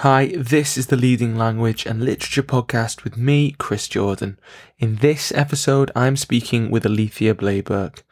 Hi, 0.00 0.32
this 0.34 0.78
is 0.78 0.86
the 0.86 0.96
Leading 0.96 1.36
Language 1.36 1.84
and 1.84 2.02
Literature 2.02 2.42
podcast 2.42 3.04
with 3.04 3.18
me, 3.18 3.54
Chris 3.58 3.86
Jordan. 3.86 4.38
In 4.78 4.96
this 4.96 5.30
episode, 5.32 5.90
I'm 5.94 6.16
speaking 6.16 6.70
with 6.70 6.86
Alethea 6.86 7.34
Bleyberg. 7.34 8.02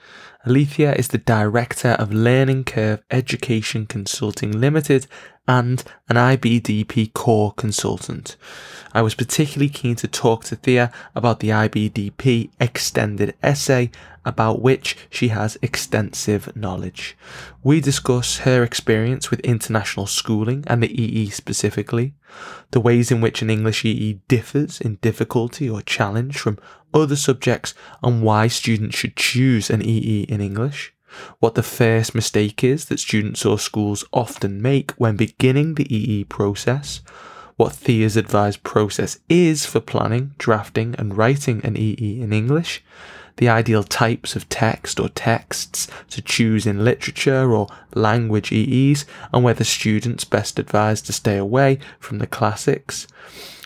Alethea 0.47 0.93
is 0.93 1.09
the 1.09 1.17
Director 1.17 1.93
of 1.93 2.13
Learning 2.13 2.63
Curve 2.63 3.03
Education 3.11 3.87
Consulting 3.87 4.53
Limited 4.53 5.07
and 5.47 5.83
an 6.11 6.17
IBDP 6.17 7.15
core 7.15 7.53
consultant. 7.53 8.37
I 8.93 9.01
was 9.01 9.15
particularly 9.15 9.71
keen 9.71 9.97
to 9.97 10.07
talk 10.07 10.45
to 10.45 10.57
Thea 10.57 10.93
about 11.15 11.41
the 11.41 11.49
IBDP 11.49 12.51
extended 12.61 13.35
essay 13.43 13.91
about 14.29 14.63
which 14.63 14.97
she 15.11 15.29
has 15.29 15.59
extensive 15.63 16.55
knowledge. 16.55 17.17
We 17.63 17.81
discuss 17.81 18.39
her 18.39 18.63
experience 18.63 19.31
with 19.31 19.41
international 19.41 20.07
schooling 20.07 20.63
and 20.67 20.83
the 20.83 21.03
EE 21.03 21.31
specifically, 21.31 22.15
the 22.71 22.81
ways 22.81 23.11
in 23.11 23.21
which 23.21 23.43
an 23.43 23.51
English 23.51 23.85
EE 23.85 24.21
differs 24.29 24.81
in 24.81 24.97
difficulty 24.97 25.69
or 25.69 25.83
challenge 25.83 26.39
from 26.39 26.59
other 26.95 27.17
subjects, 27.17 27.75
and 28.03 28.23
why 28.23 28.47
students 28.47 28.97
should 28.97 29.17
choose 29.17 29.71
an 29.71 29.83
EE 29.83 30.27
in 30.29 30.41
English 30.41 30.95
what 31.39 31.55
the 31.55 31.63
first 31.63 32.15
mistake 32.15 32.63
is 32.63 32.87
that 32.87 33.01
students 33.01 33.45
or 33.45 33.59
schools 33.59 34.05
often 34.13 34.61
make 34.61 34.93
when 34.93 35.17
beginning 35.17 35.75
the 35.75 35.95
EE 35.95 36.25
process, 36.25 37.01
what 37.57 37.73
Thea's 37.73 38.17
advised 38.17 38.63
process 38.63 39.19
is 39.29 39.67
for 39.67 39.81
planning, 39.81 40.35
drafting, 40.39 40.95
and 40.99 41.17
writing 41.17 41.61
an 41.65 41.77
EE 41.77 42.21
in 42.21 42.33
English, 42.33 42.85
the 43.39 43.49
ideal 43.49 43.83
types 43.83 44.37
of 44.37 44.49
text 44.49 45.01
or 45.01 45.09
texts 45.09 45.89
to 46.11 46.21
choose 46.21 46.67
in 46.67 46.85
literature 46.85 47.53
or 47.53 47.69
language 47.95 48.53
EEs, 48.53 49.07
and 49.33 49.43
whether 49.43 49.65
students 49.65 50.25
best 50.25 50.59
advised 50.59 51.07
to 51.07 51.13
stay 51.13 51.37
away 51.37 51.79
from 51.99 52.19
the 52.19 52.27
classics. 52.27 53.07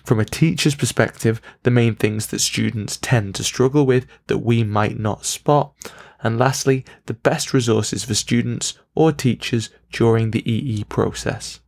From 0.05 0.21
a 0.21 0.25
teacher's 0.25 0.75
perspective, 0.75 1.41
the 1.63 1.71
main 1.71 1.95
things 1.95 2.27
that 2.29 2.41
students 2.41 2.99
tend 2.99 3.35
to 3.37 3.45
struggle 3.45 3.87
with 3.87 4.07
that 4.27 4.39
we 4.39 4.63
might 4.63 4.99
not 4.99 5.25
spot, 5.25 5.73
and 6.23 6.39
lastly, 6.39 6.85
the 7.07 7.15
best 7.15 7.55
resources 7.55 8.05
for 8.05 8.15
students 8.15 8.79
or 8.95 9.11
teachers 9.11 9.71
during 9.91 10.31
the 10.31 10.49
EE 10.49 10.85
process. 10.85 11.61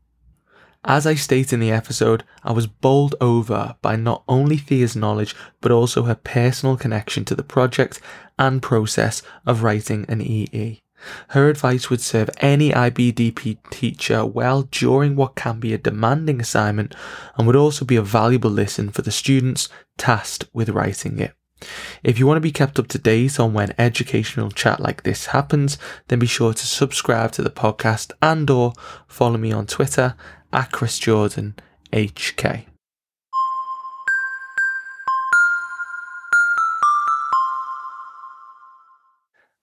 As 0.87 1.07
I 1.07 1.15
state 1.15 1.51
in 1.51 1.61
the 1.61 1.71
episode, 1.71 2.25
I 2.43 2.53
was 2.53 2.67
bowled 2.67 3.15
over 3.19 3.75
by 3.81 3.97
not 3.97 4.23
only 4.29 4.59
Thea's 4.59 4.95
knowledge, 4.95 5.35
but 5.63 5.73
also 5.73 6.03
her 6.03 6.15
personal 6.15 6.77
connection 6.77 7.25
to 7.25 7.35
the 7.35 7.43
project 7.43 8.01
and 8.39 8.61
process 8.63 9.23
of 9.47 9.63
writing 9.63 10.05
an 10.11 10.21
EE. 10.21 10.83
Her 11.29 11.49
advice 11.49 11.89
would 11.89 12.03
serve 12.03 12.29
any 12.39 12.71
IBDP 12.71 13.59
teacher 13.71 14.27
well 14.27 14.63
during 14.65 15.17
what 15.17 15.37
can 15.37 15.59
be 15.59 15.73
a 15.73 15.79
demanding 15.79 16.39
assignment 16.39 16.95
and 17.37 17.47
would 17.47 17.57
also 17.57 17.87
be 17.87 17.97
a 17.97 18.03
valuable 18.03 18.51
listen 18.51 18.91
for 18.91 19.01
the 19.01 19.11
students 19.11 19.71
tasked 19.97 20.45
with 20.53 20.69
writing 20.69 21.19
it. 21.19 21.33
If 22.03 22.19
you 22.19 22.27
want 22.27 22.37
to 22.37 22.43
be 22.43 22.53
kept 22.53 22.79
up 22.79 22.89
to 22.89 22.99
date 22.99 23.41
on 23.41 23.55
when 23.55 23.75
educational 23.79 24.51
chat 24.51 24.81
like 24.81 25.03
this 25.03 25.27
happens, 25.27 25.79
then 26.09 26.19
be 26.19 26.27
sure 26.27 26.53
to 26.53 26.67
subscribe 26.67 27.33
to 27.33 27.43
the 27.43 27.51
podcast 27.51 28.13
and 28.21 28.51
or 28.51 28.75
follow 29.07 29.39
me 29.39 29.51
on 29.51 29.67
Twitter 29.67 30.15
at 30.55 30.71
Chris 30.71 30.99
Jordan 30.99 31.57
HK. 31.93 32.65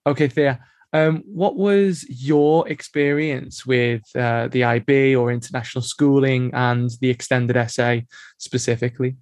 Okay, 0.06 0.28
Thea. 0.28 0.60
Um, 0.92 1.22
what 1.24 1.56
was 1.56 2.04
your 2.08 2.68
experience 2.68 3.64
with 3.64 4.02
uh, 4.14 4.48
the 4.48 4.64
IB 4.64 5.16
or 5.16 5.32
international 5.32 5.80
schooling 5.80 6.50
and 6.52 6.90
the 7.00 7.08
extended 7.08 7.56
essay 7.56 8.04
specifically? 8.36 9.16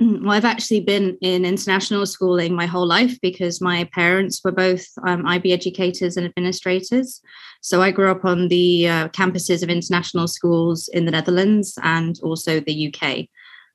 Mm, 0.00 0.22
well, 0.22 0.32
I've 0.32 0.44
actually 0.44 0.80
been 0.80 1.16
in 1.22 1.46
international 1.46 2.04
schooling 2.04 2.54
my 2.54 2.66
whole 2.66 2.86
life 2.86 3.18
because 3.22 3.62
my 3.62 3.84
parents 3.94 4.42
were 4.44 4.52
both 4.52 4.84
um, 5.06 5.26
IB 5.26 5.52
educators 5.52 6.16
and 6.16 6.26
administrators. 6.26 7.22
So 7.62 7.80
I 7.80 7.90
grew 7.90 8.10
up 8.10 8.24
on 8.24 8.48
the 8.48 8.88
uh, 8.88 9.08
campuses 9.08 9.62
of 9.62 9.70
international 9.70 10.28
schools 10.28 10.88
in 10.88 11.06
the 11.06 11.12
Netherlands 11.12 11.78
and 11.82 12.20
also 12.22 12.60
the 12.60 12.94
UK. 12.94 13.26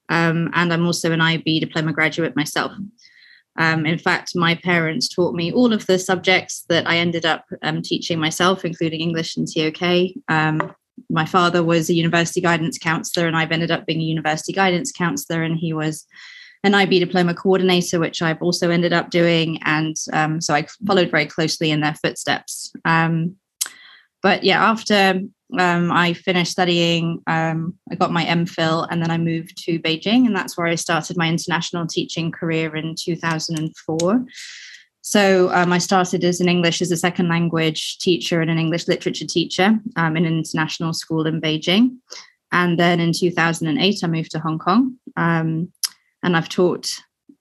Um, 0.09 0.51
and 0.53 0.71
I'm 0.71 0.85
also 0.85 1.11
an 1.11 1.21
IB 1.21 1.59
diploma 1.59 1.91
graduate 1.91 2.35
myself. 2.35 2.73
Um, 3.57 3.85
in 3.85 3.97
fact, 3.97 4.35
my 4.35 4.55
parents 4.55 5.09
taught 5.09 5.35
me 5.35 5.51
all 5.51 5.73
of 5.73 5.87
the 5.87 5.97
subjects 5.97 6.65
that 6.69 6.87
I 6.87 6.97
ended 6.97 7.25
up 7.25 7.45
um, 7.63 7.81
teaching 7.81 8.19
myself, 8.19 8.63
including 8.63 9.01
English 9.01 9.37
and 9.37 9.47
TOK. 9.47 10.13
My 11.09 11.25
father 11.25 11.63
was 11.63 11.89
a 11.89 11.93
university 11.93 12.41
guidance 12.41 12.77
counselor, 12.77 13.27
and 13.27 13.35
I've 13.35 13.51
ended 13.51 13.71
up 13.71 13.85
being 13.85 14.01
a 14.01 14.05
university 14.05 14.53
guidance 14.53 14.91
counselor, 14.91 15.43
and 15.43 15.57
he 15.57 15.73
was 15.73 16.05
an 16.63 16.75
IB 16.75 16.99
diploma 16.99 17.33
coordinator, 17.33 17.99
which 17.99 18.21
I've 18.21 18.41
also 18.41 18.69
ended 18.69 18.93
up 18.93 19.09
doing. 19.09 19.59
And 19.63 19.95
um, 20.13 20.41
so 20.41 20.53
I 20.53 20.67
followed 20.85 21.09
very 21.09 21.25
closely 21.25 21.71
in 21.71 21.81
their 21.81 21.95
footsteps. 21.95 22.71
Um, 22.85 23.35
but 24.21 24.43
yeah, 24.43 24.63
after 24.63 25.21
um, 25.57 25.91
I 25.91 26.13
finished 26.13 26.51
studying, 26.51 27.21
um, 27.27 27.75
I 27.91 27.95
got 27.95 28.11
my 28.11 28.23
MPhil, 28.25 28.87
and 28.89 29.01
then 29.01 29.11
I 29.11 29.17
moved 29.17 29.57
to 29.65 29.79
Beijing, 29.79 30.27
and 30.27 30.35
that's 30.35 30.57
where 30.57 30.67
I 30.67 30.75
started 30.75 31.17
my 31.17 31.27
international 31.27 31.87
teaching 31.87 32.31
career 32.31 32.75
in 32.75 32.95
2004. 32.97 34.25
So 35.01 35.51
um, 35.51 35.73
I 35.73 35.79
started 35.79 36.23
as 36.23 36.39
an 36.39 36.47
English 36.47 36.81
as 36.81 36.91
a 36.91 36.97
second 36.97 37.27
language 37.27 37.97
teacher 37.97 38.39
and 38.39 38.51
an 38.51 38.59
English 38.59 38.87
literature 38.87 39.25
teacher 39.25 39.79
um, 39.95 40.15
in 40.15 40.25
an 40.25 40.37
international 40.37 40.93
school 40.93 41.25
in 41.25 41.41
Beijing. 41.41 41.97
And 42.51 42.77
then 42.77 42.99
in 42.99 43.11
2008, 43.11 43.99
I 44.03 44.07
moved 44.07 44.31
to 44.31 44.39
Hong 44.39 44.59
Kong. 44.59 44.97
Um, 45.17 45.71
and 46.21 46.37
I've 46.37 46.49
taught 46.49 46.91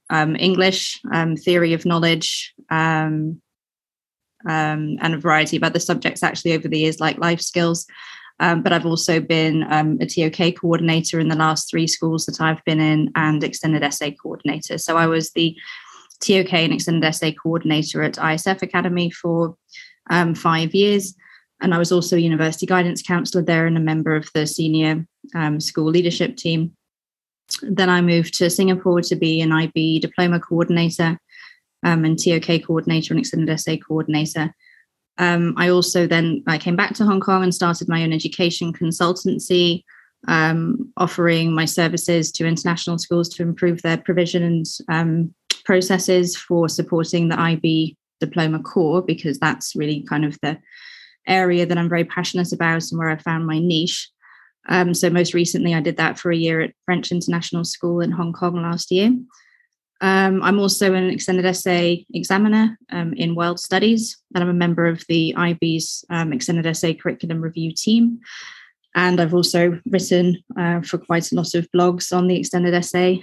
um, 0.09 0.37
English, 0.37 1.01
um, 1.13 1.37
theory 1.37 1.75
of 1.75 1.85
knowledge, 1.85 2.55
um, 2.71 3.41
and 4.47 5.15
a 5.15 5.19
variety 5.19 5.59
of 5.59 5.63
other 5.63 5.79
subjects 5.79 6.23
actually 6.23 6.55
over 6.55 6.67
the 6.67 6.79
years, 6.79 6.99
like 6.99 7.19
life 7.19 7.43
skills. 7.43 7.87
but 8.39 8.73
I've 8.73 8.87
also 8.87 9.21
been 9.21 9.65
a 9.65 10.07
TOK 10.07 10.57
coordinator 10.59 11.21
in 11.21 11.29
the 11.29 11.37
last 11.37 11.69
three 11.69 11.87
schools 11.87 12.25
that 12.25 12.41
I've 12.41 12.65
been 12.65 12.81
in 12.81 13.13
and 13.17 13.45
extended 13.45 13.83
essay 13.83 14.13
coordinator. 14.13 14.79
So 14.79 14.97
I 14.97 15.07
was 15.07 15.33
the 15.33 15.55
TOK 16.21 16.53
and 16.53 16.73
Extended 16.73 17.07
Essay 17.07 17.33
Coordinator 17.33 18.03
at 18.03 18.15
ISF 18.15 18.63
Academy 18.63 19.11
for 19.11 19.57
um, 20.11 20.35
five 20.35 20.75
years. 20.75 21.15
And 21.61 21.75
I 21.75 21.79
was 21.79 21.93
also 21.93 22.17
a 22.17 22.21
university 22.21 22.67
guidance 22.67 23.03
counselor 23.03 23.45
there 23.45 23.67
and 23.67 23.77
a 23.77 23.81
member 23.81 24.15
of 24.17 24.31
the 24.35 24.47
senior 24.47 25.07
um, 25.35 25.61
school 25.61 25.87
leadership 25.87 26.37
team. 26.37 26.73
Then 27.63 27.91
I 27.91 28.01
moved 28.01 28.35
to 28.35 28.49
Singapore 28.49 29.03
to 29.03 29.17
be 29.17 29.41
an 29.41 29.53
IB 29.53 29.99
diploma 29.99 30.41
coordinator 30.41 31.19
um, 31.85 32.05
and 32.05 32.19
TOK 32.19 32.65
coordinator 32.65 33.13
and 33.13 33.21
extended 33.21 33.51
essay 33.51 33.77
coordinator. 33.77 34.55
Um, 35.19 35.55
I 35.59 35.69
also 35.69 36.07
then 36.07 36.43
I 36.47 36.57
came 36.57 36.77
back 36.77 36.95
to 36.95 37.05
Hong 37.05 37.21
Kong 37.21 37.43
and 37.43 37.55
started 37.55 37.89
my 37.89 38.03
own 38.03 38.13
education 38.13 38.73
consultancy, 38.73 39.83
um, 40.29 40.93
offering 40.97 41.53
my 41.53 41.67
services 41.67 42.33
to 42.33 42.47
international 42.47 42.99
schools 42.99 43.29
to 43.31 43.43
improve 43.43 43.83
their 43.83 43.99
provision 43.99 44.43
and 44.43 44.67
um, 44.89 45.35
processes 45.65 46.37
for 46.37 46.69
supporting 46.69 47.29
the 47.29 47.41
IB 47.41 47.97
diploma 48.21 48.61
core 48.61 49.03
because 49.03 49.39
that's 49.39 49.75
really 49.75 50.03
kind 50.03 50.25
of 50.25 50.39
the 50.43 50.59
area 51.27 51.67
that 51.67 51.79
I'm 51.79 51.89
very 51.89 52.05
passionate 52.05 52.53
about 52.53 52.91
and 52.91 52.99
where 52.99 53.11
I 53.11 53.17
found 53.17 53.47
my 53.47 53.59
niche. 53.59 54.09
Um, 54.69 54.95
so 54.95 55.11
most 55.11 55.35
recently, 55.35 55.75
I 55.75 55.81
did 55.81 55.97
that 55.97 56.19
for 56.19 56.31
a 56.31 56.37
year 56.37 56.61
at 56.61 56.75
French 56.85 57.11
International 57.11 57.65
School 57.65 58.01
in 58.01 58.13
Hong 58.13 58.33
Kong 58.33 58.63
last 58.63 58.91
year. 58.91 59.11
Um, 60.03 60.43
I'm 60.43 60.59
also 60.59 60.95
an 60.95 61.11
extended 61.11 61.45
essay 61.45 62.07
examiner 62.15 62.79
um, 62.91 63.13
in 63.15 63.35
world 63.35 63.61
studies, 63.61 64.19
and 64.35 64.43
I'm 64.43 64.51
a 64.51 64.55
member 64.55 64.87
of 64.87 65.05
the 65.09 65.35
IB's 65.37 66.05
um, 66.11 66.33
extended 66.33 66.67
essay 66.67 66.95
curriculum 66.95 67.41
review 67.41 67.73
team. 67.73 68.21
And 68.95 69.21
I've 69.21 69.35
also 69.35 69.81
written 69.87 70.43
uh, 70.59 70.81
for 70.81 70.99
quite 70.99 71.31
a 71.31 71.35
lot 71.35 71.55
of 71.55 71.69
blogs 71.75 72.17
on 72.17 72.27
the 72.27 72.37
extended 72.37 72.75
essay. 72.75 73.23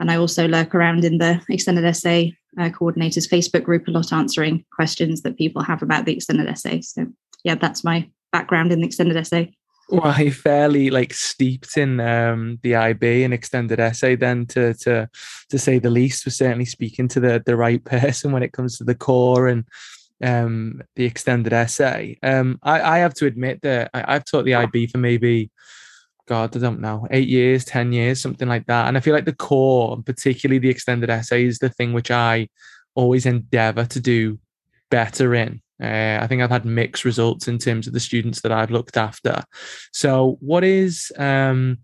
And 0.00 0.10
I 0.10 0.16
also 0.16 0.48
lurk 0.48 0.74
around 0.74 1.04
in 1.04 1.18
the 1.18 1.40
extended 1.48 1.84
essay 1.84 2.34
uh, 2.58 2.70
coordinators 2.70 3.28
Facebook 3.28 3.62
group 3.62 3.86
a 3.86 3.90
lot, 3.90 4.12
answering 4.12 4.64
questions 4.74 5.22
that 5.22 5.36
people 5.36 5.62
have 5.62 5.82
about 5.82 6.06
the 6.06 6.14
extended 6.14 6.48
essay. 6.48 6.80
So, 6.80 7.06
yeah, 7.44 7.54
that's 7.54 7.84
my 7.84 8.08
background 8.32 8.72
in 8.72 8.80
the 8.80 8.86
extended 8.86 9.16
essay. 9.16 9.54
Well, 9.90 10.06
I 10.06 10.30
fairly 10.30 10.90
like 10.90 11.12
steeped 11.12 11.76
in 11.76 12.00
um, 12.00 12.60
the 12.62 12.76
IB 12.76 13.24
and 13.24 13.34
extended 13.34 13.80
essay. 13.80 14.14
Then, 14.14 14.46
to 14.46 14.72
to 14.74 15.08
to 15.50 15.58
say 15.58 15.78
the 15.78 15.90
least, 15.90 16.24
was 16.24 16.36
certainly 16.36 16.64
speaking 16.64 17.08
to 17.08 17.20
the 17.20 17.42
the 17.44 17.56
right 17.56 17.84
person 17.96 18.32
when 18.32 18.42
it 18.42 18.52
comes 18.52 18.78
to 18.78 18.84
the 18.84 18.94
core 18.94 19.48
and 19.48 19.64
um, 20.22 20.80
the 20.96 21.04
extended 21.04 21.52
essay. 21.52 22.18
Um, 22.22 22.58
I, 22.62 22.80
I 22.80 22.98
have 22.98 23.14
to 23.14 23.26
admit 23.26 23.62
that 23.62 23.90
I, 23.92 24.14
I've 24.14 24.24
taught 24.24 24.44
the 24.44 24.54
IB 24.54 24.86
for 24.86 24.98
maybe 24.98 25.50
God, 26.30 26.56
I 26.56 26.60
don't 26.60 26.80
know, 26.80 27.08
eight 27.10 27.28
years, 27.28 27.64
10 27.64 27.92
years, 27.92 28.20
something 28.20 28.46
like 28.46 28.64
that. 28.66 28.86
And 28.86 28.96
I 28.96 29.00
feel 29.00 29.12
like 29.12 29.24
the 29.24 29.34
core, 29.34 30.00
particularly 30.00 30.60
the 30.60 30.68
extended 30.68 31.10
essay, 31.10 31.44
is 31.44 31.58
the 31.58 31.68
thing 31.68 31.92
which 31.92 32.12
I 32.12 32.48
always 32.94 33.26
endeavor 33.26 33.84
to 33.86 34.00
do 34.00 34.38
better 34.92 35.34
in. 35.34 35.60
Uh, 35.82 36.20
I 36.22 36.28
think 36.28 36.40
I've 36.40 36.50
had 36.50 36.64
mixed 36.64 37.04
results 37.04 37.48
in 37.48 37.58
terms 37.58 37.88
of 37.88 37.94
the 37.94 37.98
students 37.98 38.42
that 38.42 38.52
I've 38.52 38.70
looked 38.70 38.96
after. 38.96 39.42
So, 39.92 40.36
what 40.40 40.62
is 40.62 41.10
um, 41.18 41.78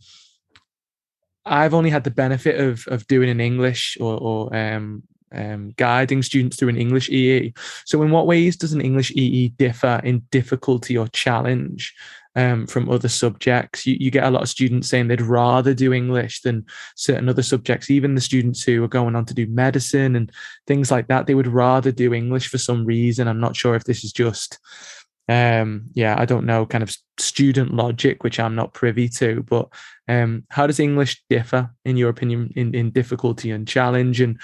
I've 1.44 1.74
only 1.74 1.90
had 1.90 2.04
the 2.04 2.10
benefit 2.12 2.60
of 2.60 2.86
of 2.86 3.04
doing 3.08 3.28
an 3.30 3.40
English 3.40 3.96
or, 4.00 4.16
or 4.16 4.56
um, 4.56 5.02
um, 5.32 5.72
guiding 5.76 6.22
students 6.22 6.56
through 6.56 6.68
an 6.68 6.76
English 6.76 7.08
EE. 7.08 7.52
So, 7.84 8.00
in 8.02 8.12
what 8.12 8.28
ways 8.28 8.56
does 8.56 8.74
an 8.74 8.80
English 8.80 9.10
EE 9.12 9.48
differ 9.58 10.00
in 10.04 10.22
difficulty 10.30 10.96
or 10.96 11.08
challenge 11.08 11.94
um, 12.36 12.66
from 12.66 12.88
other 12.88 13.08
subjects? 13.08 13.86
You, 13.86 13.96
you 13.98 14.10
get 14.10 14.24
a 14.24 14.30
lot 14.30 14.42
of 14.42 14.48
students 14.48 14.88
saying 14.88 15.08
they'd 15.08 15.20
rather 15.20 15.74
do 15.74 15.92
English 15.92 16.42
than 16.42 16.64
certain 16.94 17.28
other 17.28 17.42
subjects. 17.42 17.90
Even 17.90 18.14
the 18.14 18.20
students 18.20 18.62
who 18.62 18.84
are 18.84 18.88
going 18.88 19.16
on 19.16 19.24
to 19.24 19.34
do 19.34 19.46
medicine 19.48 20.14
and 20.14 20.30
things 20.66 20.90
like 20.90 21.08
that, 21.08 21.26
they 21.26 21.34
would 21.34 21.48
rather 21.48 21.90
do 21.90 22.14
English 22.14 22.48
for 22.48 22.58
some 22.58 22.84
reason. 22.84 23.26
I'm 23.26 23.40
not 23.40 23.56
sure 23.56 23.74
if 23.74 23.84
this 23.84 24.04
is 24.04 24.12
just 24.12 24.58
um 25.28 25.86
yeah 25.94 26.14
i 26.20 26.24
don't 26.24 26.46
know 26.46 26.64
kind 26.64 26.84
of 26.84 26.96
student 27.18 27.74
logic 27.74 28.22
which 28.22 28.38
i'm 28.38 28.54
not 28.54 28.72
privy 28.72 29.08
to 29.08 29.42
but 29.48 29.68
um 30.06 30.44
how 30.50 30.68
does 30.68 30.78
english 30.78 31.20
differ 31.28 31.68
in 31.84 31.96
your 31.96 32.10
opinion 32.10 32.48
in, 32.54 32.72
in 32.76 32.92
difficulty 32.92 33.50
and 33.50 33.66
challenge 33.66 34.20
and 34.20 34.38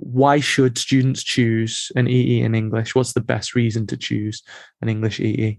why 0.00 0.40
should 0.40 0.78
students 0.78 1.22
choose 1.22 1.92
an 1.94 2.08
EE 2.08 2.40
in 2.40 2.54
English? 2.54 2.94
What's 2.94 3.12
the 3.12 3.20
best 3.20 3.54
reason 3.54 3.86
to 3.88 3.96
choose 3.96 4.42
an 4.80 4.88
English 4.88 5.20
EE? 5.20 5.58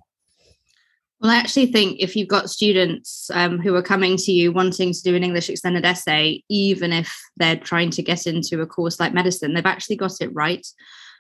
Well, 1.22 1.30
I 1.30 1.36
actually 1.36 1.68
think 1.68 2.00
if 2.00 2.16
you've 2.16 2.28
got 2.28 2.50
students 2.50 3.30
um, 3.32 3.60
who 3.60 3.76
are 3.76 3.84
coming 3.84 4.18
to 4.18 4.32
you 4.32 4.52
wanting 4.52 4.92
to 4.92 5.02
do 5.04 5.16
an 5.16 5.24
English 5.24 5.50
extended 5.50 5.86
essay, 5.86 6.44
even 6.50 6.92
if 6.92 7.16
they're 7.38 7.58
trying 7.58 7.92
to 7.92 8.02
get 8.02 8.26
into 8.26 8.62
a 8.62 8.66
course 8.66 9.00
like 9.00 9.14
medicine, 9.14 9.54
they've 9.54 9.66
actually 9.66 9.98
got 9.98 10.14
it 10.20 10.34
right. 10.34 10.66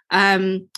Um, 0.09 0.69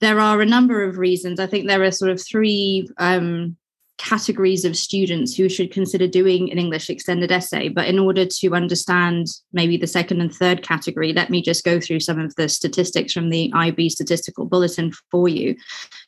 there 0.00 0.20
are 0.20 0.40
a 0.40 0.46
number 0.46 0.84
of 0.84 0.98
reasons. 0.98 1.40
I 1.40 1.46
think 1.46 1.66
there 1.66 1.82
are 1.82 1.90
sort 1.90 2.12
of 2.12 2.22
three 2.24 2.88
um, 2.98 3.56
categories 4.02 4.64
of 4.64 4.76
students 4.76 5.34
who 5.34 5.48
should 5.48 5.72
consider 5.72 6.08
doing 6.08 6.50
an 6.50 6.58
English 6.58 6.90
extended 6.90 7.30
essay. 7.30 7.68
But 7.68 7.86
in 7.86 7.98
order 7.98 8.26
to 8.26 8.54
understand 8.54 9.28
maybe 9.52 9.76
the 9.76 9.86
second 9.86 10.20
and 10.20 10.34
third 10.34 10.62
category, 10.62 11.12
let 11.12 11.30
me 11.30 11.40
just 11.40 11.64
go 11.64 11.78
through 11.78 12.00
some 12.00 12.18
of 12.18 12.34
the 12.34 12.48
statistics 12.48 13.12
from 13.12 13.30
the 13.30 13.52
IB 13.54 13.88
statistical 13.90 14.44
bulletin 14.44 14.92
for 15.10 15.28
you. 15.28 15.54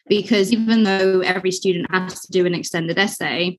Because 0.09 0.53
even 0.53 0.83
though 0.83 1.21
every 1.21 1.53
student 1.53 1.87
has 1.91 2.21
to 2.21 2.33
do 2.33 2.45
an 2.47 2.55
extended 2.55 2.99
essay, 2.99 3.59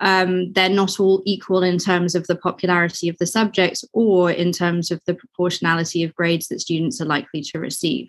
um, 0.00 0.52
they're 0.52 0.68
not 0.68 0.98
all 0.98 1.22
equal 1.24 1.62
in 1.62 1.78
terms 1.78 2.14
of 2.14 2.26
the 2.26 2.36
popularity 2.36 3.08
of 3.08 3.16
the 3.18 3.26
subjects 3.26 3.84
or 3.92 4.30
in 4.30 4.50
terms 4.50 4.90
of 4.90 5.00
the 5.06 5.14
proportionality 5.14 6.02
of 6.02 6.14
grades 6.14 6.48
that 6.48 6.60
students 6.60 7.00
are 7.00 7.06
likely 7.06 7.42
to 7.42 7.58
receive. 7.58 8.08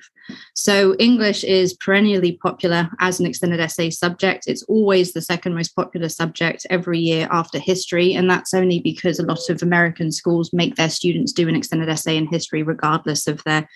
So, 0.56 0.96
English 0.98 1.44
is 1.44 1.76
perennially 1.76 2.34
popular 2.34 2.90
as 3.00 3.20
an 3.20 3.28
extended 3.28 3.60
essay 3.60 3.92
subject. 3.92 4.46
It's 4.48 4.64
always 4.64 5.14
the 5.14 5.22
second 5.22 5.54
most 5.54 5.76
popular 5.76 6.10
subject 6.10 6.66
every 6.70 7.00
year 7.00 7.28
after 7.30 7.60
history. 7.60 8.16
And 8.16 8.30
that's 8.30 8.54
only 8.54 8.80
because 8.80 9.20
a 9.20 9.26
lot 9.26 9.50
of 9.50 9.62
American 9.62 10.12
schools 10.12 10.52
make 10.52 10.76
their 10.76 10.90
students 10.90 11.32
do 11.32 11.48
an 11.48 11.56
extended 11.56 11.90
essay 11.90 12.18
in 12.18 12.28
history, 12.28 12.64
regardless 12.64 13.28
of 13.28 13.44
their 13.44 13.70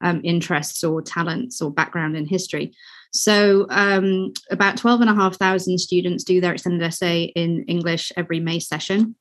um, 0.00 0.20
interests 0.24 0.82
or 0.82 1.02
talents 1.02 1.60
or 1.60 1.70
background 1.70 2.16
in 2.16 2.26
history. 2.26 2.72
So 3.12 3.66
um, 3.70 4.32
about 4.50 4.76
12,500 4.76 5.80
students 5.80 6.24
do 6.24 6.40
their 6.40 6.52
extended 6.52 6.82
essay 6.82 7.24
in 7.34 7.64
English 7.64 8.12
every 8.16 8.40
May 8.40 8.60
session. 8.60 9.16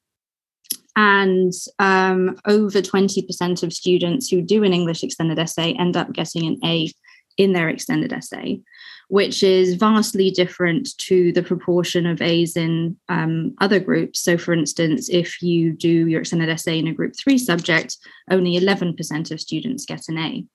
And 0.96 1.54
um, 1.80 2.38
over 2.46 2.82
20% 2.82 3.64
of 3.64 3.74
students 3.74 4.30
who 4.30 4.42
do 4.42 4.64
an 4.64 4.74
English 4.74 5.04
extended 5.04 5.40
essay 5.40 5.74
end 5.74 5.96
up 5.96 6.12
getting 6.14 6.46
an 6.46 6.60
A 6.64 6.92
in 7.38 7.54
their 7.54 7.70
extended 7.70 8.12
essay, 8.12 8.60
which 9.08 9.42
is 9.42 9.76
vastly 9.76 10.30
different 10.30 10.90
to 10.98 11.32
the 11.32 11.42
proportion 11.42 12.06
of 12.06 12.22
A's 12.22 12.58
in 12.58 12.98
um, 13.08 13.56
other 13.62 13.80
groups. 13.80 14.20
So, 14.20 14.38
for 14.38 14.54
instance, 14.54 15.10
if 15.10 15.42
you 15.42 15.72
do 15.72 16.08
your 16.08 16.20
extended 16.20 16.50
essay 16.50 16.78
in 16.78 16.88
a 16.88 16.94
group 16.94 17.14
three 17.18 17.38
subject, 17.38 17.98
only 18.30 18.60
11% 18.60 19.32
of 19.32 19.40
students 19.40 19.86
get 19.86 20.10
an 20.10 20.18
A. 20.18 20.46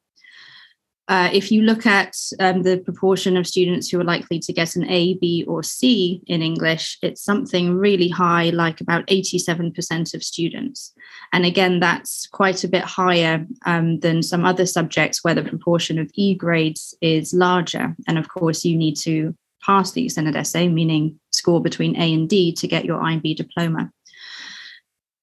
Uh, 1.07 1.29
if 1.33 1.53
you 1.53 1.61
look 1.63 1.85
at 1.85 2.17
um, 2.41 2.63
the 2.63 2.79
proportion 2.79 3.37
of 3.37 3.47
students 3.47 3.89
who 3.89 4.01
are 4.01 4.05
likely 4.05 4.39
to 4.39 4.53
get 4.53 4.75
an 4.75 4.89
A, 4.89 5.15
B, 5.15 5.45
or 5.47 5.63
C 5.63 6.23
in 6.27 6.41
English, 6.41 6.99
it's 7.03 7.23
something 7.23 7.75
really 7.75 8.09
high, 8.09 8.51
like 8.51 8.81
about 8.81 9.07
87% 9.09 10.15
of 10.15 10.23
students. 10.23 10.95
And 11.33 11.45
again, 11.45 11.79
that's 11.81 12.27
quite 12.29 12.65
a 12.65 12.69
bit 12.69 12.85
higher 12.85 13.47
um, 13.67 14.01
than 14.01 14.23
some 14.23 14.47
other 14.47 14.65
subjects 14.65 15.23
where 15.23 15.35
the 15.35 15.43
proportion 15.43 15.99
of 15.99 16.11
E 16.15 16.35
grades 16.35 16.95
is 17.03 17.35
larger. 17.35 17.95
And 18.09 18.17
of 18.17 18.29
course, 18.29 18.65
you 18.65 18.77
need 18.77 18.97
to 19.01 19.35
pass 19.65 19.93
the 19.93 20.05
extended 20.05 20.37
essay, 20.37 20.69
meaning 20.69 21.21
score 21.33 21.61
between 21.61 21.97
A 21.97 22.15
and 22.15 22.29
D 22.29 22.53
to 22.55 22.67
get 22.67 22.85
your 22.85 23.03
IB 23.03 23.35
diploma. 23.35 23.91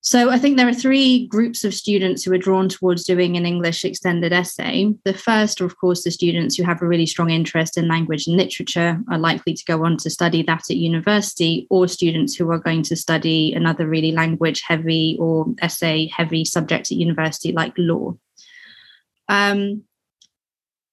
So 0.03 0.31
I 0.31 0.39
think 0.39 0.57
there 0.57 0.67
are 0.67 0.73
three 0.73 1.27
groups 1.27 1.63
of 1.63 1.75
students 1.75 2.23
who 2.23 2.33
are 2.33 2.39
drawn 2.39 2.67
towards 2.67 3.03
doing 3.03 3.37
an 3.37 3.45
English 3.45 3.85
extended 3.85 4.33
essay. 4.33 4.91
The 5.05 5.13
first 5.13 5.61
are, 5.61 5.65
of 5.65 5.77
course, 5.77 6.03
the 6.03 6.09
students 6.09 6.55
who 6.55 6.63
have 6.63 6.81
a 6.81 6.87
really 6.87 7.05
strong 7.05 7.29
interest 7.29 7.77
in 7.77 7.87
language 7.87 8.25
and 8.25 8.35
literature 8.35 8.99
are 9.11 9.19
likely 9.19 9.53
to 9.53 9.65
go 9.65 9.85
on 9.85 9.97
to 9.97 10.09
study 10.09 10.41
that 10.41 10.71
at 10.71 10.77
university, 10.77 11.67
or 11.69 11.87
students 11.87 12.35
who 12.35 12.49
are 12.49 12.57
going 12.57 12.81
to 12.83 12.95
study 12.95 13.53
another 13.53 13.87
really 13.87 14.11
language 14.11 14.61
heavy 14.61 15.17
or 15.19 15.45
essay 15.61 16.07
heavy 16.07 16.45
subject 16.45 16.91
at 16.91 16.97
university, 16.97 17.51
like 17.51 17.73
law. 17.77 18.15
Um, 19.29 19.83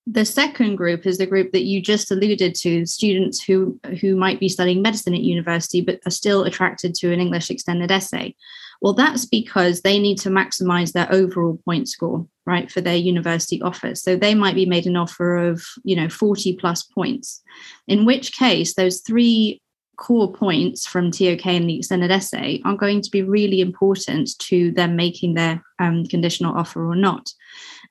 the 0.06 0.24
second 0.26 0.76
group 0.76 1.06
is 1.06 1.16
the 1.16 1.26
group 1.26 1.52
that 1.52 1.64
you 1.64 1.80
just 1.80 2.10
alluded 2.10 2.54
to 2.54 2.84
students 2.84 3.42
who 3.42 3.78
who 4.00 4.16
might 4.16 4.40
be 4.40 4.48
studying 4.48 4.80
medicine 4.80 5.14
at 5.14 5.20
university 5.20 5.82
but 5.82 6.00
are 6.06 6.10
still 6.10 6.44
attracted 6.44 6.94
to 6.94 7.12
an 7.12 7.20
english 7.20 7.50
extended 7.50 7.90
essay 7.90 8.34
well, 8.80 8.92
that's 8.92 9.26
because 9.26 9.80
they 9.80 9.98
need 9.98 10.18
to 10.18 10.30
maximize 10.30 10.92
their 10.92 11.10
overall 11.12 11.60
point 11.64 11.88
score, 11.88 12.26
right, 12.46 12.70
for 12.70 12.80
their 12.80 12.96
university 12.96 13.60
offers. 13.60 14.02
So 14.02 14.16
they 14.16 14.34
might 14.34 14.54
be 14.54 14.66
made 14.66 14.86
an 14.86 14.96
offer 14.96 15.36
of, 15.36 15.62
you 15.82 15.96
know, 15.96 16.08
40 16.08 16.56
plus 16.56 16.84
points, 16.84 17.42
in 17.88 18.04
which 18.04 18.32
case 18.32 18.74
those 18.74 19.00
three 19.00 19.60
core 19.96 20.32
points 20.32 20.86
from 20.86 21.10
TOK 21.10 21.44
and 21.46 21.68
the 21.68 21.78
extended 21.78 22.12
essay 22.12 22.62
are 22.64 22.76
going 22.76 23.02
to 23.02 23.10
be 23.10 23.22
really 23.22 23.60
important 23.60 24.30
to 24.38 24.70
them 24.70 24.94
making 24.94 25.34
their 25.34 25.60
um, 25.80 26.06
conditional 26.06 26.56
offer 26.56 26.88
or 26.88 26.94
not. 26.94 27.32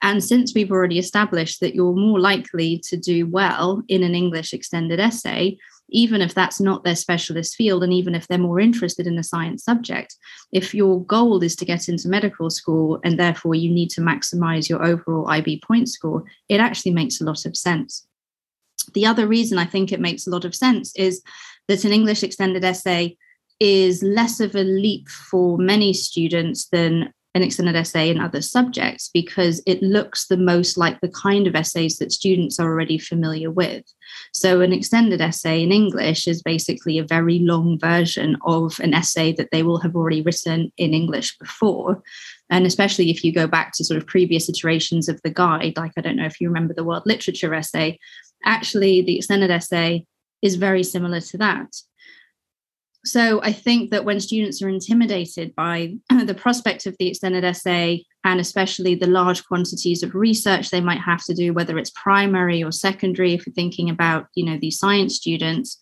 And 0.01 0.23
since 0.23 0.53
we've 0.53 0.71
already 0.71 0.99
established 0.99 1.59
that 1.59 1.75
you're 1.75 1.95
more 1.95 2.19
likely 2.19 2.79
to 2.85 2.95
do 2.95 3.27
well 3.27 3.83
in 3.89 4.03
an 4.03 4.15
English 4.15 4.53
extended 4.53 4.99
essay, 5.01 5.57
even 5.89 6.21
if 6.21 6.33
that's 6.33 6.59
not 6.59 6.83
their 6.83 6.95
specialist 6.95 7.55
field, 7.55 7.83
and 7.83 7.93
even 7.93 8.15
if 8.15 8.27
they're 8.27 8.37
more 8.37 8.59
interested 8.59 9.07
in 9.07 9.17
a 9.17 9.23
science 9.23 9.63
subject, 9.63 10.15
if 10.51 10.73
your 10.73 11.03
goal 11.05 11.41
is 11.43 11.55
to 11.55 11.65
get 11.65 11.87
into 11.87 12.09
medical 12.09 12.49
school 12.49 12.99
and 13.03 13.19
therefore 13.19 13.55
you 13.55 13.71
need 13.71 13.89
to 13.91 14.01
maximize 14.01 14.69
your 14.69 14.83
overall 14.83 15.27
IB 15.29 15.61
point 15.65 15.89
score, 15.89 16.23
it 16.49 16.59
actually 16.59 16.93
makes 16.93 17.21
a 17.21 17.23
lot 17.23 17.45
of 17.45 17.55
sense. 17.55 18.07
The 18.93 19.05
other 19.05 19.27
reason 19.27 19.57
I 19.57 19.65
think 19.65 19.91
it 19.91 19.99
makes 19.99 20.27
a 20.27 20.29
lot 20.29 20.45
of 20.45 20.55
sense 20.55 20.95
is 20.95 21.21
that 21.67 21.85
an 21.85 21.91
English 21.91 22.23
extended 22.23 22.63
essay 22.63 23.17
is 23.59 24.03
less 24.03 24.39
of 24.39 24.55
a 24.55 24.63
leap 24.63 25.09
for 25.09 25.57
many 25.57 25.93
students 25.93 26.67
than 26.67 27.11
an 27.37 27.43
extended 27.43 27.75
essay 27.75 28.09
in 28.09 28.19
other 28.19 28.41
subjects 28.41 29.09
because 29.13 29.61
it 29.65 29.81
looks 29.81 30.27
the 30.27 30.37
most 30.37 30.75
like 30.75 30.99
the 30.99 31.09
kind 31.09 31.47
of 31.47 31.55
essays 31.55 31.97
that 31.97 32.11
students 32.11 32.59
are 32.59 32.67
already 32.67 32.97
familiar 32.97 33.51
with. 33.51 33.85
So, 34.33 34.61
an 34.61 34.73
extended 34.73 35.21
essay 35.21 35.61
in 35.61 35.71
English 35.71 36.27
is 36.27 36.41
basically 36.41 36.97
a 36.97 37.05
very 37.05 37.39
long 37.39 37.79
version 37.79 38.37
of 38.41 38.79
an 38.79 38.93
essay 38.93 39.31
that 39.33 39.49
they 39.51 39.63
will 39.63 39.79
have 39.79 39.95
already 39.95 40.21
written 40.21 40.71
in 40.77 40.93
English 40.93 41.37
before. 41.37 42.01
And 42.49 42.65
especially 42.65 43.11
if 43.11 43.23
you 43.23 43.31
go 43.31 43.45
back 43.45 43.73
to 43.73 43.83
sort 43.83 43.97
of 43.97 44.07
previous 44.07 44.49
iterations 44.49 45.07
of 45.07 45.21
the 45.21 45.29
guide, 45.29 45.77
like 45.77 45.91
I 45.95 46.01
don't 46.01 46.15
know 46.15 46.25
if 46.25 46.41
you 46.41 46.47
remember 46.47 46.73
the 46.73 46.83
world 46.83 47.03
literature 47.05 47.53
essay, 47.53 47.99
actually, 48.43 49.01
the 49.01 49.17
extended 49.17 49.51
essay 49.51 50.05
is 50.41 50.55
very 50.55 50.83
similar 50.83 51.21
to 51.21 51.37
that. 51.37 51.67
So 53.07 53.41
I 53.41 53.53
think 53.53 53.91
that 53.91 54.03
when 54.03 54.19
students 54.19 54.61
are 54.61 54.67
intimidated 54.67 55.55
by 55.55 55.95
the 56.09 56.33
prospect 56.33 56.85
of 56.85 56.95
the 56.99 57.07
extended 57.07 57.45
essay 57.45 58.05
and 58.25 58.39
especially 58.41 58.95
the 58.95 59.07
large 59.07 59.45
quantities 59.45 60.03
of 60.03 60.13
research 60.13 60.69
they 60.69 60.81
might 60.81 60.99
have 60.99 61.23
to 61.23 61.33
do, 61.33 61.53
whether 61.53 61.77
it's 61.77 61.91
primary 61.91 62.61
or 62.61 62.71
secondary, 62.71 63.33
if 63.33 63.47
you're 63.47 63.53
thinking 63.53 63.89
about, 63.89 64.27
you 64.35 64.45
know, 64.45 64.57
these 64.59 64.77
science 64.77 65.15
students, 65.15 65.79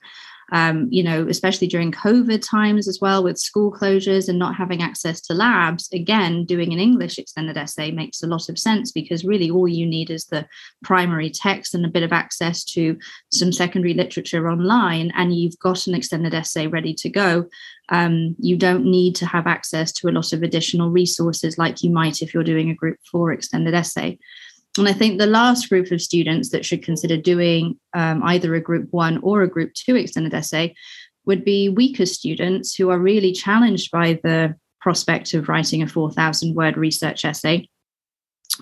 um, 0.51 0.87
you 0.91 1.03
know, 1.03 1.27
especially 1.27 1.67
during 1.67 1.91
COVID 1.91 2.41
times 2.47 2.87
as 2.87 2.99
well, 3.01 3.23
with 3.23 3.37
school 3.37 3.71
closures 3.71 4.29
and 4.29 4.37
not 4.37 4.55
having 4.55 4.81
access 4.81 5.21
to 5.21 5.33
labs, 5.33 5.89
again, 5.91 6.45
doing 6.45 6.71
an 6.73 6.79
English 6.79 7.17
extended 7.17 7.57
essay 7.57 7.91
makes 7.91 8.21
a 8.21 8.27
lot 8.27 8.49
of 8.49 8.59
sense 8.59 8.91
because 8.91 9.25
really 9.25 9.49
all 9.49 9.67
you 9.67 9.85
need 9.85 10.09
is 10.09 10.25
the 10.25 10.47
primary 10.83 11.29
text 11.29 11.73
and 11.73 11.85
a 11.85 11.89
bit 11.89 12.03
of 12.03 12.13
access 12.13 12.63
to 12.63 12.97
some 13.31 13.51
secondary 13.51 13.93
literature 13.93 14.49
online, 14.49 15.11
and 15.15 15.35
you've 15.35 15.57
got 15.59 15.87
an 15.87 15.95
extended 15.95 16.33
essay 16.33 16.67
ready 16.67 16.93
to 16.93 17.09
go. 17.09 17.49
Um, 17.89 18.35
you 18.39 18.57
don't 18.57 18.85
need 18.85 19.15
to 19.17 19.25
have 19.25 19.47
access 19.47 19.91
to 19.93 20.09
a 20.09 20.11
lot 20.11 20.33
of 20.33 20.41
additional 20.41 20.89
resources 20.89 21.57
like 21.57 21.83
you 21.83 21.91
might 21.91 22.21
if 22.21 22.33
you're 22.33 22.43
doing 22.43 22.69
a 22.69 22.75
group 22.75 22.97
four 23.11 23.31
extended 23.31 23.73
essay. 23.73 24.17
And 24.77 24.87
I 24.87 24.93
think 24.93 25.17
the 25.17 25.25
last 25.25 25.69
group 25.69 25.91
of 25.91 26.01
students 26.01 26.49
that 26.49 26.65
should 26.65 26.83
consider 26.83 27.17
doing 27.17 27.79
um, 27.93 28.23
either 28.23 28.53
a 28.55 28.61
group 28.61 28.87
one 28.91 29.19
or 29.19 29.41
a 29.41 29.49
group 29.49 29.73
two 29.73 29.95
extended 29.95 30.33
essay 30.33 30.75
would 31.25 31.45
be 31.45 31.69
weaker 31.69 32.05
students 32.05 32.75
who 32.75 32.89
are 32.89 32.99
really 32.99 33.31
challenged 33.31 33.91
by 33.91 34.19
the 34.23 34.55
prospect 34.81 35.33
of 35.33 35.49
writing 35.49 35.81
a 35.81 35.87
4,000 35.87 36.55
word 36.55 36.77
research 36.77 37.25
essay 37.25 37.67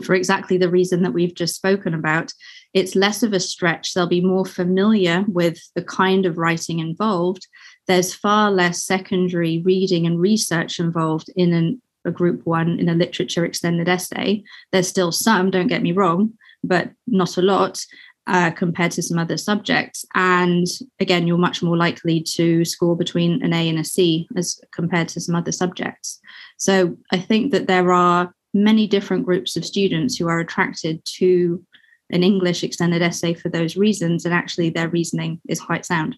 for 0.05 0.15
exactly 0.15 0.57
the 0.57 0.69
reason 0.69 1.03
that 1.03 1.11
we've 1.11 1.35
just 1.35 1.55
spoken 1.55 1.93
about. 1.93 2.31
It's 2.73 2.95
less 2.95 3.21
of 3.21 3.33
a 3.33 3.39
stretch. 3.39 3.93
They'll 3.93 4.07
be 4.07 4.21
more 4.21 4.45
familiar 4.45 5.25
with 5.27 5.59
the 5.75 5.83
kind 5.83 6.25
of 6.25 6.37
writing 6.37 6.79
involved. 6.79 7.47
There's 7.87 8.13
far 8.13 8.49
less 8.51 8.83
secondary 8.83 9.61
reading 9.63 10.07
and 10.07 10.19
research 10.19 10.79
involved 10.79 11.29
in 11.35 11.53
an 11.53 11.81
a 12.05 12.11
group 12.11 12.41
one 12.45 12.79
in 12.79 12.89
a 12.89 12.95
literature 12.95 13.45
extended 13.45 13.89
essay. 13.89 14.43
There's 14.71 14.87
still 14.87 15.11
some, 15.11 15.51
don't 15.51 15.67
get 15.67 15.81
me 15.81 15.91
wrong, 15.91 16.33
but 16.63 16.91
not 17.07 17.37
a 17.37 17.41
lot 17.41 17.85
uh, 18.27 18.51
compared 18.51 18.91
to 18.91 19.01
some 19.01 19.19
other 19.19 19.37
subjects. 19.37 20.05
And 20.15 20.65
again, 20.99 21.27
you're 21.27 21.37
much 21.37 21.61
more 21.61 21.77
likely 21.77 22.21
to 22.35 22.63
score 22.65 22.95
between 22.95 23.43
an 23.43 23.53
A 23.53 23.67
and 23.69 23.79
a 23.79 23.83
C 23.83 24.27
as 24.35 24.59
compared 24.71 25.09
to 25.09 25.19
some 25.19 25.35
other 25.35 25.51
subjects. 25.51 26.19
So 26.57 26.97
I 27.11 27.17
think 27.17 27.51
that 27.51 27.67
there 27.67 27.91
are 27.91 28.33
many 28.53 28.87
different 28.87 29.25
groups 29.25 29.55
of 29.57 29.65
students 29.65 30.15
who 30.15 30.27
are 30.27 30.39
attracted 30.39 31.03
to 31.05 31.63
an 32.11 32.23
English 32.23 32.63
extended 32.63 33.01
essay 33.01 33.33
for 33.33 33.49
those 33.49 33.75
reasons, 33.75 34.23
and 34.23 34.33
actually 34.33 34.69
their 34.69 34.87
reasoning 34.87 35.41
is 35.49 35.59
quite 35.59 35.85
sound. 35.85 36.15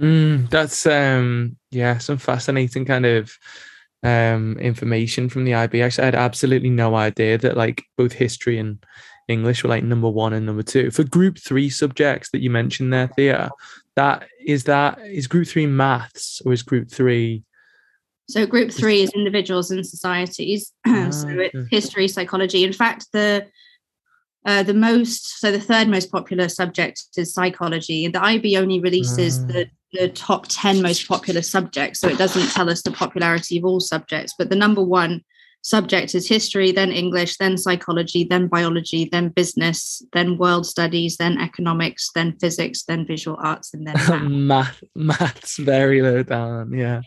Mm, 0.00 0.50
that's 0.50 0.86
um 0.86 1.56
yeah, 1.70 1.98
some 1.98 2.18
fascinating 2.18 2.84
kind 2.84 3.06
of 3.06 3.38
um, 4.04 4.58
information 4.58 5.28
from 5.28 5.44
the 5.44 5.54
IB. 5.54 5.82
I 5.82 5.90
had 5.90 6.14
absolutely 6.14 6.70
no 6.70 6.94
idea 6.94 7.38
that 7.38 7.56
like 7.56 7.84
both 7.96 8.12
history 8.12 8.58
and 8.58 8.84
English 9.28 9.62
were 9.64 9.70
like 9.70 9.82
number 9.82 10.10
one 10.10 10.34
and 10.34 10.44
number 10.44 10.62
two. 10.62 10.90
For 10.90 11.02
group 11.02 11.38
three 11.38 11.70
subjects 11.70 12.30
that 12.30 12.42
you 12.42 12.50
mentioned 12.50 12.92
there, 12.92 13.08
Thea, 13.08 13.50
that 13.96 14.28
is 14.46 14.64
that 14.64 14.98
is 15.00 15.26
group 15.26 15.48
three 15.48 15.66
maths 15.66 16.42
or 16.44 16.52
is 16.52 16.62
group 16.62 16.90
three? 16.90 17.42
So 18.28 18.46
group 18.46 18.70
three 18.70 19.02
is 19.02 19.10
individuals 19.14 19.70
and 19.70 19.84
societies. 19.84 20.72
Ah, 20.86 21.10
so 21.10 21.28
it's 21.28 21.56
history, 21.70 22.08
psychology. 22.08 22.62
In 22.62 22.72
fact, 22.72 23.06
the 23.12 23.46
uh, 24.44 24.62
the 24.62 24.74
most 24.74 25.40
so 25.40 25.50
the 25.50 25.60
third 25.60 25.88
most 25.88 26.12
popular 26.12 26.48
subject 26.50 27.02
is 27.16 27.32
psychology. 27.32 28.06
The 28.08 28.22
IB 28.22 28.58
only 28.58 28.80
releases 28.80 29.38
uh, 29.38 29.46
the 29.46 29.66
the 29.94 30.08
top 30.08 30.46
10 30.48 30.82
most 30.82 31.08
popular 31.08 31.42
subjects. 31.42 32.00
So 32.00 32.08
it 32.08 32.18
doesn't 32.18 32.50
tell 32.50 32.68
us 32.68 32.82
the 32.82 32.90
popularity 32.90 33.58
of 33.58 33.64
all 33.64 33.80
subjects, 33.80 34.34
but 34.36 34.50
the 34.50 34.56
number 34.56 34.82
one 34.82 35.22
subject 35.62 36.14
is 36.14 36.28
history, 36.28 36.72
then 36.72 36.92
English, 36.92 37.38
then 37.38 37.56
psychology, 37.56 38.24
then 38.24 38.48
biology, 38.48 39.08
then 39.10 39.30
business, 39.30 40.02
then 40.12 40.36
world 40.36 40.66
studies, 40.66 41.16
then 41.16 41.40
economics, 41.40 42.10
then 42.14 42.36
physics, 42.38 42.84
then 42.84 43.06
visual 43.06 43.38
arts, 43.42 43.72
and 43.72 43.86
then 43.86 43.94
math. 43.94 44.22
math 44.30 44.84
maths 44.94 45.56
very 45.56 46.02
low 46.02 46.22
down. 46.22 46.72
Yeah. 46.72 47.00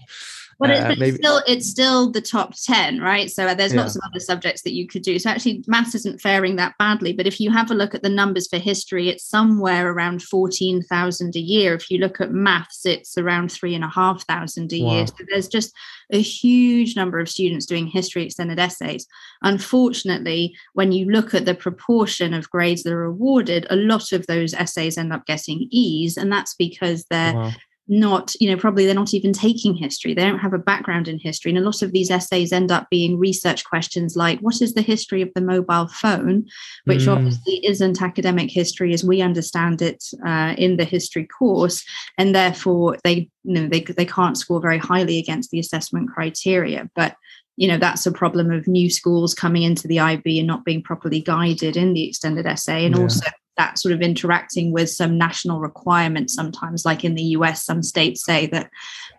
But 0.60 0.72
it's, 0.72 0.82
uh, 0.82 0.96
it's 0.98 1.18
still 1.18 1.42
it's 1.48 1.70
still 1.70 2.12
the 2.12 2.22
top 2.22 2.56
10 2.56 3.00
right? 3.00 3.30
So 3.30 3.46
uh, 3.46 3.54
there's 3.54 3.74
yeah. 3.74 3.82
lots 3.82 3.96
of 3.96 4.02
other 4.06 4.20
subjects 4.20 4.64
that 4.64 4.74
you 4.74 4.88
could 4.88 5.04
do. 5.04 5.20
So 5.20 5.30
actually 5.30 5.64
maths 5.68 5.96
isn't 5.96 6.22
faring 6.22 6.56
that 6.56 6.76
badly 6.80 7.14
but 7.14 7.28
if 7.28 7.40
you 7.40 7.52
have 7.52 7.70
a 7.72 7.76
look 7.76 7.94
at 7.94 8.04
the 8.04 8.10
numbers 8.10 8.48
for 8.48 8.58
history 8.58 9.10
it's 9.10 9.24
somewhere 9.24 9.92
around 9.92 10.24
14,000 10.24 11.36
a 11.36 11.40
year. 11.40 11.74
If 11.74 11.92
you 11.92 12.00
look 12.00 12.20
at 12.20 12.32
maths 12.32 12.86
it's 12.86 13.18
around 13.18 13.52
three 13.52 13.76
and 13.76 13.84
a 13.84 13.90
half 13.90 14.26
thousand 14.26 14.74
a 14.74 14.82
wow. 14.82 14.94
year 14.94 15.08
so 15.08 15.16
there's 15.30 15.48
just 15.48 15.74
a 16.12 16.22
huge 16.22 16.96
number 16.96 17.20
of 17.20 17.30
students 17.30 17.66
doing 17.66 17.88
history 17.88 18.24
extended 18.24 18.60
essays. 18.60 19.06
Unfortunately 19.44 20.56
when 20.74 20.92
you 20.92 21.06
look 21.06 21.34
at 21.34 21.46
the 21.46 21.56
proportion 21.56 22.34
of 22.34 22.50
grades 22.50 22.84
that 22.84 22.94
are 22.94 23.04
awarded 23.04 23.68
a 23.70 23.76
lot 23.76 24.12
of 24.12 24.26
those 24.28 24.54
essays 24.54 24.98
end 24.98 25.14
up 25.14 25.26
getting 25.26 25.68
e's 25.70 26.18
and 26.18 26.32
that's 26.32 26.56
because 26.56 27.06
they're 27.10 27.34
wow 27.34 27.52
not, 27.88 28.34
you 28.40 28.50
know, 28.50 28.58
probably 28.58 28.86
they're 28.86 28.96
not 28.96 29.14
even 29.14 29.34
taking 29.34 29.74
history. 29.74 30.14
They 30.14 30.24
don't 30.24 30.40
have 30.40 30.54
a 30.54 30.60
background 30.60 31.08
in 31.08 31.20
history. 31.20 31.52
And 31.52 31.58
a 31.58 31.66
lot 31.66 31.82
of 31.82 31.92
these 31.92 32.12
essays 32.12 32.52
end 32.52 32.72
up 32.72 32.90
being 32.90 33.18
research 33.18 33.64
questions 33.64 34.16
like, 34.16 34.40
what 34.40 34.62
is 34.62 34.74
the 34.74 34.82
history 34.82 35.22
of 35.22 35.32
the 35.34 35.42
mobile 35.42 35.88
phone? 35.88 36.48
Which 36.86 37.02
mm. 37.02 37.16
obviously 37.16 37.66
isn't 37.66 38.02
academic 38.02 38.52
history 38.52 38.94
as 38.94 39.04
we 39.04 39.22
understand 39.22 39.82
it 39.82 40.04
uh, 40.26 40.56
in 40.58 40.78
the 40.78 40.86
history 40.86 41.26
course. 41.26 41.84
And 42.18 42.36
therefore, 42.36 42.98
they, 43.04 43.30
you 43.44 43.54
know, 43.54 43.68
they, 43.68 43.82
they 43.82 44.06
can't 44.06 44.38
score 44.38 44.60
very 44.60 44.78
highly 44.78 45.18
against 45.18 45.52
the 45.52 45.60
assessment 45.60 46.10
criteria. 46.10 46.90
But 46.96 47.16
you 47.60 47.68
know 47.68 47.80
that's 47.80 48.06
a 48.06 48.12
problem 48.12 48.52
of 48.52 48.68
new 48.68 48.88
schools 48.88 49.34
coming 49.34 49.64
into 49.64 49.88
the 49.88 50.00
IB 50.00 50.38
and 50.38 50.48
not 50.48 50.64
being 50.64 50.84
properly 50.84 51.20
guided 51.20 51.76
in 51.76 51.94
the 51.94 52.08
extended 52.08 52.46
essay 52.46 52.86
and 52.86 52.96
yeah. 52.96 53.02
also 53.02 53.26
that 53.58 53.80
sort 53.80 53.94
of 53.94 54.02
interacting 54.02 54.72
with 54.72 54.90
some 54.90 55.18
national 55.18 55.60
requirements 55.60 56.34
sometimes 56.34 56.86
like 56.86 57.04
in 57.04 57.16
the 57.16 57.24
US 57.24 57.64
some 57.64 57.84
states 57.84 58.24
say 58.24 58.46
that 58.48 58.70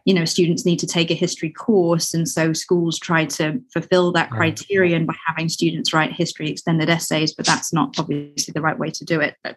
you 0.05 0.15
know 0.15 0.25
students 0.25 0.65
need 0.65 0.79
to 0.79 0.87
take 0.87 1.11
a 1.11 1.15
history 1.15 1.51
course 1.51 2.15
and 2.15 2.27
so 2.27 2.53
schools 2.55 2.99
try 2.99 3.27
to 3.27 3.61
fulfill 3.73 4.11
that 4.13 4.31
criterion 4.31 5.05
by 5.05 5.15
having 5.27 5.49
students 5.49 5.93
write 5.93 6.13
history 6.13 6.51
extended 6.51 6.89
essays 6.89 7.35
but 7.35 7.45
that's 7.45 7.73
not 7.73 7.99
obviously 7.99 8.53
the 8.53 8.63
right 8.63 8.79
way 8.79 8.91
to 8.91 9.05
do 9.05 9.21
it 9.21 9.37
but 9.45 9.57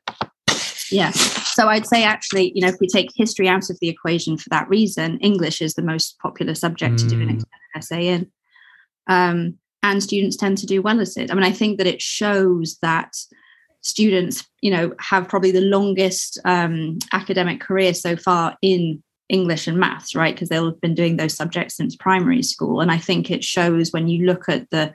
yeah 0.91 1.11
so 1.11 1.69
i'd 1.69 1.88
say 1.88 2.03
actually 2.03 2.51
you 2.53 2.61
know 2.61 2.67
if 2.67 2.75
we 2.81 2.88
take 2.88 3.09
history 3.15 3.47
out 3.47 3.69
of 3.69 3.77
the 3.79 3.88
equation 3.88 4.38
for 4.38 4.50
that 4.50 4.67
reason 4.67 5.17
english 5.19 5.61
is 5.61 5.75
the 5.75 5.81
most 5.81 6.19
popular 6.19 6.53
subject 6.53 6.95
mm. 6.95 7.00
to 7.00 7.07
do 7.07 7.21
an 7.21 7.29
mm. 7.29 7.35
extended 7.35 7.75
essay 7.75 8.07
in 8.07 8.31
um, 9.07 9.57
and 9.83 10.03
students 10.03 10.35
tend 10.35 10.57
to 10.57 10.65
do 10.65 10.81
well 10.81 11.00
at 11.00 11.15
it 11.15 11.31
i 11.31 11.33
mean 11.33 11.43
i 11.43 11.51
think 11.51 11.77
that 11.77 11.88
it 11.88 12.01
shows 12.01 12.77
that 12.81 13.15
students, 13.81 14.47
you 14.61 14.71
know, 14.71 14.93
have 15.00 15.27
probably 15.27 15.51
the 15.51 15.61
longest 15.61 16.39
um, 16.45 17.00
academic 17.11 17.59
career 17.59 17.93
so 17.93 18.15
far 18.15 18.57
in 18.61 19.01
English 19.29 19.67
and 19.67 19.77
maths, 19.77 20.13
right? 20.13 20.35
Because 20.35 20.50
they'll 20.50 20.65
have 20.65 20.81
been 20.81 20.95
doing 20.95 21.17
those 21.17 21.33
subjects 21.33 21.75
since 21.75 21.95
primary 21.95 22.43
school. 22.43 22.81
And 22.81 22.91
I 22.91 22.97
think 22.97 23.31
it 23.31 23.43
shows 23.43 23.91
when 23.91 24.07
you 24.07 24.25
look 24.25 24.50
at 24.50 24.69
the 24.69 24.93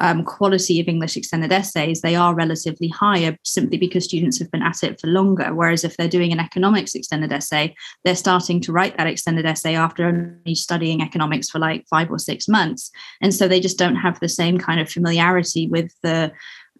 um, 0.00 0.24
quality 0.24 0.78
of 0.80 0.88
English 0.88 1.16
extended 1.16 1.52
essays, 1.52 2.00
they 2.00 2.16
are 2.16 2.34
relatively 2.34 2.88
higher 2.88 3.36
simply 3.44 3.78
because 3.78 4.04
students 4.04 4.38
have 4.38 4.50
been 4.50 4.62
at 4.62 4.82
it 4.82 5.00
for 5.00 5.06
longer. 5.06 5.54
Whereas 5.54 5.84
if 5.84 5.96
they're 5.96 6.08
doing 6.08 6.32
an 6.32 6.40
economics 6.40 6.94
extended 6.94 7.32
essay, 7.32 7.74
they're 8.04 8.14
starting 8.14 8.60
to 8.62 8.72
write 8.72 8.96
that 8.98 9.06
extended 9.06 9.46
essay 9.46 9.74
after 9.74 10.04
only 10.04 10.54
studying 10.54 11.00
economics 11.00 11.48
for 11.48 11.58
like 11.58 11.86
five 11.88 12.10
or 12.10 12.18
six 12.18 12.46
months. 12.46 12.90
And 13.22 13.34
so 13.34 13.48
they 13.48 13.60
just 13.60 13.78
don't 13.78 13.96
have 13.96 14.20
the 14.20 14.28
same 14.28 14.58
kind 14.58 14.80
of 14.80 14.90
familiarity 14.90 15.68
with 15.68 15.90
the 16.02 16.32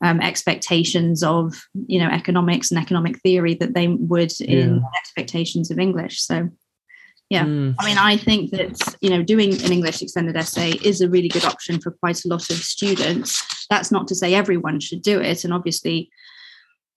um, 0.03 0.21
expectations 0.21 1.23
of 1.23 1.55
you 1.87 1.99
know 1.99 2.09
economics 2.09 2.71
and 2.71 2.81
economic 2.81 3.21
theory 3.21 3.55
that 3.55 3.75
they 3.75 3.89
would 3.89 4.33
yeah. 4.41 4.59
in 4.59 4.85
expectations 4.97 5.71
of 5.71 5.79
English. 5.79 6.21
So 6.23 6.51
yeah, 7.29 7.45
mm. 7.45 7.75
I 7.79 7.85
mean, 7.85 7.99
I 7.99 8.17
think 8.17 8.53
that 8.53 8.97
you 9.01 9.11
know 9.11 9.23
doing 9.23 9.53
an 9.65 9.73
English 9.73 10.03
extended 10.03 10.37
essay 10.37 10.73
is 10.85 11.01
a 11.01 11.09
really 11.09 11.29
good 11.29 11.45
option 11.45 11.81
for 11.81 11.91
quite 11.91 12.25
a 12.25 12.29
lot 12.29 12.51
of 12.51 12.57
students. 12.57 13.67
That's 13.69 13.91
not 13.91 14.07
to 14.09 14.15
say 14.15 14.35
everyone 14.35 14.81
should 14.81 15.03
do 15.03 15.21
it, 15.21 15.45
and 15.45 15.53
obviously 15.53 16.11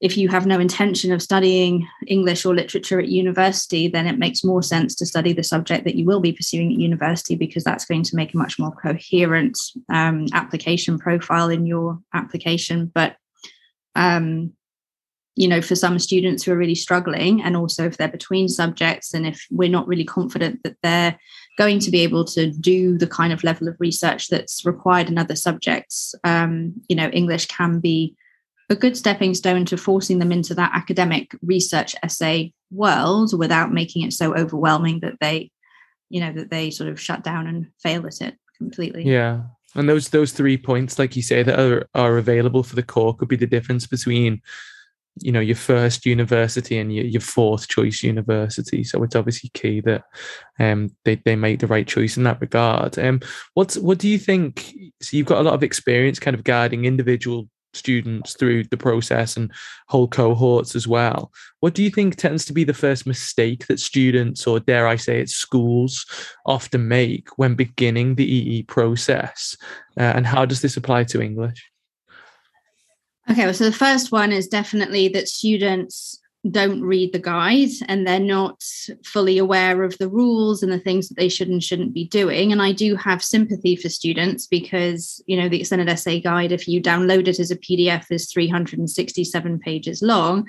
if 0.02 0.18
you 0.18 0.30
have 0.30 0.46
no 0.46 0.60
intention 0.60 1.12
of 1.12 1.22
studying 1.22 1.88
English 2.08 2.46
or 2.46 2.56
literature 2.56 3.00
at 3.00 3.10
university, 3.10 3.88
then 3.88 4.08
it 4.08 4.18
makes 4.18 4.46
more 4.46 4.64
sense 4.64 4.96
to 4.96 5.06
study 5.06 5.34
the 5.34 5.44
subject 5.44 5.84
that 5.84 5.96
you 5.96 6.06
will 6.06 6.22
be 6.22 6.32
pursuing 6.32 6.72
at 6.72 6.80
university 6.80 7.36
because 7.36 7.66
that's 7.66 7.86
going 7.86 8.04
to 8.04 8.16
make 8.16 8.34
a 8.34 8.38
much 8.38 8.58
more 8.58 8.72
coherent 8.72 9.58
um, 9.90 10.28
application 10.34 10.98
profile 10.98 11.50
in 11.50 11.66
your 11.66 12.00
application. 12.14 12.90
But 12.94 13.18
um, 13.96 14.54
you 15.36 15.48
know, 15.48 15.62
for 15.62 15.76
some 15.76 16.00
students 16.00 16.44
who 16.44 16.52
are 16.52 16.58
really 16.58 16.76
struggling, 16.76 17.42
and 17.42 17.56
also 17.56 17.86
if 17.86 17.98
they're 17.98 18.08
between 18.08 18.48
subjects, 18.48 19.14
and 19.14 19.26
if 19.26 19.46
we're 19.52 19.70
not 19.70 19.88
really 19.88 20.06
confident 20.06 20.62
that 20.64 20.76
they're 20.82 21.18
going 21.58 21.80
to 21.80 21.92
be 21.92 22.02
able 22.02 22.24
to 22.26 22.52
do 22.52 22.98
the 22.98 23.08
kind 23.08 23.34
of 23.34 23.44
level 23.44 23.68
of 23.68 23.76
research 23.80 24.30
that's 24.30 24.66
required 24.66 25.10
in 25.10 25.18
other 25.18 25.36
subjects, 25.36 26.16
um, 26.24 26.74
you 26.88 26.96
know, 26.96 27.10
English 27.10 27.48
can 27.48 27.80
be 27.80 28.16
a 28.70 28.76
good 28.76 28.96
stepping 28.96 29.34
stone 29.34 29.66
to 29.66 29.78
forcing 29.78 30.20
them 30.20 30.32
into 30.32 30.54
that 30.54 30.72
academic 30.74 31.36
research 31.42 31.96
essay 32.04 32.54
world 32.72 33.38
without 33.38 33.74
making 33.74 34.04
it 34.04 34.14
so 34.14 34.36
overwhelming 34.36 35.00
that 35.00 35.16
they 35.20 35.52
you 36.10 36.20
know 36.20 36.34
that 36.34 36.50
they 36.50 36.70
sort 36.70 36.90
of 36.90 37.00
shut 37.00 37.24
down 37.24 37.48
and 37.48 37.68
fail 37.82 38.06
at 38.06 38.22
it 38.22 38.36
completely. 38.58 39.04
Yeah. 39.04 39.44
And 39.76 39.88
those 39.88 40.10
those 40.10 40.32
three 40.32 40.58
points 40.58 40.98
like 40.98 41.16
you 41.16 41.22
say 41.22 41.44
that 41.44 41.60
are, 41.60 41.88
are 41.94 42.18
available 42.18 42.64
for 42.64 42.76
the 42.76 42.84
core 42.84 43.16
could 43.16 43.28
be 43.28 43.36
the 43.36 43.48
difference 43.48 43.86
between 43.86 44.42
you 45.22 45.32
know 45.32 45.40
your 45.40 45.56
first 45.56 46.06
university 46.06 46.78
and 46.78 46.94
your, 46.94 47.06
your 47.06 47.22
fourth 47.22 47.68
choice 47.68 48.04
university. 48.04 48.84
So 48.84 49.04
it's 49.04 49.16
obviously 49.16 49.52
key 49.54 49.82
that 49.82 50.04
um 50.60 50.90
they, 51.06 51.22
they 51.24 51.36
make 51.36 51.60
the 51.60 51.68
right 51.68 51.88
choice 51.88 52.18
in 52.18 52.24
that 52.24 52.42
regard. 52.42 52.98
Um 52.98 53.22
what's 53.54 53.78
what 53.78 54.00
do 54.00 54.08
you 54.08 54.18
think 54.18 54.74
so 55.02 55.16
you've 55.16 55.28
got 55.28 55.40
a 55.40 55.44
lot 55.44 55.54
of 55.54 55.64
experience 55.64 56.20
kind 56.20 56.36
of 56.36 56.44
guiding 56.44 56.86
individual 56.86 57.48
students 57.74 58.34
through 58.34 58.64
the 58.66 58.78
process 58.78 59.38
and 59.38 59.52
whole 59.88 60.08
cohorts 60.08 60.76
as 60.76 60.88
well. 60.88 61.32
What 61.60 61.74
do 61.74 61.84
you 61.84 61.90
think 61.90 62.16
tends 62.16 62.46
to 62.46 62.54
be 62.54 62.64
the 62.64 62.74
first 62.74 63.06
mistake 63.06 63.68
that 63.68 63.80
students, 63.80 64.48
or 64.48 64.60
dare 64.60 64.88
I 64.88 64.96
say 64.96 65.22
it, 65.22 65.30
schools 65.30 66.06
often 66.46 66.88
make 66.88 67.30
when 67.38 67.56
beginning 67.56 68.16
the 68.16 68.26
EE 68.26 68.64
process? 68.64 69.56
Uh, 69.98 70.14
and 70.16 70.26
how 70.26 70.46
does 70.46 70.62
this 70.62 70.78
apply 70.78 71.04
to 71.06 71.22
English? 71.22 71.70
Okay, 73.30 73.46
well, 73.46 73.54
so 73.54 73.66
the 73.66 73.72
first 73.72 74.12
one 74.12 74.32
is 74.32 74.48
definitely 74.48 75.08
that 75.10 75.28
students 75.28 76.20
don't 76.50 76.82
read 76.82 77.12
the 77.12 77.20
guide 77.20 77.70
and 77.88 78.08
they're 78.08 78.20
not 78.20 78.64
fully 79.04 79.38
aware 79.38 79.84
of 79.84 79.98
the 79.98 80.08
rules 80.08 80.64
and 80.64 80.72
the 80.72 80.80
things 80.80 81.10
that 81.10 81.18
they 81.18 81.28
should 81.28 81.50
and 81.50 81.62
shouldn't 81.62 81.94
be 81.94 82.06
doing. 82.06 82.52
And 82.52 82.62
i 82.62 82.72
do 82.72 82.96
have 82.96 83.22
sympathy 83.22 83.76
for 83.76 83.90
students 83.90 84.48
because 84.48 85.22
you 85.28 85.36
know 85.36 85.50
the 85.50 85.60
extended 85.60 85.90
essay 85.90 86.22
guide 86.22 86.52
if 86.52 86.68
you 86.68 86.82
download 86.82 87.28
it 87.28 87.40
as 87.40 87.52
a 87.52 87.58
pdf 87.58 88.06
is 88.10 88.32
367 88.32 89.60
pages 89.60 90.02
long. 90.02 90.48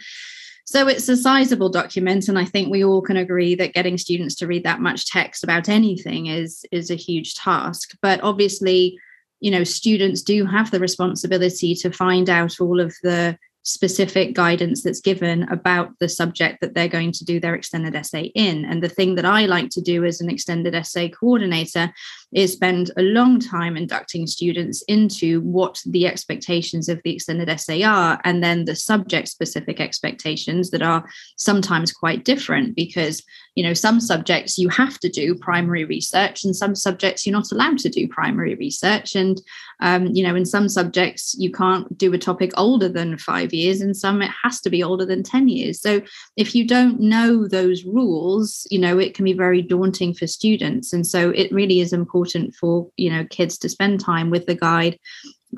So 0.65 0.87
it's 0.87 1.09
a 1.09 1.17
sizable 1.17 1.71
document 1.71 2.29
and 2.29 2.39
i 2.39 2.45
think 2.45 2.71
we 2.71 2.85
all 2.85 3.03
can 3.03 3.17
agree 3.17 3.57
that 3.57 3.75
getting 3.75 3.99
students 3.99 4.37
to 4.37 4.47
read 4.47 4.65
that 4.65 4.81
much 4.81 5.07
text 5.07 5.43
about 5.43 5.69
anything 5.69 6.27
is 6.27 6.65
is 6.71 6.91
a 6.91 6.95
huge 6.95 7.35
task. 7.35 7.97
But 8.01 8.21
obviously 8.23 8.97
you 9.41 9.51
know 9.51 9.65
students 9.65 10.23
do 10.23 10.47
have 10.47 10.71
the 10.71 10.79
responsibility 10.79 11.75
to 11.75 11.91
find 11.91 12.31
out 12.31 12.61
all 12.61 12.79
of 12.79 12.95
the 13.03 13.37
specific 13.63 14.35
guidance 14.35 14.83
that's 14.83 15.01
given 15.01 15.43
about 15.51 15.91
the 15.99 16.09
subject 16.09 16.61
that 16.61 16.75
they're 16.75 16.89
going 16.89 17.13
to 17.13 17.25
do 17.25 17.39
their 17.39 17.55
extended 17.55 17.95
essay 17.95 18.33
in. 18.35 18.65
And 18.65 18.83
the 18.83 18.89
thing 18.89 19.17
that 19.17 19.27
I 19.27 19.47
like 19.47 19.69
to 19.71 19.81
do 19.81 20.05
as 20.05 20.21
an 20.21 20.31
extended 20.31 20.75
essay 20.75 21.11
coordinator 21.11 21.93
is 22.33 22.53
spend 22.53 22.91
a 22.97 23.03
long 23.03 23.39
time 23.39 23.77
inducting 23.77 24.27
students 24.27 24.83
into 24.83 25.41
what 25.43 25.83
the 25.85 26.07
expectations 26.07 26.89
of 26.89 27.01
the 27.05 27.15
extended 27.15 27.49
essay 27.49 27.83
are, 27.83 28.21
and 28.25 28.43
then 28.43 28.65
the 28.65 28.77
subject 28.77 29.29
specific 29.29 29.81
expectations 29.81 30.71
that 30.71 30.83
are 30.83 31.07
sometimes 31.37 31.93
quite 31.93 32.25
different 32.25 32.75
because, 32.75 33.23
you 33.61 33.67
know, 33.67 33.75
some 33.75 34.01
subjects 34.01 34.57
you 34.57 34.71
have 34.71 34.99
to 35.01 35.11
do 35.11 35.35
primary 35.35 35.85
research, 35.85 36.45
and 36.45 36.57
some 36.57 36.75
subjects 36.75 37.27
you're 37.27 37.37
not 37.37 37.53
allowed 37.53 37.77
to 37.81 37.91
do 37.91 38.09
primary 38.09 38.55
research. 38.55 39.15
And, 39.15 39.39
um, 39.81 40.07
you 40.07 40.23
know, 40.23 40.35
in 40.35 40.47
some 40.47 40.67
subjects 40.67 41.37
you 41.39 41.53
can't 41.53 41.99
do 41.99 42.11
a 42.15 42.17
topic 42.17 42.53
older 42.57 42.89
than 42.89 43.19
five 43.19 43.53
years, 43.53 43.83
and 43.83 43.95
some 43.95 44.23
it 44.23 44.31
has 44.43 44.63
to 44.63 44.71
be 44.71 44.83
older 44.83 45.05
than 45.05 45.23
10 45.23 45.49
years. 45.49 45.79
So 45.79 46.01
if 46.39 46.55
you 46.55 46.67
don't 46.67 47.01
know 47.01 47.47
those 47.47 47.85
rules, 47.85 48.67
you 48.71 48.79
know, 48.79 48.99
it 48.99 49.13
can 49.13 49.27
be 49.27 49.35
very 49.35 49.61
daunting 49.61 50.15
for 50.15 50.27
students. 50.27 50.95
And 50.95 51.07
so 51.07 51.29
it 51.29 51.53
really 51.53 51.81
is 51.81 51.93
important 51.93 52.55
for 52.55 52.89
you 52.97 53.11
know 53.11 53.27
kids 53.27 53.59
to 53.59 53.69
spend 53.69 54.01
time 54.01 54.31
with 54.31 54.47
the 54.47 54.55
guide 54.55 54.99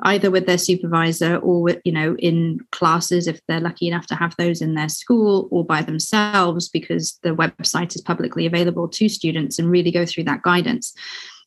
either 0.02 0.30
with 0.30 0.46
their 0.46 0.58
supervisor 0.58 1.37
or 1.37 1.76
you 1.84 1.92
know 1.92 2.16
in 2.16 2.58
classes 2.70 3.26
if 3.26 3.40
they're 3.46 3.61
lucky 3.61 3.88
enough 3.88 4.06
to 4.06 4.14
have 4.14 4.34
those 4.37 4.62
in 4.62 4.75
their 4.75 4.88
school 4.88 5.49
or 5.50 5.64
by 5.64 5.82
themselves 5.82 6.68
because 6.68 7.18
the 7.22 7.34
website 7.34 7.94
is 7.94 8.00
publicly 8.00 8.46
available 8.46 8.88
to 8.88 9.08
students 9.08 9.58
and 9.58 9.70
really 9.70 9.90
go 9.90 10.06
through 10.06 10.25
that 10.25 10.42
guidance 10.42 10.94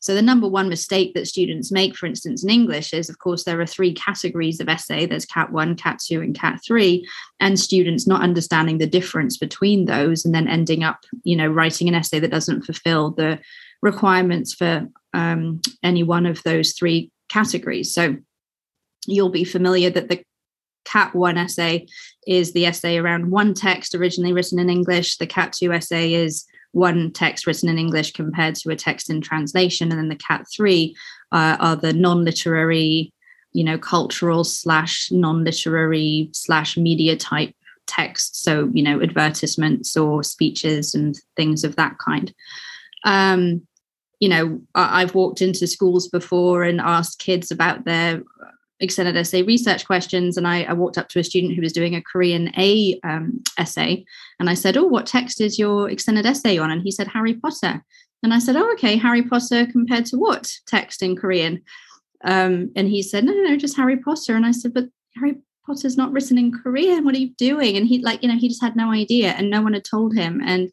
so 0.00 0.14
the 0.14 0.22
number 0.22 0.46
one 0.46 0.68
mistake 0.68 1.14
that 1.14 1.26
students 1.26 1.72
make 1.72 1.96
for 1.96 2.06
instance 2.06 2.44
in 2.44 2.50
english 2.50 2.92
is 2.92 3.10
of 3.10 3.18
course 3.18 3.44
there 3.44 3.60
are 3.60 3.66
three 3.66 3.92
categories 3.92 4.60
of 4.60 4.68
essay 4.68 5.06
there's 5.06 5.26
cat 5.26 5.50
1 5.50 5.74
cat 5.76 5.98
2 5.98 6.20
and 6.20 6.38
cat 6.38 6.60
3 6.64 7.06
and 7.40 7.58
students 7.58 8.06
not 8.06 8.22
understanding 8.22 8.78
the 8.78 8.86
difference 8.86 9.36
between 9.36 9.86
those 9.86 10.24
and 10.24 10.34
then 10.34 10.46
ending 10.46 10.84
up 10.84 11.00
you 11.24 11.36
know 11.36 11.48
writing 11.48 11.88
an 11.88 11.94
essay 11.94 12.20
that 12.20 12.30
doesn't 12.30 12.62
fulfill 12.62 13.10
the 13.10 13.38
requirements 13.82 14.54
for 14.54 14.88
um, 15.12 15.60
any 15.82 16.02
one 16.02 16.26
of 16.26 16.42
those 16.42 16.72
three 16.72 17.10
categories. 17.28 17.92
So 17.92 18.16
you'll 19.06 19.30
be 19.30 19.44
familiar 19.44 19.90
that 19.90 20.08
the 20.08 20.22
CAT 20.84 21.14
1 21.14 21.36
essay 21.36 21.86
is 22.26 22.52
the 22.52 22.66
essay 22.66 22.96
around 22.96 23.30
one 23.30 23.54
text 23.54 23.94
originally 23.94 24.32
written 24.32 24.58
in 24.58 24.70
English. 24.70 25.18
The 25.18 25.26
CAT 25.26 25.52
2 25.52 25.72
essay 25.72 26.14
is 26.14 26.46
one 26.72 27.10
text 27.12 27.46
written 27.46 27.68
in 27.68 27.78
English 27.78 28.12
compared 28.12 28.54
to 28.56 28.70
a 28.70 28.76
text 28.76 29.10
in 29.10 29.20
translation. 29.20 29.90
And 29.90 29.98
then 29.98 30.08
the 30.08 30.16
CAT 30.16 30.46
3 30.54 30.94
uh, 31.32 31.56
are 31.58 31.76
the 31.76 31.92
non 31.92 32.24
literary, 32.24 33.12
you 33.52 33.64
know, 33.64 33.78
cultural 33.78 34.44
slash 34.44 35.10
non 35.10 35.44
literary 35.44 36.30
slash 36.32 36.76
media 36.76 37.16
type 37.16 37.54
text. 37.86 38.42
So, 38.42 38.70
you 38.72 38.82
know, 38.82 39.00
advertisements 39.00 39.96
or 39.96 40.22
speeches 40.22 40.94
and 40.94 41.18
things 41.36 41.64
of 41.64 41.76
that 41.76 41.98
kind. 41.98 42.32
Um, 43.04 43.66
you 44.20 44.28
know, 44.28 44.60
I've 44.74 45.14
walked 45.14 45.42
into 45.42 45.66
schools 45.66 46.08
before 46.08 46.62
and 46.62 46.80
asked 46.80 47.18
kids 47.18 47.50
about 47.50 47.84
their 47.84 48.22
extended 48.80 49.16
essay 49.16 49.42
research 49.42 49.86
questions. 49.86 50.36
And 50.36 50.46
I, 50.46 50.64
I 50.64 50.72
walked 50.72 50.98
up 50.98 51.08
to 51.10 51.18
a 51.18 51.24
student 51.24 51.54
who 51.54 51.62
was 51.62 51.72
doing 51.72 51.94
a 51.94 52.02
Korean 52.02 52.52
A 52.58 52.98
um, 53.04 53.42
essay. 53.58 54.04
And 54.38 54.50
I 54.50 54.54
said, 54.54 54.76
Oh, 54.76 54.84
what 54.84 55.06
text 55.06 55.40
is 55.40 55.58
your 55.58 55.90
extended 55.90 56.26
essay 56.26 56.58
on? 56.58 56.70
And 56.70 56.82
he 56.82 56.90
said, 56.90 57.08
Harry 57.08 57.34
Potter. 57.34 57.82
And 58.22 58.34
I 58.34 58.38
said, 58.38 58.56
Oh, 58.56 58.70
okay, 58.72 58.96
Harry 58.96 59.22
Potter 59.22 59.66
compared 59.66 60.06
to 60.06 60.16
what 60.16 60.50
text 60.66 61.02
in 61.02 61.16
Korean? 61.16 61.62
Um, 62.24 62.72
and 62.76 62.88
he 62.88 63.02
said, 63.02 63.24
No, 63.24 63.32
no, 63.32 63.42
no, 63.42 63.56
just 63.56 63.76
Harry 63.76 63.96
Potter. 63.96 64.36
And 64.36 64.46
I 64.46 64.50
said, 64.50 64.74
But 64.74 64.86
Harry 65.16 65.36
Potter's 65.66 65.96
not 65.96 66.12
written 66.12 66.38
in 66.38 66.52
Korean. 66.52 67.04
What 67.04 67.14
are 67.14 67.18
you 67.18 67.34
doing? 67.38 67.76
And 67.76 67.86
he, 67.86 67.98
like, 67.98 68.22
you 68.22 68.28
know, 68.28 68.38
he 68.38 68.48
just 68.48 68.62
had 68.62 68.76
no 68.76 68.92
idea 68.92 69.32
and 69.32 69.50
no 69.50 69.62
one 69.62 69.74
had 69.74 69.84
told 69.84 70.14
him. 70.14 70.40
And 70.44 70.70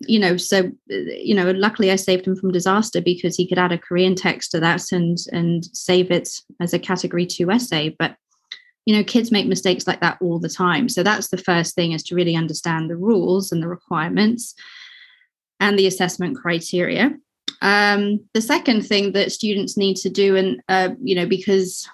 you 0.00 0.18
know, 0.18 0.36
so 0.36 0.70
you 0.88 1.34
know, 1.34 1.50
luckily 1.50 1.90
I 1.90 1.96
saved 1.96 2.26
him 2.26 2.36
from 2.36 2.52
disaster 2.52 3.00
because 3.00 3.36
he 3.36 3.48
could 3.48 3.58
add 3.58 3.72
a 3.72 3.78
Korean 3.78 4.14
text 4.14 4.52
to 4.52 4.60
that 4.60 4.92
and 4.92 5.18
and 5.32 5.64
save 5.72 6.10
it 6.10 6.28
as 6.60 6.72
a 6.72 6.78
category 6.78 7.26
two 7.26 7.50
essay. 7.50 7.96
But 7.98 8.16
you 8.86 8.94
know, 8.94 9.04
kids 9.04 9.30
make 9.30 9.46
mistakes 9.46 9.86
like 9.86 10.00
that 10.00 10.18
all 10.20 10.38
the 10.38 10.48
time. 10.48 10.88
So 10.88 11.02
that's 11.02 11.28
the 11.28 11.36
first 11.36 11.74
thing 11.74 11.92
is 11.92 12.02
to 12.04 12.14
really 12.14 12.34
understand 12.34 12.88
the 12.88 12.96
rules 12.96 13.52
and 13.52 13.62
the 13.62 13.68
requirements 13.68 14.54
and 15.60 15.78
the 15.78 15.86
assessment 15.86 16.36
criteria. 16.36 17.14
Um, 17.60 18.20
the 18.34 18.40
second 18.40 18.86
thing 18.86 19.12
that 19.12 19.32
students 19.32 19.76
need 19.76 19.96
to 19.96 20.08
do, 20.08 20.36
and 20.36 20.62
uh, 20.68 20.90
you 21.02 21.16
know, 21.16 21.26
because 21.26 21.88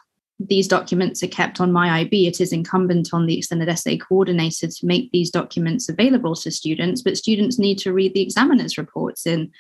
these 0.49 0.69
documents 0.69 1.23
are 1.23 1.29
kept 1.29 1.61
on 1.61 1.73
my 1.73 2.01
IB, 2.01 2.27
it 2.27 2.41
is 2.41 2.53
incumbent 2.53 3.11
on 3.13 3.27
the 3.27 3.39
extended 3.39 3.69
essay 3.69 3.97
coordinator 3.97 4.69
to 4.69 4.87
make 4.87 5.11
these 5.11 5.31
documents 5.31 5.89
available 5.89 6.35
to 6.37 6.51
students, 6.51 7.03
but 7.03 7.17
students 7.17 7.59
need 7.59 7.79
to 7.79 7.93
read 7.93 8.15
the 8.15 8.23
examiner's 8.23 8.79
reports 8.79 9.27
in 9.27 9.51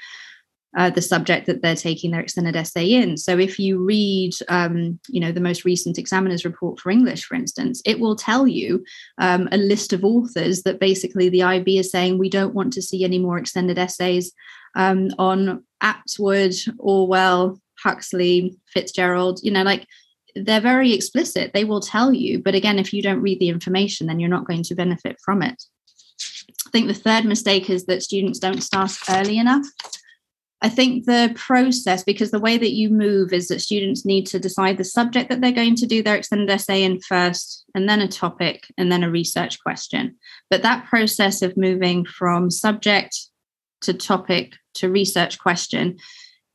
uh, 0.77 0.90
the 0.90 1.03
subject 1.03 1.47
that 1.47 1.62
they're 1.62 1.77
taking 1.77 2.11
their 2.11 2.20
extended 2.20 2.57
essay 2.57 2.87
in. 2.87 3.16
So 3.16 3.38
if 3.38 3.59
you 3.59 3.85
read, 3.85 4.33
um, 4.49 4.99
you 5.09 5.20
know, 5.20 5.31
the 5.31 5.40
most 5.40 5.64
recent 5.64 5.99
examiner's 5.99 6.44
report 6.44 6.81
for 6.81 6.90
English, 6.90 7.25
for 7.25 7.37
instance, 7.37 7.81
it 7.85 8.01
will 8.01 8.16
tell 8.16 8.49
you 8.49 8.85
um, 9.18 9.49
a 9.53 9.57
list 9.57 9.92
of 9.92 10.05
authors 10.05 10.62
that 10.64 10.81
basically 10.81 11.29
the 11.29 11.44
IB 11.44 11.79
is 11.79 11.90
saying 11.90 12.18
we 12.18 12.29
don't 12.29 12.55
want 12.55 12.73
to 12.73 12.83
see 12.83 13.05
any 13.05 13.18
more 13.18 13.38
extended 13.38 13.79
essays 13.79 14.33
um, 14.75 15.11
on 15.18 15.64
Atwood, 15.81 16.55
Orwell, 16.79 17.61
Huxley, 17.79 18.57
Fitzgerald, 18.66 19.40
you 19.42 19.51
know, 19.53 19.62
like 19.62 19.87
they're 20.35 20.61
very 20.61 20.92
explicit. 20.92 21.53
They 21.53 21.64
will 21.64 21.81
tell 21.81 22.12
you. 22.12 22.42
But 22.42 22.55
again, 22.55 22.79
if 22.79 22.92
you 22.92 23.03
don't 23.03 23.23
read 23.23 23.40
the 23.40 23.49
information, 23.49 24.07
then 24.07 24.20
you're 24.20 24.29
not 24.29 24.47
going 24.47 24.62
to 24.64 24.75
benefit 24.75 25.16
from 25.25 25.42
it. 25.42 25.62
I 26.66 26.70
think 26.70 26.88
the 26.88 26.94
third 26.94 27.25
mistake 27.25 27.70
is 27.70 27.87
that 27.87 28.03
students 28.03 28.38
don't 28.38 28.62
start 28.62 28.92
early 29.09 29.38
enough. 29.38 29.66
I 30.62 30.70
think 30.70 31.05
the 31.05 31.31
process, 31.37 32.05
because 32.05 32.31
the 32.31 32.40
way 32.40 32.57
that 32.57 32.73
you 32.73 32.88
move 32.88 33.35
is 33.35 33.49
that 33.49 33.61
students 33.61 34.07
need 34.07 34.27
to 34.29 34.38
decide 34.38 34.79
the 34.79 34.85
subject 34.85 35.29
that 35.29 35.42
they're 35.42 35.53
going 35.53 35.77
to 35.77 35.87
do 35.87 36.03
their 36.03 36.16
extended 36.16 36.49
essay 36.49 36.85
in 36.85 37.01
first, 37.01 37.66
and 37.75 37.87
then 37.87 38.01
a 38.01 38.09
topic, 38.09 38.66
and 38.79 38.90
then 38.90 39.03
a 39.03 39.11
research 39.11 39.61
question. 39.61 40.16
But 40.49 40.62
that 40.62 40.87
process 40.87 41.42
of 41.42 41.57
moving 41.59 42.07
from 42.07 42.51
subject 42.51 43.14
to 43.83 43.92
topic 43.92 44.55
to 44.75 44.88
research 44.88 45.38
question, 45.38 45.99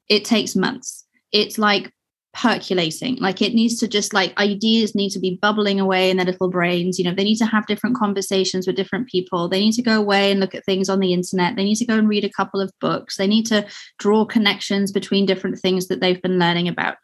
it 0.10 0.26
takes 0.26 0.56
months. 0.56 1.06
It's 1.32 1.60
like 1.60 1.94
percolating. 2.40 3.18
Like 3.18 3.42
it 3.42 3.54
needs 3.54 3.78
to 3.80 3.88
just 3.88 4.14
like 4.14 4.38
ideas 4.40 4.96
need 4.96 5.10
to 5.10 5.20
be 5.20 5.38
bubbling 5.42 5.80
away 5.80 6.10
in 6.10 6.18
their 6.18 6.26
little 6.26 6.50
brains. 6.50 6.98
You 6.98 7.06
know 7.06 7.14
they 7.14 7.26
need 7.26 7.38
to 7.38 7.46
have 7.46 7.68
different 7.68 7.98
conversations 7.98 8.66
with 8.66 8.78
different 8.78 9.10
people. 9.10 9.50
They 9.50 9.60
need 9.60 9.74
to 9.74 9.82
go 9.82 10.00
away 10.00 10.32
and 10.32 10.40
look 10.40 10.56
at 10.56 10.66
things 10.66 10.88
on 10.88 11.00
the 11.00 11.12
internet. 11.12 11.56
They 11.56 11.66
need 11.66 11.76
to 11.76 11.86
go 11.86 11.98
and 11.98 12.08
read 12.08 12.24
a 12.24 12.30
couple 12.30 12.62
of 12.62 12.72
books. 12.80 13.18
They 13.18 13.28
need 13.28 13.46
to 13.48 13.68
draw 13.98 14.24
connections 14.24 14.92
between 14.94 15.26
different 15.26 15.60
things 15.60 15.88
that 15.88 16.00
they've 16.00 16.22
been 16.22 16.40
learning 16.40 16.70
about. 16.70 16.96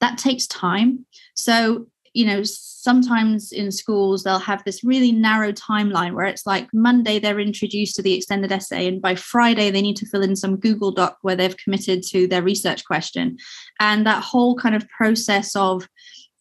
That 0.00 0.16
takes 0.16 0.46
time. 0.46 1.04
So 1.34 1.86
you 2.12 2.26
know 2.26 2.42
sometimes 2.42 3.52
in 3.52 3.70
schools 3.70 4.22
they'll 4.22 4.38
have 4.38 4.64
this 4.64 4.82
really 4.82 5.12
narrow 5.12 5.52
timeline 5.52 6.14
where 6.14 6.26
it's 6.26 6.46
like 6.46 6.68
monday 6.72 7.18
they're 7.18 7.38
introduced 7.38 7.94
to 7.94 8.02
the 8.02 8.14
extended 8.14 8.50
essay 8.50 8.88
and 8.88 9.00
by 9.00 9.14
friday 9.14 9.70
they 9.70 9.82
need 9.82 9.96
to 9.96 10.06
fill 10.06 10.22
in 10.22 10.34
some 10.34 10.56
google 10.56 10.90
doc 10.90 11.18
where 11.22 11.36
they've 11.36 11.56
committed 11.56 12.02
to 12.02 12.26
their 12.26 12.42
research 12.42 12.84
question. 12.84 13.38
And 13.78 14.06
that 14.06 14.22
whole 14.22 14.56
kind 14.56 14.74
of 14.74 14.88
process 14.88 15.54
of 15.56 15.88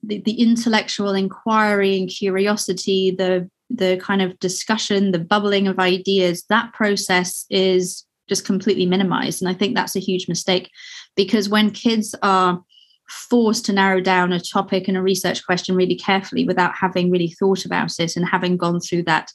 the, 0.01 0.21
the 0.21 0.41
intellectual 0.41 1.13
inquiry 1.13 1.97
and 1.97 2.09
curiosity 2.09 3.11
the 3.11 3.49
the 3.69 3.97
kind 3.97 4.21
of 4.21 4.39
discussion 4.39 5.11
the 5.11 5.19
bubbling 5.19 5.67
of 5.67 5.79
ideas 5.79 6.43
that 6.49 6.73
process 6.73 7.45
is 7.49 8.05
just 8.27 8.45
completely 8.45 8.85
minimized. 8.85 9.41
And 9.41 9.49
i 9.49 9.53
think 9.53 9.75
that's 9.75 9.95
a 9.95 9.99
huge 9.99 10.27
mistake 10.27 10.69
because 11.15 11.49
when 11.49 11.71
kids 11.71 12.15
are 12.23 12.63
forced 13.09 13.65
to 13.65 13.73
narrow 13.73 13.99
down 13.99 14.31
a 14.31 14.39
topic 14.39 14.87
and 14.87 14.97
a 14.97 15.01
research 15.01 15.45
question 15.45 15.75
really 15.75 15.95
carefully 15.95 16.45
without 16.45 16.73
having 16.75 17.11
really 17.11 17.29
thought 17.29 17.65
about 17.65 17.99
it 17.99 18.15
and 18.15 18.27
having 18.27 18.57
gone 18.57 18.79
through 18.79 19.03
that 19.03 19.31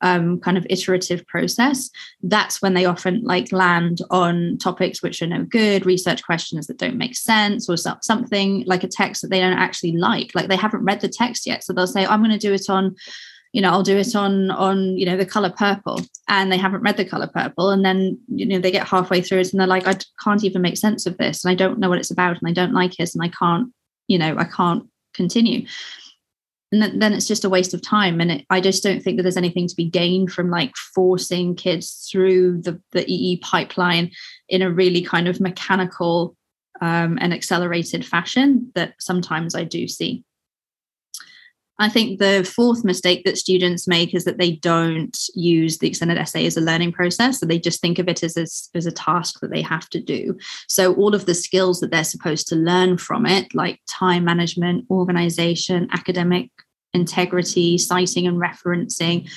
um, 0.00 0.38
kind 0.40 0.56
of 0.56 0.66
iterative 0.70 1.26
process, 1.26 1.90
that's 2.22 2.62
when 2.62 2.74
they 2.74 2.84
often 2.84 3.22
like 3.22 3.52
land 3.52 4.00
on 4.10 4.58
topics 4.58 5.02
which 5.02 5.20
are 5.22 5.26
no 5.26 5.44
good, 5.44 5.86
research 5.86 6.22
questions 6.22 6.66
that 6.66 6.78
don't 6.78 6.96
make 6.96 7.16
sense, 7.16 7.68
or 7.68 7.76
something 7.76 8.64
like 8.66 8.84
a 8.84 8.88
text 8.88 9.22
that 9.22 9.28
they 9.28 9.40
don't 9.40 9.58
actually 9.58 9.92
like. 9.92 10.32
Like 10.34 10.48
they 10.48 10.56
haven't 10.56 10.84
read 10.84 11.00
the 11.00 11.08
text 11.08 11.46
yet. 11.46 11.64
So 11.64 11.72
they'll 11.72 11.86
say, 11.86 12.06
I'm 12.06 12.20
going 12.20 12.30
to 12.30 12.38
do 12.38 12.52
it 12.52 12.68
on 12.68 12.94
you 13.58 13.62
know 13.62 13.72
i'll 13.72 13.82
do 13.82 13.98
it 13.98 14.14
on 14.14 14.52
on 14.52 14.96
you 14.96 15.04
know 15.04 15.16
the 15.16 15.26
color 15.26 15.50
purple 15.50 16.00
and 16.28 16.52
they 16.52 16.56
haven't 16.56 16.82
read 16.82 16.96
the 16.96 17.04
color 17.04 17.26
purple 17.26 17.70
and 17.70 17.84
then 17.84 18.16
you 18.28 18.46
know 18.46 18.60
they 18.60 18.70
get 18.70 18.86
halfway 18.86 19.20
through 19.20 19.40
it 19.40 19.50
and 19.50 19.58
they're 19.58 19.66
like 19.66 19.88
i 19.88 19.96
can't 20.22 20.44
even 20.44 20.62
make 20.62 20.76
sense 20.76 21.06
of 21.06 21.18
this 21.18 21.44
and 21.44 21.50
i 21.50 21.56
don't 21.56 21.80
know 21.80 21.88
what 21.88 21.98
it's 21.98 22.12
about 22.12 22.38
and 22.40 22.48
i 22.48 22.52
don't 22.52 22.72
like 22.72 23.00
it 23.00 23.10
and 23.12 23.24
i 23.24 23.28
can't 23.28 23.72
you 24.06 24.16
know 24.16 24.36
i 24.38 24.44
can't 24.44 24.84
continue. 25.12 25.66
And 26.70 27.02
then 27.02 27.14
it's 27.14 27.26
just 27.26 27.46
a 27.46 27.48
waste 27.48 27.74
of 27.74 27.82
time 27.82 28.20
and 28.20 28.30
it, 28.30 28.46
i 28.48 28.60
just 28.60 28.84
don't 28.84 29.02
think 29.02 29.16
that 29.16 29.24
there's 29.24 29.36
anything 29.36 29.66
to 29.66 29.74
be 29.74 29.90
gained 29.90 30.30
from 30.30 30.50
like 30.50 30.76
forcing 30.94 31.56
kids 31.56 32.08
through 32.08 32.62
the, 32.62 32.80
the 32.92 33.04
ee 33.12 33.38
pipeline 33.38 34.12
in 34.48 34.62
a 34.62 34.70
really 34.70 35.02
kind 35.02 35.26
of 35.26 35.40
mechanical 35.40 36.36
um, 36.80 37.18
and 37.20 37.34
accelerated 37.34 38.06
fashion 38.06 38.70
that 38.76 38.94
sometimes 39.00 39.56
i 39.56 39.64
do 39.64 39.88
see 39.88 40.22
I 41.80 41.88
think 41.88 42.18
the 42.18 42.44
fourth 42.44 42.84
mistake 42.84 43.24
that 43.24 43.38
students 43.38 43.86
make 43.86 44.12
is 44.12 44.24
that 44.24 44.38
they 44.38 44.52
don't 44.52 45.16
use 45.34 45.78
the 45.78 45.86
extended 45.86 46.18
essay 46.18 46.44
as 46.44 46.56
a 46.56 46.60
learning 46.60 46.92
process. 46.92 47.38
So 47.38 47.46
they 47.46 47.60
just 47.60 47.80
think 47.80 48.00
of 48.00 48.08
it 48.08 48.24
as 48.24 48.36
a, 48.36 48.46
as 48.76 48.86
a 48.86 48.92
task 48.92 49.38
that 49.40 49.52
they 49.52 49.62
have 49.62 49.88
to 49.90 50.00
do. 50.00 50.36
So 50.66 50.94
all 50.94 51.14
of 51.14 51.26
the 51.26 51.34
skills 51.34 51.78
that 51.80 51.92
they're 51.92 52.02
supposed 52.02 52.48
to 52.48 52.56
learn 52.56 52.98
from 52.98 53.26
it, 53.26 53.54
like 53.54 53.80
time 53.88 54.24
management, 54.24 54.86
organization, 54.90 55.88
academic 55.92 56.50
integrity, 56.94 57.78
citing 57.78 58.26
and 58.26 58.40
referencing, 58.40 59.30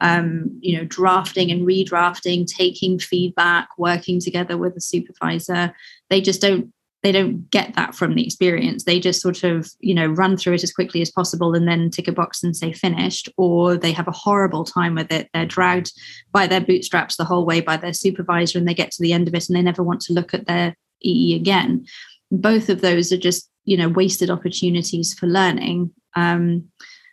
um, 0.00 0.56
you 0.60 0.78
know, 0.78 0.84
drafting 0.84 1.50
and 1.50 1.66
redrafting, 1.66 2.46
taking 2.46 2.98
feedback, 2.98 3.68
working 3.76 4.20
together 4.20 4.56
with 4.56 4.76
a 4.76 4.80
supervisor, 4.80 5.74
they 6.10 6.20
just 6.20 6.40
don't 6.40 6.72
they 7.02 7.12
don't 7.12 7.48
get 7.50 7.74
that 7.74 7.94
from 7.94 8.14
the 8.14 8.24
experience. 8.24 8.84
They 8.84 8.98
just 8.98 9.20
sort 9.20 9.44
of 9.44 9.70
you 9.80 9.94
know 9.94 10.06
run 10.06 10.36
through 10.36 10.54
it 10.54 10.64
as 10.64 10.72
quickly 10.72 11.00
as 11.00 11.10
possible 11.10 11.54
and 11.54 11.68
then 11.68 11.90
tick 11.90 12.08
a 12.08 12.12
box 12.12 12.42
and 12.42 12.56
say 12.56 12.72
finished 12.72 13.28
or 13.36 13.76
they 13.76 13.92
have 13.92 14.08
a 14.08 14.12
horrible 14.12 14.64
time 14.64 14.94
with 14.94 15.12
it. 15.12 15.28
They're 15.32 15.46
dragged 15.46 15.92
by 16.32 16.46
their 16.46 16.60
bootstraps 16.60 17.16
the 17.16 17.24
whole 17.24 17.46
way 17.46 17.60
by 17.60 17.76
their 17.76 17.92
supervisor 17.92 18.58
and 18.58 18.66
they 18.66 18.74
get 18.74 18.90
to 18.92 19.02
the 19.02 19.12
end 19.12 19.28
of 19.28 19.34
it 19.34 19.48
and 19.48 19.56
they 19.56 19.62
never 19.62 19.82
want 19.82 20.00
to 20.02 20.12
look 20.12 20.34
at 20.34 20.46
their 20.46 20.74
ee 21.04 21.36
again. 21.36 21.86
Both 22.30 22.68
of 22.68 22.80
those 22.80 23.12
are 23.12 23.18
just 23.18 23.48
you 23.64 23.76
know 23.76 23.88
wasted 23.88 24.30
opportunities 24.30 25.14
for 25.14 25.26
learning. 25.26 25.92
Um, 26.16 26.68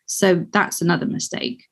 so 0.07 0.45
that's 0.51 0.81
another 0.81 1.05
mistake 1.05 1.65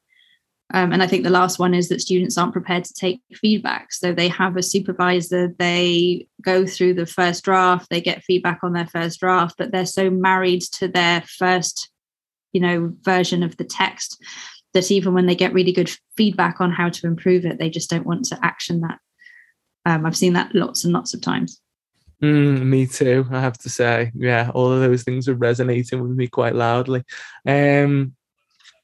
um, 0.74 0.92
and 0.92 1.04
I 1.04 1.08
think 1.08 1.24
the 1.24 1.30
last 1.30 1.60
one 1.60 1.76
is 1.76 1.88
that 1.90 2.02
students 2.02 2.36
aren't 2.36 2.52
prepared 2.52 2.84
to 2.86 2.94
take 2.94 3.22
feedback. 3.36 3.94
So 3.94 4.12
they 4.12 4.28
have 4.30 4.58
a 4.58 4.64
supervisor, 4.64 5.54
they 5.60 6.28
go 6.42 6.66
through 6.66 6.96
the 6.96 7.06
first 7.06 7.44
draft, 7.46 7.90
they 7.92 8.02
get 8.02 8.24
feedback 8.24 8.60
on 8.64 8.74
their 8.74 8.88
first 8.88 9.20
draft, 9.20 9.56
but 9.58 9.72
they're 9.72 9.86
so 9.86 10.10
married 10.10 10.62
to 10.74 10.88
their 10.88 11.22
first, 11.22 11.92
you 12.54 12.60
know, 12.60 12.92
version 13.04 13.44
of 13.44 13.56
the 13.58 13.64
text 13.64 14.20
that 14.74 14.90
even 14.90 15.14
when 15.14 15.28
they 15.28 15.36
get 15.36 15.54
really 15.54 15.72
good 15.72 15.92
feedback 16.18 16.60
on 16.60 16.72
how 16.72 16.90
to 16.90 17.06
improve 17.06 17.46
it, 17.46 17.60
they 17.60 17.70
just 17.70 17.92
don't 17.92 18.08
want 18.08 18.26
to 18.26 18.40
action 18.44 18.82
that. 18.82 18.98
Um, 19.86 20.08
I've 20.08 20.18
seen 20.18 20.34
that 20.34 20.56
lots 20.56 20.84
and 20.84 20.92
lots 20.92 21.14
of 21.14 21.22
times. 21.22 21.62
Mm, 22.24 22.64
me 22.64 22.88
too, 22.88 23.28
I 23.30 23.42
have 23.42 23.60
to 23.60 23.70
say. 23.70 24.12
Yeah, 24.16 24.50
all 24.56 24.72
of 24.72 24.80
those 24.80 25.04
things 25.04 25.28
are 25.28 25.36
resonating 25.36 26.02
with 26.02 26.12
me 26.12 26.28
quite 26.28 26.56
loudly. 26.56 27.04
Um, 27.46 28.16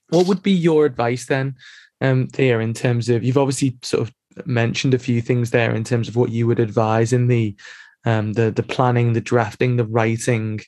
what 0.10 0.28
would 0.28 0.44
be 0.44 0.52
your 0.52 0.86
advice 0.86 1.26
then, 1.26 1.56
um, 2.02 2.28
Thea, 2.28 2.60
in 2.60 2.74
terms 2.74 3.10
of 3.10 3.24
you've 3.24 3.38
obviously 3.38 3.78
sort 3.82 4.08
of 4.08 4.14
mentioned 4.46 4.94
a 4.94 5.00
few 5.00 5.22
things 5.22 5.52
there 5.52 5.74
in 5.74 5.84
terms 5.84 6.08
of 6.08 6.16
what 6.16 6.32
you 6.32 6.48
would 6.48 6.60
advise 6.60 7.14
in 7.14 7.28
the 7.28 7.56
um, 8.06 8.34
the 8.34 8.52
the 8.52 8.64
planning, 8.64 9.14
the 9.14 9.22
drafting, 9.22 9.76
the 9.76 9.86
writing 9.86 10.62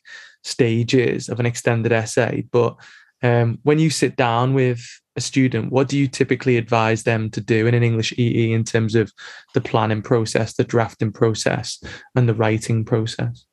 stages 0.44 1.30
of 1.30 1.39
an 1.39 1.46
extended 1.46 1.91
essay. 1.91 2.46
But 2.52 2.76
um, 3.24 3.60
when 3.63 3.80
you 3.80 3.89
sit 3.89 4.15
down 4.15 4.54
with 4.54 4.86
a 5.15 5.22
student, 5.22 5.72
what 5.72 5.88
do 5.88 5.98
you 5.98 6.08
typically 6.08 6.58
advise 6.58 7.04
them 7.04 7.30
to 7.32 7.41
do 7.41 7.67
in 7.67 7.74
an 7.74 7.84
English 7.84 8.13
EE 8.17 8.54
in 8.54 8.63
terms 8.63 8.96
of 8.96 9.12
the 9.54 9.62
planning 9.62 10.02
process, 10.02 10.54
the 10.54 10.63
drafting 10.63 11.12
process, 11.12 11.82
and 12.15 12.28
the 12.28 12.34
writing 12.34 12.84
process? 12.84 13.46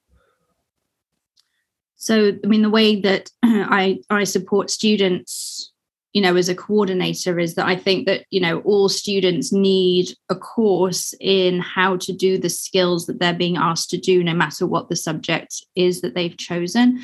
So, 1.97 2.33
I 2.43 2.47
mean, 2.47 2.63
the 2.63 2.71
way 2.71 3.01
that 3.01 3.31
I 3.43 4.01
I 4.11 4.25
support 4.25 4.71
students 4.71 5.73
you 6.19 6.23
know 6.23 6.35
as 6.35 6.49
a 6.49 6.55
coordinator 6.55 7.39
is 7.39 7.55
that 7.55 7.67
i 7.67 7.77
think 7.77 8.05
that 8.05 8.25
you 8.31 8.41
know 8.41 8.59
all 8.63 8.89
students 8.89 9.53
need 9.53 10.09
a 10.31 10.35
course 10.35 11.15
in 11.21 11.61
how 11.61 11.97
to 11.97 12.13
do 12.13 12.37
the 12.37 12.49
skills 12.49 13.07
that 13.07 13.21
they're 13.21 13.33
being 13.33 13.57
asked 13.57 13.89
to 13.91 13.97
do 13.97 14.25
no 14.25 14.35
matter 14.35 14.67
what 14.67 14.89
the 14.89 14.97
subject 14.97 15.65
is 15.77 16.01
that 16.01 16.15
they've 16.17 16.37
chosen. 16.37 17.01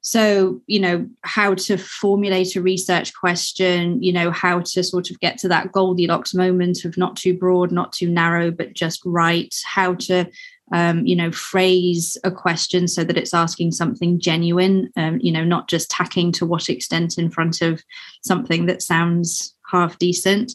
So 0.00 0.62
you 0.66 0.80
know 0.80 1.08
how 1.22 1.54
to 1.54 1.76
formulate 1.76 2.56
a 2.56 2.62
research 2.62 3.12
question 3.14 4.02
you 4.02 4.12
know 4.12 4.30
how 4.30 4.60
to 4.60 4.82
sort 4.82 5.10
of 5.10 5.20
get 5.20 5.38
to 5.38 5.48
that 5.48 5.70
goldilocks 5.72 6.34
moment 6.34 6.84
of 6.84 6.96
not 6.96 7.16
too 7.16 7.36
broad 7.36 7.70
not 7.70 7.92
too 7.92 8.08
narrow 8.08 8.50
but 8.50 8.72
just 8.72 9.02
right 9.04 9.54
how 9.64 9.94
to 10.06 10.26
um, 10.72 11.04
you 11.04 11.16
know, 11.16 11.32
phrase 11.32 12.16
a 12.24 12.30
question 12.30 12.86
so 12.86 13.04
that 13.04 13.16
it's 13.16 13.34
asking 13.34 13.72
something 13.72 14.20
genuine, 14.20 14.90
um, 14.96 15.18
you 15.20 15.32
know, 15.32 15.44
not 15.44 15.68
just 15.68 15.90
tacking 15.90 16.32
to 16.32 16.46
what 16.46 16.68
extent 16.68 17.18
in 17.18 17.30
front 17.30 17.60
of 17.60 17.82
something 18.22 18.66
that 18.66 18.82
sounds 18.82 19.54
half 19.70 19.98
decent. 19.98 20.54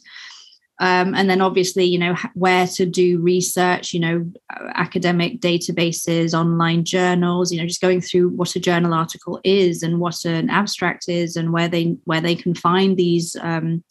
Um, 0.79 1.15
and 1.15 1.29
then 1.29 1.39
obviously, 1.39 1.85
you 1.85 1.97
know, 1.97 2.15
where 2.33 2.67
to 2.67 2.85
do 2.85 3.19
research, 3.19 3.93
you 3.93 3.99
know, 3.99 4.29
academic 4.75 5.39
databases, 5.39 6.37
online 6.37 6.83
journals, 6.83 7.51
you 7.51 7.59
know, 7.59 7.67
just 7.67 7.81
going 7.81 8.01
through 8.01 8.29
what 8.29 8.55
a 8.55 8.59
journal 8.59 8.93
article 8.93 9.39
is 9.45 9.83
and 9.83 9.99
what 10.01 10.25
an 10.25 10.49
abstract 10.49 11.07
is 11.07 11.37
and 11.37 11.53
where 11.53 11.69
they 11.69 11.95
where 12.03 12.19
they 12.19 12.35
can 12.35 12.53
find 12.53 12.97
these 12.97 13.37
um, 13.41 13.83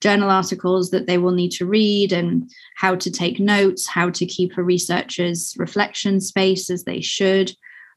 journal 0.00 0.30
articles 0.30 0.90
that 0.90 1.06
they 1.06 1.18
will 1.18 1.32
need 1.32 1.50
to 1.52 1.66
read 1.66 2.12
and 2.12 2.50
how 2.76 2.94
to 2.94 3.10
take 3.10 3.38
notes, 3.38 3.86
how 3.86 4.10
to 4.10 4.26
keep 4.26 4.56
a 4.56 4.62
researcher's 4.62 5.54
reflection 5.58 6.20
space 6.20 6.70
as 6.70 6.84
they 6.84 7.00
should. 7.00 7.52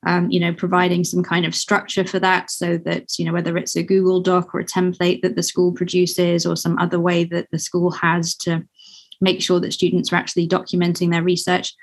Um, 0.06 0.30
you 0.30 0.38
know, 0.38 0.54
providing 0.54 1.06
some 1.06 1.24
kind 1.24 1.46
of 1.46 1.56
structure 1.56 2.04
for 2.04 2.20
that 2.20 2.52
so 2.52 2.76
that, 2.80 3.18
you 3.18 3.24
know, 3.24 3.32
whether 3.32 3.56
it's 3.56 3.78
a 3.78 3.84
Google 3.84 4.20
Doc 4.20 4.54
or 4.54 4.60
a 4.60 4.66
template 4.66 5.22
that 5.22 5.38
the 5.38 5.44
school 5.44 5.72
produces 5.72 6.46
or 6.46 6.58
some 6.58 6.78
other 6.78 7.00
way 7.00 7.24
that 7.24 7.48
the 7.52 7.58
school 7.60 7.90
has 7.90 8.36
to 8.40 8.66
make 9.22 9.42
sure 9.42 9.62
that 9.62 9.72
students 9.72 10.12
are 10.12 10.18
actually 10.18 10.46
documenting 10.46 11.10
their 11.12 11.24
research. 11.24 11.74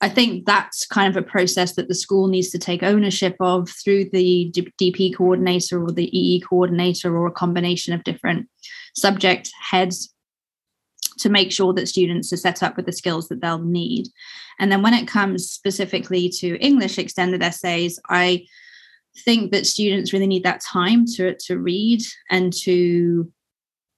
I 0.00 0.08
think 0.08 0.46
that's 0.46 0.84
kind 0.84 1.08
of 1.08 1.16
a 1.16 1.26
process 1.26 1.74
that 1.74 1.86
the 1.86 1.94
school 1.94 2.26
needs 2.26 2.50
to 2.50 2.58
take 2.58 2.82
ownership 2.82 3.36
of 3.38 3.68
through 3.68 4.06
the 4.10 4.50
DP 4.52 5.14
coordinator 5.14 5.80
or 5.80 5.92
the 5.92 6.10
EE 6.18 6.40
coordinator 6.40 7.16
or 7.16 7.28
a 7.28 7.32
combination 7.32 7.94
of 7.94 8.02
different 8.02 8.48
subject 8.94 9.50
heads 9.70 10.12
to 11.18 11.28
make 11.28 11.52
sure 11.52 11.72
that 11.74 11.88
students 11.88 12.32
are 12.32 12.38
set 12.38 12.62
up 12.62 12.76
with 12.76 12.86
the 12.86 12.92
skills 12.92 13.28
that 13.28 13.40
they'll 13.40 13.58
need. 13.58 14.08
And 14.58 14.70
then 14.70 14.82
when 14.82 14.94
it 14.94 15.06
comes 15.06 15.50
specifically 15.50 16.28
to 16.40 16.58
English 16.58 16.98
extended 16.98 17.42
essays, 17.42 17.98
I 18.08 18.46
think 19.24 19.52
that 19.52 19.66
students 19.66 20.12
really 20.12 20.26
need 20.26 20.44
that 20.44 20.62
time 20.62 21.04
to, 21.16 21.34
to 21.46 21.58
read 21.58 22.02
and 22.30 22.52
to 22.52 23.30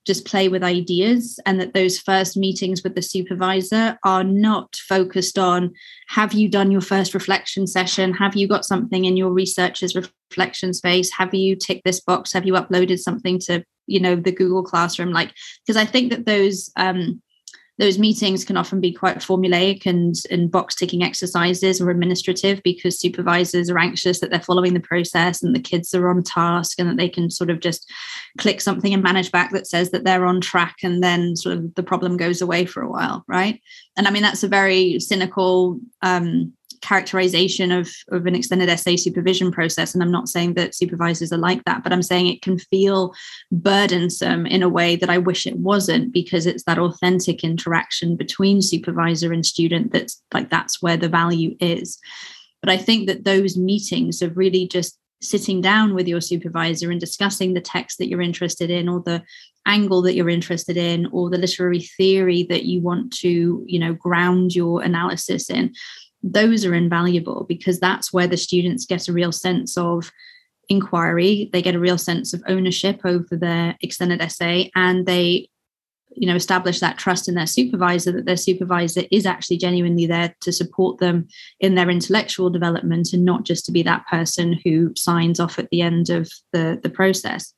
just 0.04 0.26
play 0.26 0.48
with 0.48 0.62
ideas 0.62 1.40
and 1.46 1.58
that 1.58 1.72
those 1.72 1.98
first 1.98 2.36
meetings 2.36 2.82
with 2.82 2.94
the 2.94 3.00
supervisor 3.00 3.98
are 4.04 4.22
not 4.22 4.76
focused 4.76 5.38
on 5.38 5.72
have 6.08 6.34
you 6.34 6.46
done 6.48 6.70
your 6.70 6.82
first 6.82 7.14
reflection 7.14 7.66
session? 7.66 8.12
Have 8.12 8.36
you 8.36 8.46
got 8.46 8.66
something 8.66 9.06
in 9.06 9.16
your 9.16 9.30
researcher's 9.30 9.94
reflection 9.94 10.74
space? 10.74 11.10
Have 11.12 11.32
you 11.32 11.56
ticked 11.56 11.84
this 11.84 12.00
box? 12.00 12.34
Have 12.34 12.44
you 12.44 12.52
uploaded 12.52 12.98
something 12.98 13.38
to 13.40 13.64
you 13.86 14.00
know 14.00 14.16
the 14.16 14.32
google 14.32 14.62
classroom 14.62 15.12
like 15.12 15.32
because 15.64 15.76
i 15.80 15.84
think 15.84 16.10
that 16.10 16.26
those 16.26 16.70
um 16.76 17.20
those 17.78 17.98
meetings 17.98 18.44
can 18.44 18.56
often 18.56 18.80
be 18.80 18.92
quite 18.92 19.18
formulaic 19.18 19.84
and, 19.84 20.14
and 20.30 20.50
box 20.50 20.76
ticking 20.76 21.02
exercises 21.02 21.80
or 21.80 21.90
administrative 21.90 22.62
because 22.62 23.00
supervisors 23.00 23.68
are 23.68 23.78
anxious 23.78 24.20
that 24.20 24.30
they're 24.30 24.40
following 24.40 24.74
the 24.74 24.80
process 24.80 25.42
and 25.42 25.54
the 25.54 25.60
kids 25.60 25.92
are 25.92 26.08
on 26.08 26.22
task 26.22 26.78
and 26.78 26.88
that 26.88 26.96
they 26.96 27.08
can 27.08 27.30
sort 27.30 27.50
of 27.50 27.58
just 27.58 27.90
click 28.38 28.60
something 28.60 28.94
and 28.94 29.04
ManageBac 29.04 29.50
that 29.50 29.66
says 29.66 29.90
that 29.90 30.04
they're 30.04 30.26
on 30.26 30.40
track 30.40 30.76
and 30.84 31.02
then 31.02 31.34
sort 31.34 31.56
of 31.56 31.74
the 31.74 31.82
problem 31.82 32.16
goes 32.16 32.40
away 32.40 32.64
for 32.64 32.80
a 32.82 32.90
while 32.90 33.24
right? 33.26 33.60
And 33.96 34.06
i 34.06 34.10
mean 34.10 34.22
that's 34.22 34.44
a 34.44 34.48
very 34.48 35.00
cynical 35.00 35.80
um, 36.02 36.52
characterization 36.84 37.72
of, 37.72 37.90
of 38.10 38.26
an 38.26 38.34
extended 38.34 38.68
essay 38.68 38.96
supervision 38.96 39.50
process. 39.50 39.94
And 39.94 40.02
I'm 40.02 40.12
not 40.12 40.28
saying 40.28 40.54
that 40.54 40.74
supervisors 40.74 41.32
are 41.32 41.38
like 41.38 41.64
that, 41.64 41.82
but 41.82 41.92
I'm 41.92 42.02
saying 42.02 42.26
it 42.26 42.42
can 42.42 42.58
feel 42.58 43.14
burdensome 43.50 44.44
in 44.44 44.62
a 44.62 44.68
way 44.68 44.94
that 44.96 45.08
I 45.08 45.16
wish 45.16 45.46
it 45.46 45.56
wasn't 45.56 46.12
because 46.12 46.44
it's 46.44 46.64
that 46.64 46.78
authentic 46.78 47.42
interaction 47.42 48.16
between 48.16 48.60
supervisor 48.60 49.32
and 49.32 49.46
student 49.46 49.92
that's 49.92 50.22
like 50.34 50.50
that's 50.50 50.82
where 50.82 50.98
the 50.98 51.08
value 51.08 51.56
is. 51.58 51.98
But 52.60 52.70
I 52.70 52.76
think 52.76 53.06
that 53.08 53.24
those 53.24 53.56
meetings 53.56 54.20
of 54.20 54.36
really 54.36 54.68
just 54.68 54.98
sitting 55.22 55.62
down 55.62 55.94
with 55.94 56.06
your 56.06 56.20
supervisor 56.20 56.90
and 56.90 57.00
discussing 57.00 57.54
the 57.54 57.62
text 57.62 57.96
that 57.96 58.08
you're 58.08 58.20
interested 58.20 58.68
in 58.68 58.90
or 58.90 59.00
the 59.00 59.22
angle 59.66 60.02
that 60.02 60.14
you're 60.14 60.28
interested 60.28 60.76
in 60.76 61.06
or 61.06 61.30
the 61.30 61.38
literary 61.38 61.80
theory 61.80 62.42
that 62.42 62.64
you 62.64 62.82
want 62.82 63.10
to 63.10 63.64
you 63.66 63.78
know 63.78 63.94
ground 63.94 64.54
your 64.54 64.82
analysis 64.82 65.48
in 65.48 65.72
those 66.24 66.64
are 66.64 66.74
invaluable 66.74 67.44
because 67.46 67.78
that's 67.78 68.12
where 68.12 68.26
the 68.26 68.36
students 68.36 68.86
get 68.86 69.08
a 69.08 69.12
real 69.12 69.30
sense 69.30 69.76
of 69.76 70.10
inquiry. 70.70 71.50
They 71.52 71.60
get 71.60 71.74
a 71.74 71.80
real 71.80 71.98
sense 71.98 72.32
of 72.32 72.42
ownership 72.48 73.02
over 73.04 73.36
their 73.36 73.76
extended 73.82 74.22
essay 74.22 74.70
and 74.74 75.04
they 75.04 75.50
you 76.16 76.28
know 76.28 76.36
establish 76.36 76.80
that 76.80 76.96
trust 76.96 77.28
in 77.28 77.34
their 77.34 77.46
supervisor 77.46 78.12
that 78.12 78.24
their 78.24 78.36
supervisor 78.36 79.02
is 79.10 79.26
actually 79.26 79.56
genuinely 79.56 80.06
there 80.06 80.32
to 80.40 80.52
support 80.52 80.98
them 80.98 81.26
in 81.58 81.74
their 81.74 81.90
intellectual 81.90 82.50
development 82.50 83.12
and 83.12 83.24
not 83.24 83.42
just 83.42 83.66
to 83.66 83.72
be 83.72 83.82
that 83.82 84.06
person 84.06 84.58
who 84.64 84.92
signs 84.94 85.40
off 85.40 85.58
at 85.58 85.68
the 85.70 85.82
end 85.82 86.10
of 86.10 86.30
the 86.52 86.78
the 86.82 86.88
process 86.88 87.52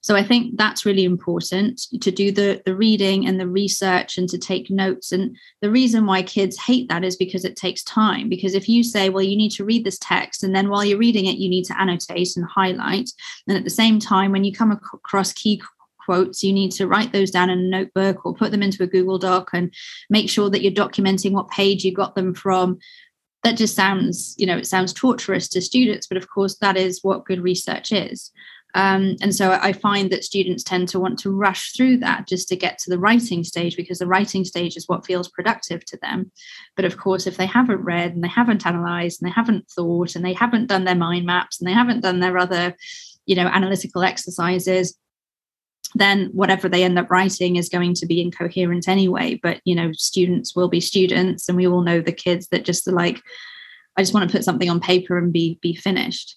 so 0.00 0.14
i 0.16 0.22
think 0.22 0.56
that's 0.56 0.86
really 0.86 1.04
important 1.04 1.80
to 2.00 2.10
do 2.10 2.30
the 2.30 2.62
the 2.64 2.74
reading 2.74 3.26
and 3.26 3.40
the 3.40 3.48
research 3.48 4.18
and 4.18 4.28
to 4.28 4.38
take 4.38 4.70
notes 4.70 5.12
and 5.12 5.36
the 5.60 5.70
reason 5.70 6.06
why 6.06 6.22
kids 6.22 6.58
hate 6.58 6.88
that 6.88 7.04
is 7.04 7.16
because 7.16 7.44
it 7.44 7.56
takes 7.56 7.82
time 7.84 8.28
because 8.28 8.54
if 8.54 8.68
you 8.68 8.82
say 8.82 9.08
well 9.08 9.24
you 9.24 9.36
need 9.36 9.50
to 9.50 9.64
read 9.64 9.84
this 9.84 9.98
text 10.00 10.42
and 10.42 10.54
then 10.54 10.68
while 10.68 10.84
you're 10.84 10.98
reading 10.98 11.26
it 11.26 11.38
you 11.38 11.48
need 11.48 11.64
to 11.64 11.78
annotate 11.80 12.36
and 12.36 12.46
highlight 12.46 13.10
and 13.46 13.56
at 13.56 13.64
the 13.64 13.70
same 13.70 13.98
time 13.98 14.32
when 14.32 14.44
you 14.44 14.52
come 14.52 14.70
across 14.70 15.32
key 15.32 15.60
quotes, 16.08 16.42
you 16.42 16.54
need 16.54 16.72
to 16.72 16.86
write 16.86 17.12
those 17.12 17.30
down 17.30 17.50
in 17.50 17.58
a 17.58 17.62
notebook 17.62 18.24
or 18.24 18.32
put 18.32 18.50
them 18.50 18.62
into 18.62 18.82
a 18.82 18.86
Google 18.86 19.18
Doc 19.18 19.50
and 19.52 19.74
make 20.08 20.30
sure 20.30 20.48
that 20.48 20.62
you're 20.62 20.72
documenting 20.72 21.32
what 21.32 21.50
page 21.50 21.84
you 21.84 21.92
got 21.92 22.14
them 22.14 22.32
from. 22.32 22.78
That 23.42 23.58
just 23.58 23.74
sounds, 23.74 24.34
you 24.38 24.46
know, 24.46 24.56
it 24.56 24.66
sounds 24.66 24.94
torturous 24.94 25.48
to 25.48 25.60
students, 25.60 26.06
but 26.06 26.16
of 26.16 26.30
course, 26.30 26.56
that 26.62 26.78
is 26.78 27.00
what 27.02 27.26
good 27.26 27.42
research 27.42 27.92
is. 27.92 28.30
Um, 28.74 29.16
and 29.22 29.34
so 29.34 29.50
I 29.50 29.72
find 29.72 30.10
that 30.10 30.24
students 30.24 30.62
tend 30.62 30.88
to 30.88 31.00
want 31.00 31.18
to 31.20 31.30
rush 31.30 31.72
through 31.72 31.98
that 31.98 32.28
just 32.28 32.48
to 32.48 32.56
get 32.56 32.78
to 32.78 32.90
the 32.90 32.98
writing 32.98 33.42
stage 33.42 33.76
because 33.76 33.98
the 33.98 34.06
writing 34.06 34.44
stage 34.44 34.76
is 34.76 34.86
what 34.88 35.06
feels 35.06 35.28
productive 35.28 35.84
to 35.86 35.96
them. 36.02 36.30
But 36.76 36.84
of 36.84 36.98
course, 36.98 37.26
if 37.26 37.36
they 37.36 37.46
haven't 37.46 37.82
read 37.82 38.12
and 38.12 38.22
they 38.22 38.28
haven't 38.28 38.66
analyzed 38.66 39.22
and 39.22 39.28
they 39.28 39.34
haven't 39.34 39.70
thought 39.70 40.14
and 40.14 40.24
they 40.24 40.34
haven't 40.34 40.66
done 40.66 40.84
their 40.84 40.94
mind 40.94 41.26
maps 41.26 41.60
and 41.60 41.68
they 41.68 41.72
haven't 41.72 42.00
done 42.00 42.20
their 42.20 42.36
other, 42.36 42.76
you 43.26 43.34
know, 43.34 43.46
analytical 43.46 44.02
exercises, 44.02 44.96
then 45.94 46.26
whatever 46.32 46.68
they 46.68 46.84
end 46.84 46.98
up 46.98 47.10
writing 47.10 47.56
is 47.56 47.68
going 47.68 47.94
to 47.94 48.06
be 48.06 48.20
incoherent 48.20 48.88
anyway. 48.88 49.38
But 49.42 49.60
you 49.64 49.74
know, 49.74 49.92
students 49.92 50.54
will 50.54 50.68
be 50.68 50.80
students, 50.80 51.48
and 51.48 51.56
we 51.56 51.66
all 51.66 51.82
know 51.82 52.00
the 52.00 52.12
kids 52.12 52.48
that 52.48 52.64
just 52.64 52.86
are 52.86 52.92
like, 52.92 53.22
I 53.96 54.02
just 54.02 54.14
want 54.14 54.28
to 54.28 54.36
put 54.36 54.44
something 54.44 54.68
on 54.68 54.80
paper 54.80 55.16
and 55.16 55.32
be 55.32 55.58
be 55.62 55.74
finished. 55.74 56.36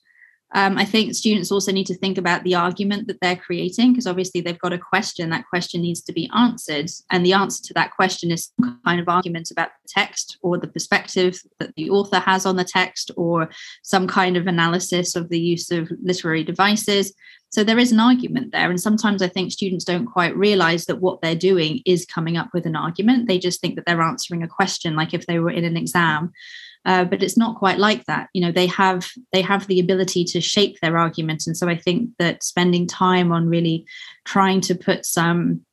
Um, 0.53 0.77
I 0.77 0.83
think 0.83 1.15
students 1.15 1.51
also 1.51 1.71
need 1.71 1.87
to 1.87 1.97
think 1.97 2.17
about 2.17 2.43
the 2.43 2.55
argument 2.55 3.07
that 3.07 3.21
they're 3.21 3.37
creating 3.37 3.93
because 3.93 4.07
obviously 4.07 4.41
they've 4.41 4.59
got 4.59 4.73
a 4.73 4.77
question. 4.77 5.29
That 5.29 5.47
question 5.47 5.81
needs 5.81 6.01
to 6.03 6.13
be 6.13 6.29
answered. 6.35 6.89
And 7.09 7.25
the 7.25 7.33
answer 7.33 7.63
to 7.63 7.73
that 7.75 7.91
question 7.91 8.31
is 8.31 8.51
some 8.59 8.79
kind 8.85 8.99
of 8.99 9.07
argument 9.07 9.49
about 9.49 9.69
the 9.81 9.87
text 9.87 10.37
or 10.41 10.57
the 10.57 10.67
perspective 10.67 11.41
that 11.59 11.73
the 11.75 11.89
author 11.89 12.19
has 12.19 12.45
on 12.45 12.57
the 12.57 12.65
text 12.65 13.11
or 13.15 13.49
some 13.83 14.07
kind 14.07 14.35
of 14.35 14.47
analysis 14.47 15.15
of 15.15 15.29
the 15.29 15.39
use 15.39 15.71
of 15.71 15.89
literary 16.01 16.43
devices. 16.43 17.13
So 17.51 17.65
there 17.65 17.79
is 17.79 17.91
an 17.91 17.99
argument 17.99 18.51
there. 18.51 18.69
And 18.69 18.79
sometimes 18.79 19.21
I 19.21 19.27
think 19.27 19.51
students 19.51 19.83
don't 19.83 20.05
quite 20.05 20.35
realize 20.35 20.85
that 20.85 21.01
what 21.01 21.21
they're 21.21 21.35
doing 21.35 21.81
is 21.85 22.05
coming 22.05 22.37
up 22.37 22.49
with 22.53 22.65
an 22.65 22.77
argument. 22.77 23.27
They 23.27 23.39
just 23.39 23.59
think 23.59 23.75
that 23.75 23.85
they're 23.85 24.01
answering 24.01 24.41
a 24.43 24.47
question, 24.47 24.95
like 24.95 25.13
if 25.13 25.27
they 25.27 25.39
were 25.39 25.51
in 25.51 25.65
an 25.65 25.75
exam. 25.75 26.31
Uh, 26.83 27.05
but 27.05 27.21
it's 27.21 27.37
not 27.37 27.57
quite 27.57 27.77
like 27.77 28.03
that 28.05 28.27
you 28.33 28.41
know 28.41 28.51
they 28.51 28.65
have 28.65 29.07
they 29.33 29.41
have 29.41 29.67
the 29.67 29.79
ability 29.79 30.23
to 30.23 30.41
shape 30.41 30.79
their 30.79 30.97
argument 30.97 31.43
and 31.45 31.55
so 31.55 31.69
i 31.69 31.77
think 31.77 32.09
that 32.17 32.41
spending 32.41 32.87
time 32.87 33.31
on 33.31 33.47
really 33.47 33.85
trying 34.25 34.59
to 34.59 34.73
put 34.73 35.05
some 35.05 35.63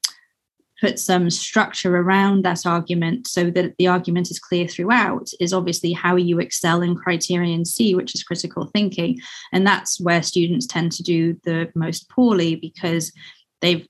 put 0.80 0.98
some 0.98 1.30
structure 1.30 1.96
around 1.96 2.44
that 2.44 2.64
argument 2.64 3.26
so 3.26 3.50
that 3.50 3.74
the 3.78 3.86
argument 3.86 4.30
is 4.30 4.38
clear 4.38 4.66
throughout 4.66 5.28
is 5.40 5.52
obviously 5.52 5.92
how 5.92 6.16
you 6.16 6.38
excel 6.38 6.82
in 6.82 6.94
criterion 6.94 7.64
C, 7.64 7.94
which 7.94 8.14
is 8.14 8.22
critical 8.22 8.66
thinking. 8.66 9.18
And 9.52 9.66
that's 9.66 10.00
where 10.00 10.22
students 10.22 10.66
tend 10.66 10.92
to 10.92 11.02
do 11.02 11.38
the 11.44 11.70
most 11.74 12.08
poorly 12.08 12.54
because 12.54 13.12
they've 13.60 13.86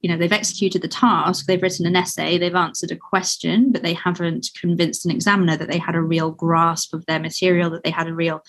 you 0.00 0.08
know 0.08 0.16
they've 0.16 0.32
executed 0.32 0.82
the 0.82 0.88
task 0.88 1.46
they've 1.46 1.62
written 1.62 1.86
an 1.86 1.96
essay 1.96 2.38
they've 2.38 2.54
answered 2.54 2.90
a 2.90 2.96
question 2.96 3.72
but 3.72 3.82
they 3.82 3.94
haven't 3.94 4.50
convinced 4.58 5.04
an 5.04 5.10
examiner 5.10 5.56
that 5.56 5.68
they 5.68 5.78
had 5.78 5.94
a 5.94 6.00
real 6.00 6.30
grasp 6.30 6.94
of 6.94 7.04
their 7.06 7.18
material 7.18 7.70
that 7.70 7.82
they 7.84 7.90
had 7.90 8.08
a 8.08 8.14
real 8.14 8.42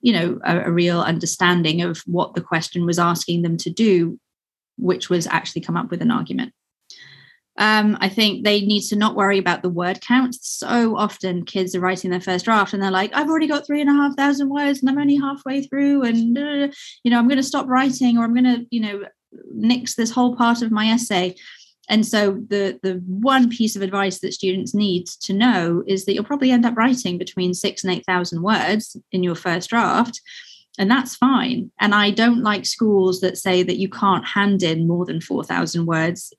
you 0.00 0.12
know 0.12 0.38
a, 0.44 0.60
a 0.62 0.70
real 0.70 1.00
understanding 1.00 1.82
of 1.82 1.98
what 2.06 2.34
the 2.34 2.40
question 2.40 2.86
was 2.86 2.98
asking 2.98 3.42
them 3.42 3.56
to 3.56 3.70
do 3.70 4.18
which 4.76 5.08
was 5.08 5.26
actually 5.26 5.62
come 5.62 5.76
up 5.76 5.90
with 5.90 6.02
an 6.02 6.10
argument 6.10 6.52
um, 7.56 7.96
I 8.00 8.08
think 8.08 8.44
they 8.44 8.62
need 8.62 8.82
to 8.88 8.96
not 8.96 9.14
worry 9.14 9.38
about 9.38 9.62
the 9.62 9.68
word 9.68 10.00
count. 10.00 10.34
So 10.40 10.96
often 10.96 11.44
kids 11.44 11.74
are 11.74 11.80
writing 11.80 12.10
their 12.10 12.20
first 12.20 12.46
draft 12.46 12.72
and 12.72 12.82
they're 12.82 12.90
like, 12.90 13.14
I've 13.14 13.28
already 13.28 13.46
got 13.46 13.64
three 13.64 13.80
and 13.80 13.88
a 13.88 13.92
half 13.92 14.16
thousand 14.16 14.48
words 14.48 14.80
and 14.80 14.90
I'm 14.90 14.98
only 14.98 15.14
halfway 15.14 15.62
through 15.62 16.02
and, 16.02 16.36
uh, 16.36 16.68
you 17.04 17.12
know, 17.12 17.18
I'm 17.18 17.28
going 17.28 17.36
to 17.36 17.44
stop 17.44 17.68
writing 17.68 18.18
or 18.18 18.24
I'm 18.24 18.34
going 18.34 18.44
to, 18.44 18.66
you 18.70 18.80
know, 18.80 19.04
nix 19.52 19.94
this 19.94 20.10
whole 20.10 20.36
part 20.36 20.62
of 20.62 20.72
my 20.72 20.86
essay. 20.86 21.34
And 21.88 22.06
so 22.06 22.42
the, 22.48 22.78
the 22.82 23.02
one 23.06 23.50
piece 23.50 23.76
of 23.76 23.82
advice 23.82 24.20
that 24.20 24.32
students 24.32 24.74
need 24.74 25.06
to 25.22 25.34
know 25.34 25.82
is 25.86 26.06
that 26.06 26.14
you'll 26.14 26.24
probably 26.24 26.50
end 26.50 26.64
up 26.64 26.76
writing 26.76 27.18
between 27.18 27.52
six 27.52 27.84
and 27.84 27.92
8,000 27.92 28.42
words 28.42 28.96
in 29.12 29.22
your 29.22 29.34
first 29.34 29.68
draft 29.68 30.20
and 30.78 30.90
that's 30.90 31.14
fine. 31.14 31.70
And 31.80 31.94
I 31.94 32.10
don't 32.10 32.42
like 32.42 32.66
schools 32.66 33.20
that 33.20 33.38
say 33.38 33.62
that 33.62 33.76
you 33.76 33.88
can't 33.88 34.26
hand 34.26 34.62
in 34.62 34.88
more 34.88 35.04
than 35.04 35.20
4,000 35.20 35.86
words 35.86 36.32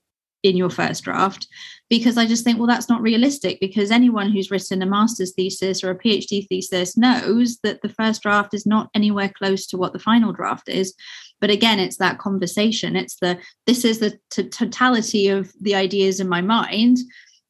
in 0.43 0.58
your 0.58 0.69
first 0.69 1.03
draft 1.03 1.47
because 1.89 2.17
I 2.17 2.27
just 2.27 2.43
think, 2.43 2.60
well, 2.60 2.67
that's 2.67 2.89
not 2.89 3.01
realistic 3.01 3.60
because 3.60 3.89
anyone 3.89 4.29
who's 4.29 4.51
written 4.51 4.81
a 4.81 4.86
master's 4.86 5.34
thesis 5.34 5.84
or 5.84 5.89
a 5.89 5.97
PhD 5.97 6.47
thesis 6.47 6.97
knows 6.97 7.58
that 7.63 7.81
the 7.81 7.89
first 7.89 8.21
draft 8.21 8.53
is 8.53 8.65
not 8.65 8.89
anywhere 8.93 9.31
close 9.36 9.65
to 9.67 9.77
what 9.77 9.93
the 9.93 9.99
final 9.99 10.34
draft 10.34 10.69
is. 10.69 10.93
But 11.41 11.50
again, 11.50 11.80
it's 11.80 11.98
that 11.98 12.17
conversation. 12.17 12.95
It's 12.95 13.17
the 13.17 13.38
this 13.65 13.86
is 13.86 14.00
the 14.00 14.17
t- 14.30 14.50
totality 14.50 15.28
of 15.28 15.52
the 15.62 15.76
ideas 15.76 16.19
in 16.19 16.30
my 16.30 16.41
mind. 16.41 16.98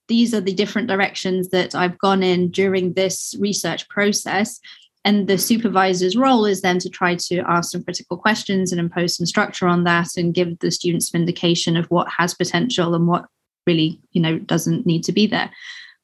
These 0.08 0.34
are 0.34 0.42
the 0.42 0.54
different 0.54 0.88
directions 0.88 1.50
that 1.50 1.74
I've 1.74 1.98
gone 1.98 2.22
in 2.24 2.52
during 2.52 2.94
this 2.94 3.36
research 3.40 3.88
process 3.90 4.60
and 5.06 5.28
the 5.28 5.38
supervisor's 5.38 6.18
role 6.18 6.46
is 6.46 6.62
then 6.62 6.80
to 6.80 6.90
try 6.90 7.14
to 7.16 7.40
ask 7.48 7.72
some 7.72 7.84
critical 7.84 8.18
questions 8.18 8.72
and 8.72 8.82
impose 8.82 9.16
some 9.16 9.28
structure 9.28 9.68
on 9.68 9.84
that 9.84 10.18
and 10.18 10.34
give 10.34 10.58
the 10.60 10.72
students 10.72 11.12
some 11.12 11.22
indication 11.22 11.78
of 11.78 11.86
what 11.86 12.10
has 12.10 12.34
potential 12.34 12.96
and 12.96 13.08
what 13.08 13.28
really 13.68 14.02
you 14.12 14.22
know 14.22 14.40
doesn't 14.40 14.86
need 14.86 15.04
to 15.04 15.14
be 15.14 15.28
there 15.28 15.50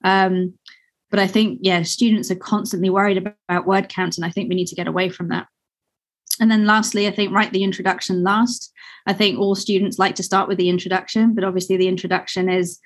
um, 0.04 0.54
but 1.10 1.20
i 1.20 1.28
think 1.28 1.60
yeah 1.62 1.82
students 1.82 2.32
are 2.32 2.36
constantly 2.36 2.90
worried 2.90 3.18
about 3.18 3.68
word 3.68 3.90
count 3.90 4.18
and 4.18 4.26
i 4.26 4.30
think 4.30 4.48
we 4.48 4.56
need 4.56 4.68
to 4.68 4.76
get 4.76 4.88
away 4.88 5.10
from 5.10 5.28
that 5.30 5.48
and 6.42 6.52
then 6.52 6.66
lastly 6.66 7.08
i 7.08 7.12
think 7.12 7.32
write 7.32 7.54
the 7.54 7.64
introduction 7.64 8.24
last 8.24 8.74
i 9.08 9.14
think 9.14 9.40
all 9.40 9.56
students 9.56 9.98
like 9.98 10.16
to 10.16 10.24
start 10.24 10.50
with 10.50 10.58
the 10.58 10.70
introduction 10.70 11.34
but 11.34 11.46
obviously 11.46 11.78
the 11.78 11.88
introduction 11.88 12.50
is 12.50 12.80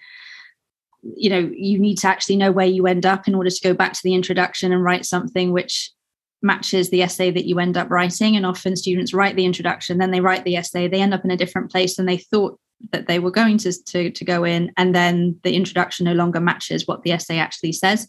you 1.01 1.29
know 1.29 1.49
you 1.55 1.79
need 1.79 1.97
to 1.97 2.07
actually 2.07 2.35
know 2.35 2.51
where 2.51 2.67
you 2.67 2.85
end 2.85 3.05
up 3.05 3.27
in 3.27 3.33
order 3.33 3.49
to 3.49 3.61
go 3.63 3.73
back 3.73 3.93
to 3.93 4.01
the 4.03 4.13
introduction 4.13 4.71
and 4.71 4.83
write 4.83 5.05
something 5.05 5.51
which 5.51 5.91
matches 6.45 6.89
the 6.89 7.01
essay 7.01 7.31
that 7.31 7.47
you 7.47 7.59
end 7.59 7.75
up 7.75 7.89
writing. 7.89 8.37
And 8.37 8.45
often 8.45 8.75
students 8.75 9.13
write 9.13 9.35
the 9.35 9.45
introduction, 9.45 9.97
then 9.97 10.11
they 10.11 10.21
write 10.21 10.45
the 10.45 10.55
essay, 10.55 10.87
they 10.87 11.01
end 11.01 11.13
up 11.13 11.25
in 11.25 11.31
a 11.31 11.37
different 11.37 11.71
place 11.71 11.97
than 11.97 12.05
they 12.05 12.17
thought 12.17 12.57
that 12.91 13.07
they 13.07 13.19
were 13.19 13.31
going 13.31 13.57
to, 13.57 13.73
to, 13.85 14.11
to 14.11 14.25
go 14.25 14.43
in. 14.43 14.71
And 14.77 14.93
then 14.93 15.39
the 15.43 15.55
introduction 15.55 16.05
no 16.05 16.13
longer 16.13 16.39
matches 16.39 16.87
what 16.87 17.03
the 17.03 17.11
essay 17.11 17.39
actually 17.39 17.71
says. 17.71 18.07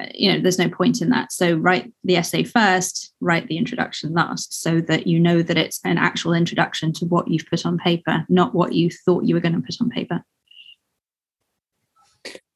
Uh, 0.00 0.06
you 0.14 0.32
know, 0.32 0.40
there's 0.40 0.58
no 0.58 0.68
point 0.68 1.00
in 1.00 1.10
that. 1.10 1.32
So 1.32 1.56
write 1.56 1.92
the 2.02 2.16
essay 2.16 2.44
first, 2.44 3.12
write 3.20 3.48
the 3.48 3.58
introduction 3.58 4.12
last, 4.12 4.62
so 4.62 4.80
that 4.82 5.06
you 5.06 5.20
know 5.20 5.42
that 5.42 5.56
it's 5.56 5.80
an 5.84 5.98
actual 5.98 6.34
introduction 6.34 6.92
to 6.94 7.06
what 7.06 7.28
you've 7.28 7.46
put 7.46 7.64
on 7.64 7.78
paper, 7.78 8.24
not 8.28 8.54
what 8.54 8.72
you 8.72 8.90
thought 9.04 9.24
you 9.24 9.34
were 9.34 9.40
going 9.40 9.54
to 9.54 9.60
put 9.60 9.80
on 9.80 9.90
paper. 9.90 10.24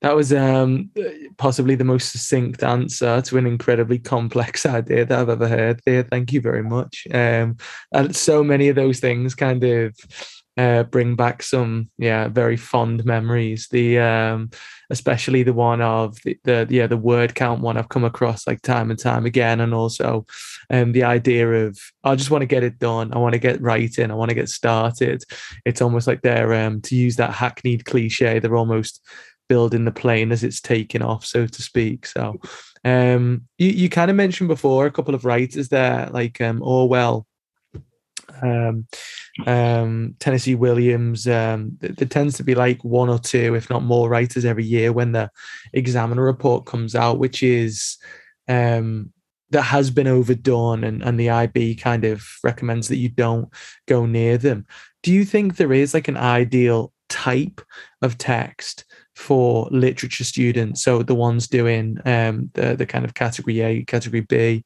That 0.01 0.15
was 0.15 0.33
um, 0.33 0.91
possibly 1.39 1.75
the 1.75 1.83
most 1.83 2.13
succinct 2.13 2.63
answer 2.63 3.21
to 3.21 3.39
an 3.39 3.47
incredibly 3.47 3.99
complex 3.99 4.65
idea 4.67 5.05
that 5.05 5.19
I've 5.19 5.29
ever 5.29 5.49
heard. 5.49 5.81
There, 5.85 6.05
thank 6.05 6.33
you 6.33 6.41
very 6.41 6.63
much. 6.63 7.07
Um, 7.13 7.57
and 7.93 8.15
so 8.15 8.45
many 8.45 8.69
of 8.69 8.77
those 8.77 9.01
things 9.01 9.35
kind 9.35 9.65
of 9.65 9.97
uh, 10.59 10.83
bring 10.83 11.15
back 11.15 11.41
some, 11.41 11.89
yeah, 11.99 12.27
very 12.27 12.57
fond 12.57 13.05
memories. 13.05 13.69
The 13.71 14.01
um, 14.01 14.51
especially 14.91 15.45
the 15.45 15.53
one 15.53 15.81
of 15.81 16.21
the, 16.25 16.37
the 16.43 16.67
yeah 16.69 16.89
the 16.89 16.97
word 16.97 17.37
count 17.37 17.61
one 17.61 17.77
I've 17.77 17.91
come 17.91 18.05
across 18.05 18.45
like 18.45 18.61
time 18.63 18.91
and 18.91 18.99
time 18.99 19.25
again, 19.25 19.61
and 19.61 19.73
also 19.73 20.27
um, 20.69 20.91
the 20.91 21.05
idea 21.05 21.49
of 21.67 21.79
I 22.03 22.17
just 22.17 22.33
want 22.33 22.43
to 22.43 22.47
get 22.47 22.65
it 22.65 22.81
done. 22.81 23.15
I 23.15 23.19
want 23.19 23.35
to 23.35 23.39
get 23.39 23.63
writing. 23.63 24.11
I 24.11 24.15
want 24.15 24.31
to 24.31 24.35
get 24.35 24.49
started. 24.49 25.23
It's 25.65 25.81
almost 25.81 26.09
like 26.09 26.23
they're 26.23 26.53
um, 26.55 26.81
to 26.83 26.97
use 26.97 27.15
that 27.17 27.35
hackneyed 27.35 27.85
cliche. 27.85 28.41
They're 28.41 28.57
almost 28.57 29.01
building 29.49 29.85
the 29.85 29.93
plane 29.93 30.33
as 30.33 30.43
it's 30.43 30.61
taking 30.61 31.03
off, 31.03 31.25
so 31.25 31.47
to 31.47 31.63
speak. 31.63 32.05
So, 32.05 32.35
um, 32.85 33.43
you, 33.59 33.69
you 33.69 33.89
kind 33.89 34.11
of 34.11 34.17
mentioned 34.17 34.49
before 34.49 34.87
a 34.87 34.91
couple 34.91 35.15
of 35.15 35.25
writers 35.25 35.69
there, 35.69 36.09
like 36.11 36.41
um, 36.41 36.61
Orwell 36.63 37.29
um, 38.43 38.87
um, 39.47 40.15
Tennessee 40.19 40.55
Williams. 40.55 41.27
Um, 41.27 41.77
there 41.81 42.09
tends 42.09 42.37
to 42.37 42.45
be 42.45 42.55
like 42.55 42.83
one 42.83 43.09
or 43.09 43.19
two, 43.19 43.55
if 43.55 43.71
not 43.71 43.83
more, 43.83 44.09
writers 44.09 44.45
every 44.45 44.65
year 44.65 44.93
when 44.93 45.13
the 45.13 45.31
examiner 45.73 46.23
report 46.23 46.67
comes 46.67 46.95
out, 46.95 47.19
which 47.19 47.43
is 47.43 47.99
um, 48.49 49.13
that 49.51 49.63
has 49.63 49.91
been 49.91 50.07
overdone, 50.07 50.85
and, 50.85 51.03
and 51.03 51.19
the 51.19 51.31
IB 51.31 51.77
kind 51.77 52.05
of 52.05 52.27
recommends 52.43 52.89
that 52.89 52.97
you 52.97 53.09
don't 53.09 53.49
go 53.87 54.07
near 54.07 54.39
them. 54.39 54.67
Do 55.03 55.13
you 55.13 55.25
think 55.25 55.57
there 55.57 55.73
is 55.73 55.95
like 55.95 56.09
an 56.09 56.17
ideal 56.17 56.93
type 57.09 57.61
of 58.03 58.19
text 58.19 58.85
for 59.15 59.69
literature 59.71 60.25
students? 60.25 60.83
So 60.83 61.03
the 61.03 61.15
ones 61.15 61.49
doing 61.49 61.99
um, 62.05 62.51
the 62.55 62.75
the 62.77 62.87
kind 62.87 63.05
of 63.05 63.15
category 63.15 63.61
A, 63.61 63.85
category 63.85 64.21
B, 64.21 64.65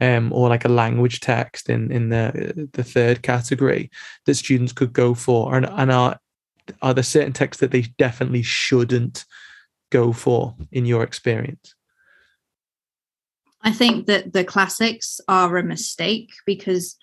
um, 0.00 0.32
or 0.32 0.48
like 0.48 0.64
a 0.64 0.68
language 0.68 1.20
text 1.20 1.68
in 1.68 1.90
in 1.90 2.08
the 2.08 2.68
the 2.72 2.84
third 2.84 3.22
category 3.22 3.90
that 4.26 4.34
students 4.34 4.72
could 4.72 4.92
go 4.92 5.14
for, 5.14 5.54
and 5.54 5.66
and 5.66 5.90
are 5.92 6.18
are 6.82 6.94
there 6.94 7.04
certain 7.04 7.32
texts 7.32 7.60
that 7.60 7.70
they 7.70 7.82
definitely 7.98 8.42
shouldn't 8.42 9.24
go 9.90 10.12
for 10.12 10.54
in 10.72 10.86
your 10.86 11.02
experience? 11.02 11.74
I 13.62 13.72
think 13.72 14.06
that 14.06 14.32
the 14.32 14.44
classics 14.44 15.20
are 15.28 15.58
a 15.58 15.62
mistake 15.62 16.30
because 16.46 16.96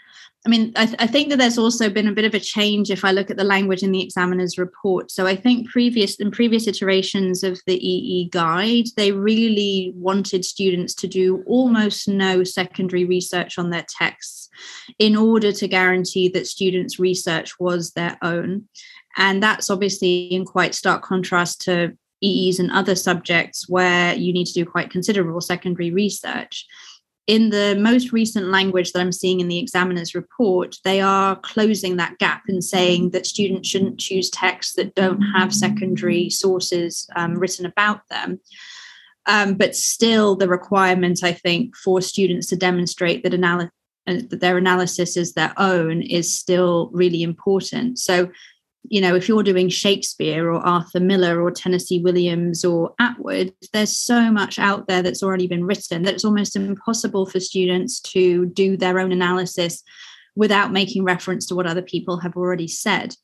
I 0.46 0.50
mean, 0.50 0.72
I, 0.76 0.86
th- 0.86 0.98
I, 1.00 1.08
think 1.08 1.30
that 1.30 1.40
there's 1.40 1.58
also 1.58 1.90
been 1.90 2.08
a 2.08 2.14
bit 2.14 2.24
of 2.24 2.34
a 2.34 2.40
change 2.40 2.90
if 2.90 3.04
I 3.04 3.12
look 3.12 3.30
at 3.30 3.38
the 3.38 3.44
language 3.44 3.84
in 3.84 3.92
the 3.92 4.02
examiner's 4.02 4.58
report. 4.58 5.12
So 5.12 5.26
I 5.26 5.36
think 5.36 5.70
previous 5.70 6.16
in 6.16 6.32
previous 6.32 6.68
iterations 6.68 7.44
of 7.44 7.60
the 7.66 7.76
EE 7.76 8.30
guide, 8.30 8.86
they 8.96 9.12
really 9.12 9.92
wanted 9.96 10.46
students 10.46 10.94
to 10.96 11.08
do 11.08 11.44
almost 11.48 12.08
no 12.08 12.44
secondary 12.44 13.04
research 13.04 13.58
on 13.58 13.72
their 13.72 13.86
texts 13.90 14.50
in 15.00 15.16
order 15.16 15.52
to 15.52 15.68
guarantee 15.68 16.30
that 16.30 16.48
students' 16.48 17.00
research 17.00 17.60
was 17.60 17.92
their 17.92 18.18
own. 18.22 18.70
And 19.18 19.42
that's 19.42 19.70
obviously 19.70 20.28
in 20.28 20.46
quite 20.46 20.76
stark 20.76 21.04
contrast 21.04 21.62
to 21.62 21.98
EEs 22.22 22.60
and 22.60 22.72
other 22.72 22.96
subjects 22.96 23.68
where 23.68 24.14
you 24.14 24.32
need 24.32 24.46
to 24.46 24.54
do 24.54 24.66
quite 24.66 24.92
considerable 24.92 25.42
secondary 25.42 25.92
research 25.92 26.66
in 27.28 27.50
the 27.50 27.76
most 27.78 28.14
recent 28.14 28.48
language 28.48 28.94
that 28.94 29.02
I'm 29.02 29.12
seeing 29.12 29.42
in 29.42 29.50
the 29.50 29.60
examiner's 29.60 30.16
report, 30.16 30.78
they 30.86 31.02
are 31.02 31.36
closing 31.36 31.98
that 31.98 32.18
gap 32.20 32.44
and 32.48 32.64
saying 32.64 33.10
that 33.12 33.26
students 33.26 33.68
shouldn't 33.68 34.00
choose 34.00 34.30
texts 34.30 34.76
that 34.76 34.96
don't 34.96 35.22
have 35.22 35.54
secondary 35.54 36.30
sources 36.30 37.08
um, 37.18 37.36
written 37.36 37.66
about 37.66 38.08
them. 38.10 38.40
Um, 39.26 39.56
but 39.56 39.76
still, 39.76 40.38
the 40.38 40.48
requirement, 40.48 41.22
I 41.22 41.34
think, 41.34 41.76
for 41.76 42.02
students 42.02 42.48
to 42.48 42.56
demonstrate 42.56 43.24
that, 43.24 43.34
anal- 43.34 43.70
uh, 44.08 44.22
that 44.30 44.40
their 44.40 44.58
analysis 44.58 45.18
is 45.18 45.34
their 45.34 45.54
own 45.58 46.02
is 46.02 46.34
still 46.34 46.90
really 46.94 47.24
important. 47.24 48.00
So, 48.00 48.30
you 48.90 49.02
know, 49.02 49.16
if 49.16 49.28
you're 49.28 49.44
doing 49.44 49.70
Shakespeare 49.70 50.50
or 50.52 50.66
Arthur 50.66 51.00
Miller 51.00 51.42
or 51.42 51.52
Tennessee 51.52 52.02
Williams 52.02 52.64
or 52.64 52.94
Atwood, 53.00 53.54
there's 53.74 53.96
so 53.96 54.32
much 54.32 54.60
out 54.60 54.88
there 54.88 55.02
that's 55.02 55.24
already 55.24 55.48
been 55.48 55.66
written 55.66 56.04
that 56.04 56.14
it's 56.14 56.26
almost 56.26 56.56
impossible 56.56 57.26
for 57.26 57.40
students 57.40 58.00
to 58.02 58.46
do 58.48 58.78
their 58.78 59.00
own 59.00 59.12
analysis 59.12 59.84
without 60.36 60.72
making 60.72 61.04
reference 61.04 61.46
to 61.48 61.56
what 61.56 61.68
other 61.68 61.82
people 61.82 62.20
have 62.20 62.38
already 62.38 62.68
said. 62.68 63.16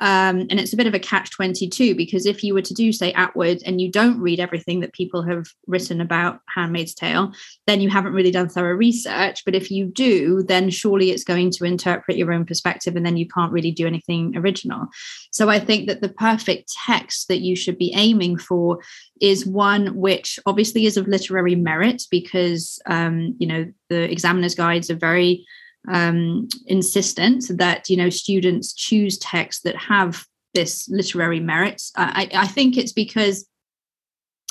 Um, 0.00 0.46
and 0.48 0.60
it's 0.60 0.72
a 0.72 0.76
bit 0.76 0.86
of 0.86 0.94
a 0.94 0.98
catch 0.98 1.30
22 1.30 1.94
because 1.94 2.26
if 2.26 2.44
you 2.44 2.54
were 2.54 2.62
to 2.62 2.74
do, 2.74 2.92
say, 2.92 3.12
Atwood 3.12 3.62
and 3.66 3.80
you 3.80 3.90
don't 3.90 4.20
read 4.20 4.38
everything 4.40 4.80
that 4.80 4.92
people 4.92 5.22
have 5.22 5.46
written 5.66 6.00
about 6.00 6.40
Handmaid's 6.54 6.94
Tale, 6.94 7.32
then 7.66 7.80
you 7.80 7.90
haven't 7.90 8.12
really 8.12 8.30
done 8.30 8.48
thorough 8.48 8.74
research. 8.74 9.44
But 9.44 9.54
if 9.54 9.70
you 9.70 9.86
do, 9.86 10.42
then 10.42 10.70
surely 10.70 11.10
it's 11.10 11.24
going 11.24 11.50
to 11.52 11.64
interpret 11.64 12.16
your 12.16 12.32
own 12.32 12.44
perspective 12.44 12.96
and 12.96 13.04
then 13.04 13.16
you 13.16 13.26
can't 13.26 13.52
really 13.52 13.72
do 13.72 13.86
anything 13.86 14.36
original. 14.36 14.86
So 15.32 15.48
I 15.48 15.58
think 15.58 15.88
that 15.88 16.00
the 16.00 16.08
perfect 16.08 16.72
text 16.86 17.28
that 17.28 17.40
you 17.40 17.56
should 17.56 17.78
be 17.78 17.92
aiming 17.94 18.38
for 18.38 18.78
is 19.20 19.46
one 19.46 19.96
which 19.96 20.38
obviously 20.46 20.86
is 20.86 20.96
of 20.96 21.08
literary 21.08 21.56
merit 21.56 22.04
because, 22.10 22.80
um, 22.86 23.34
you 23.38 23.46
know, 23.46 23.66
the 23.88 24.10
examiner's 24.10 24.54
guides 24.54 24.90
are 24.90 24.96
very 24.96 25.44
um, 25.86 26.48
insistent 26.66 27.44
that 27.50 27.88
you 27.88 27.96
know 27.96 28.10
students 28.10 28.72
choose 28.72 29.18
texts 29.18 29.62
that 29.62 29.76
have 29.76 30.24
this 30.54 30.88
literary 30.88 31.40
merit. 31.40 31.82
I, 31.96 32.28
I 32.34 32.46
think 32.46 32.76
it's 32.76 32.92
because 32.92 33.46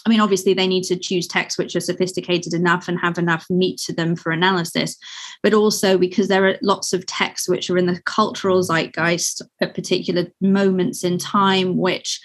I 0.07 0.09
mean, 0.09 0.21
obviously, 0.21 0.53
they 0.53 0.67
need 0.67 0.85
to 0.85 0.95
choose 0.95 1.27
texts 1.27 1.57
which 1.57 1.75
are 1.75 1.81
sophisticated 1.81 2.53
enough 2.53 2.87
and 2.87 2.97
have 2.97 3.17
enough 3.17 3.45
meat 3.49 3.77
to 3.79 3.93
them 3.93 4.15
for 4.15 4.31
analysis, 4.31 4.95
but 5.43 5.53
also 5.53 5.97
because 5.97 6.29
there 6.29 6.47
are 6.47 6.57
lots 6.61 6.93
of 6.93 7.05
texts 7.07 7.49
which 7.49 7.69
are 7.69 7.77
in 7.77 7.87
the 7.87 8.01
cultural 8.03 8.63
zeitgeist 8.63 9.41
at 9.59 9.75
particular 9.75 10.27
moments 10.39 11.03
in 11.03 11.17
time, 11.17 11.75
which 11.75 12.21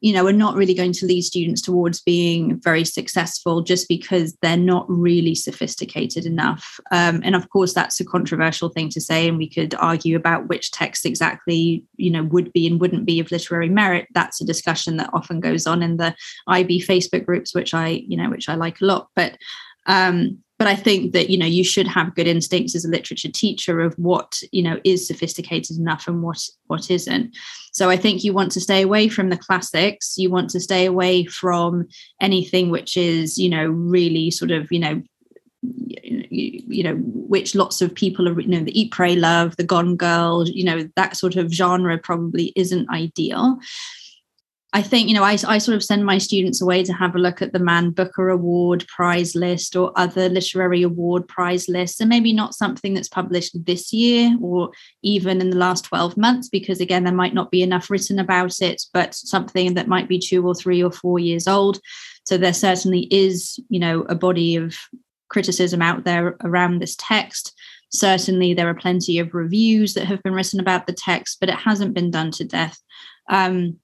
you 0.00 0.12
know, 0.12 0.26
are 0.26 0.32
not 0.32 0.54
really 0.54 0.74
going 0.74 0.92
to 0.92 1.06
lead 1.06 1.22
students 1.22 1.62
towards 1.62 2.02
being 2.02 2.60
very 2.60 2.84
successful 2.84 3.62
just 3.62 3.88
because 3.88 4.36
they're 4.42 4.56
not 4.56 4.84
really 4.88 5.34
sophisticated 5.34 6.26
enough. 6.26 6.78
Um, 6.90 7.22
and 7.24 7.34
of 7.34 7.48
course, 7.48 7.72
that's 7.72 7.98
a 7.98 8.04
controversial 8.04 8.68
thing 8.68 8.90
to 8.90 9.00
say, 9.00 9.26
and 9.26 9.38
we 9.38 9.48
could 9.48 9.74
argue 9.76 10.16
about 10.16 10.48
which 10.48 10.70
text 10.70 11.06
exactly, 11.06 11.82
you 11.96 12.10
know, 12.10 12.24
would 12.24 12.52
be 12.52 12.66
and 12.66 12.80
wouldn't 12.80 13.06
be 13.06 13.20
of 13.20 13.30
literary 13.30 13.70
merit. 13.70 14.06
That's 14.12 14.40
a 14.40 14.46
discussion 14.46 14.98
that 14.98 15.10
often 15.14 15.40
goes 15.40 15.66
on 15.66 15.82
in 15.82 15.96
the 15.96 16.14
IB 16.46 16.82
Facebook 16.82 17.24
groups, 17.24 17.54
which 17.54 17.72
I, 17.72 17.88
you 17.88 18.16
know, 18.16 18.28
which 18.28 18.48
I 18.48 18.54
like 18.54 18.80
a 18.82 18.84
lot. 18.84 19.08
But 19.16 19.38
um, 19.86 20.38
but 20.58 20.66
I 20.66 20.74
think 20.74 21.12
that 21.12 21.28
you 21.30 21.38
know 21.38 21.46
you 21.46 21.64
should 21.64 21.86
have 21.86 22.14
good 22.14 22.26
instincts 22.26 22.74
as 22.74 22.84
a 22.84 22.90
literature 22.90 23.30
teacher 23.30 23.80
of 23.80 23.94
what 23.94 24.40
you 24.52 24.62
know 24.62 24.80
is 24.84 25.06
sophisticated 25.06 25.78
enough 25.78 26.06
and 26.08 26.22
what 26.22 26.48
what 26.66 26.90
isn't. 26.90 27.36
So 27.72 27.90
I 27.90 27.96
think 27.96 28.24
you 28.24 28.32
want 28.32 28.52
to 28.52 28.60
stay 28.60 28.82
away 28.82 29.08
from 29.08 29.28
the 29.28 29.36
classics. 29.36 30.16
You 30.16 30.30
want 30.30 30.50
to 30.50 30.60
stay 30.60 30.86
away 30.86 31.26
from 31.26 31.86
anything 32.20 32.70
which 32.70 32.96
is 32.96 33.38
you 33.38 33.50
know 33.50 33.66
really 33.66 34.30
sort 34.30 34.50
of 34.50 34.70
you 34.72 34.78
know 34.78 35.02
you, 35.62 36.82
know 36.82 36.94
which 36.96 37.54
lots 37.54 37.80
of 37.80 37.94
people 37.94 38.28
are 38.28 38.40
you 38.40 38.48
know 38.48 38.64
the 38.64 38.78
eat 38.78 38.92
pray 38.92 39.16
love 39.16 39.56
the 39.56 39.64
gone 39.64 39.96
girl 39.96 40.46
you 40.46 40.64
know 40.64 40.88
that 40.94 41.16
sort 41.16 41.36
of 41.36 41.52
genre 41.52 41.98
probably 41.98 42.52
isn't 42.54 42.88
ideal 42.90 43.58
I 44.72 44.82
think, 44.82 45.08
you 45.08 45.14
know, 45.14 45.22
I, 45.22 45.38
I 45.46 45.58
sort 45.58 45.76
of 45.76 45.84
send 45.84 46.04
my 46.04 46.18
students 46.18 46.60
away 46.60 46.82
to 46.82 46.92
have 46.92 47.14
a 47.14 47.20
look 47.20 47.40
at 47.40 47.52
the 47.52 47.58
Man 47.58 47.90
Booker 47.90 48.28
Award 48.28 48.84
prize 48.88 49.34
list 49.34 49.76
or 49.76 49.92
other 49.96 50.28
literary 50.28 50.82
award 50.82 51.26
prize 51.28 51.68
lists, 51.68 52.00
and 52.00 52.10
maybe 52.10 52.32
not 52.32 52.54
something 52.54 52.92
that's 52.92 53.08
published 53.08 53.64
this 53.64 53.92
year 53.92 54.36
or 54.40 54.70
even 55.02 55.40
in 55.40 55.50
the 55.50 55.56
last 55.56 55.84
12 55.84 56.16
months, 56.16 56.48
because 56.48 56.80
again, 56.80 57.04
there 57.04 57.14
might 57.14 57.32
not 57.32 57.50
be 57.50 57.62
enough 57.62 57.88
written 57.88 58.18
about 58.18 58.60
it, 58.60 58.82
but 58.92 59.14
something 59.14 59.74
that 59.74 59.88
might 59.88 60.08
be 60.08 60.18
two 60.18 60.46
or 60.46 60.54
three 60.54 60.82
or 60.82 60.92
four 60.92 61.18
years 61.18 61.46
old. 61.46 61.80
So 62.24 62.36
there 62.36 62.52
certainly 62.52 63.08
is, 63.10 63.60
you 63.68 63.78
know, 63.78 64.02
a 64.08 64.14
body 64.14 64.56
of 64.56 64.74
criticism 65.28 65.80
out 65.80 66.04
there 66.04 66.36
around 66.42 66.80
this 66.80 66.96
text. 66.98 67.54
Certainly, 67.92 68.54
there 68.54 68.68
are 68.68 68.74
plenty 68.74 69.20
of 69.20 69.32
reviews 69.32 69.94
that 69.94 70.06
have 70.06 70.22
been 70.22 70.34
written 70.34 70.58
about 70.58 70.86
the 70.86 70.92
text, 70.92 71.38
but 71.38 71.48
it 71.48 71.54
hasn't 71.54 71.94
been 71.94 72.10
done 72.10 72.32
to 72.32 72.44
death. 72.44 72.78
Um, 73.30 73.78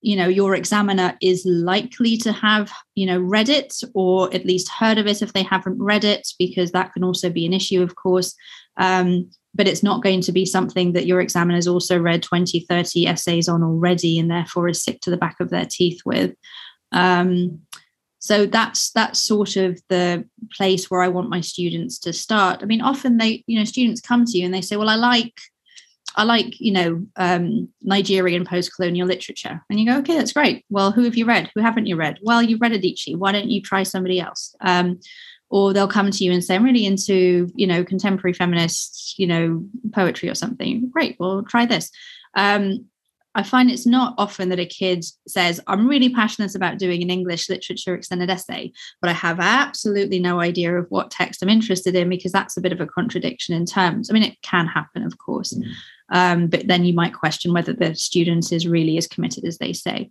you 0.00 0.16
know 0.16 0.28
your 0.28 0.54
examiner 0.54 1.16
is 1.20 1.44
likely 1.44 2.16
to 2.16 2.32
have 2.32 2.72
you 2.94 3.06
know 3.06 3.18
read 3.18 3.48
it 3.48 3.74
or 3.94 4.32
at 4.34 4.46
least 4.46 4.68
heard 4.68 4.98
of 4.98 5.06
it 5.06 5.22
if 5.22 5.32
they 5.32 5.42
haven't 5.42 5.80
read 5.82 6.04
it 6.04 6.28
because 6.38 6.70
that 6.72 6.92
can 6.92 7.02
also 7.02 7.30
be 7.30 7.46
an 7.46 7.52
issue 7.52 7.82
of 7.82 7.96
course. 7.96 8.34
Um, 8.76 9.30
but 9.54 9.66
it's 9.66 9.82
not 9.82 10.04
going 10.04 10.20
to 10.20 10.30
be 10.30 10.44
something 10.44 10.92
that 10.92 11.06
your 11.06 11.20
examiner's 11.20 11.66
also 11.66 11.98
read 11.98 12.22
20 12.22 12.60
30 12.60 13.06
essays 13.06 13.48
on 13.48 13.62
already 13.62 14.18
and 14.18 14.30
therefore 14.30 14.68
is 14.68 14.82
sick 14.82 15.00
to 15.00 15.10
the 15.10 15.16
back 15.16 15.36
of 15.40 15.50
their 15.50 15.66
teeth 15.66 16.02
with. 16.04 16.34
Um, 16.92 17.62
so 18.20 18.46
that's 18.46 18.90
that's 18.92 19.20
sort 19.20 19.56
of 19.56 19.80
the 19.88 20.24
place 20.56 20.90
where 20.90 21.02
i 21.02 21.08
want 21.08 21.30
my 21.30 21.40
students 21.40 21.98
to 22.00 22.12
start. 22.12 22.62
I 22.62 22.66
mean 22.66 22.82
often 22.82 23.16
they 23.16 23.42
you 23.46 23.58
know 23.58 23.64
students 23.64 24.00
come 24.00 24.24
to 24.24 24.38
you 24.38 24.44
and 24.44 24.54
they 24.54 24.60
say 24.60 24.76
well 24.76 24.88
i 24.88 24.96
like 24.96 25.34
I 26.18 26.24
like, 26.24 26.60
you 26.60 26.72
know, 26.72 27.06
um, 27.16 27.68
Nigerian 27.80 28.44
post-colonial 28.44 29.06
literature. 29.06 29.64
And 29.70 29.78
you 29.78 29.86
go, 29.86 29.98
okay, 29.98 30.16
that's 30.16 30.32
great. 30.32 30.64
Well, 30.68 30.90
who 30.90 31.04
have 31.04 31.16
you 31.16 31.24
read? 31.24 31.48
Who 31.54 31.62
haven't 31.62 31.86
you 31.86 31.96
read? 31.96 32.18
Well, 32.22 32.42
you've 32.42 32.60
read 32.60 32.72
Adichie. 32.72 33.16
Why 33.16 33.30
don't 33.30 33.48
you 33.48 33.62
try 33.62 33.84
somebody 33.84 34.18
else? 34.20 34.54
Um, 34.60 34.98
or 35.48 35.72
they'll 35.72 35.88
come 35.88 36.10
to 36.10 36.24
you 36.24 36.32
and 36.32 36.42
say, 36.42 36.56
I'm 36.56 36.64
really 36.64 36.84
into, 36.84 37.48
you 37.54 37.68
know, 37.68 37.84
contemporary 37.84 38.34
feminist, 38.34 39.14
you 39.16 39.28
know, 39.28 39.64
poetry 39.92 40.28
or 40.28 40.34
something. 40.34 40.90
Great. 40.90 41.16
Well, 41.20 41.44
try 41.48 41.64
this. 41.66 41.90
Um, 42.34 42.86
I 43.34 43.44
find 43.44 43.70
it's 43.70 43.86
not 43.86 44.14
often 44.18 44.48
that 44.48 44.58
a 44.58 44.66
kid 44.66 45.04
says, 45.28 45.60
I'm 45.68 45.86
really 45.86 46.08
passionate 46.12 46.56
about 46.56 46.78
doing 46.78 47.02
an 47.02 47.10
English 47.10 47.48
literature 47.48 47.94
extended 47.94 48.28
essay, 48.28 48.72
but 49.00 49.08
I 49.08 49.12
have 49.12 49.38
absolutely 49.38 50.18
no 50.18 50.40
idea 50.40 50.76
of 50.76 50.86
what 50.88 51.12
text 51.12 51.42
I'm 51.42 51.48
interested 51.48 51.94
in 51.94 52.08
because 52.08 52.32
that's 52.32 52.56
a 52.56 52.60
bit 52.60 52.72
of 52.72 52.80
a 52.80 52.86
contradiction 52.86 53.54
in 53.54 53.64
terms. 53.64 54.10
I 54.10 54.14
mean, 54.14 54.24
it 54.24 54.42
can 54.42 54.66
happen, 54.66 55.04
of 55.04 55.18
course. 55.18 55.54
Mm. 55.54 55.62
Um, 56.10 56.46
but 56.48 56.66
then 56.66 56.84
you 56.84 56.94
might 56.94 57.14
question 57.14 57.52
whether 57.52 57.72
the 57.72 57.94
student 57.94 58.52
is 58.52 58.66
really 58.66 58.96
as 58.96 59.06
committed 59.06 59.44
as 59.44 59.58
they 59.58 59.72
say. 59.72 60.10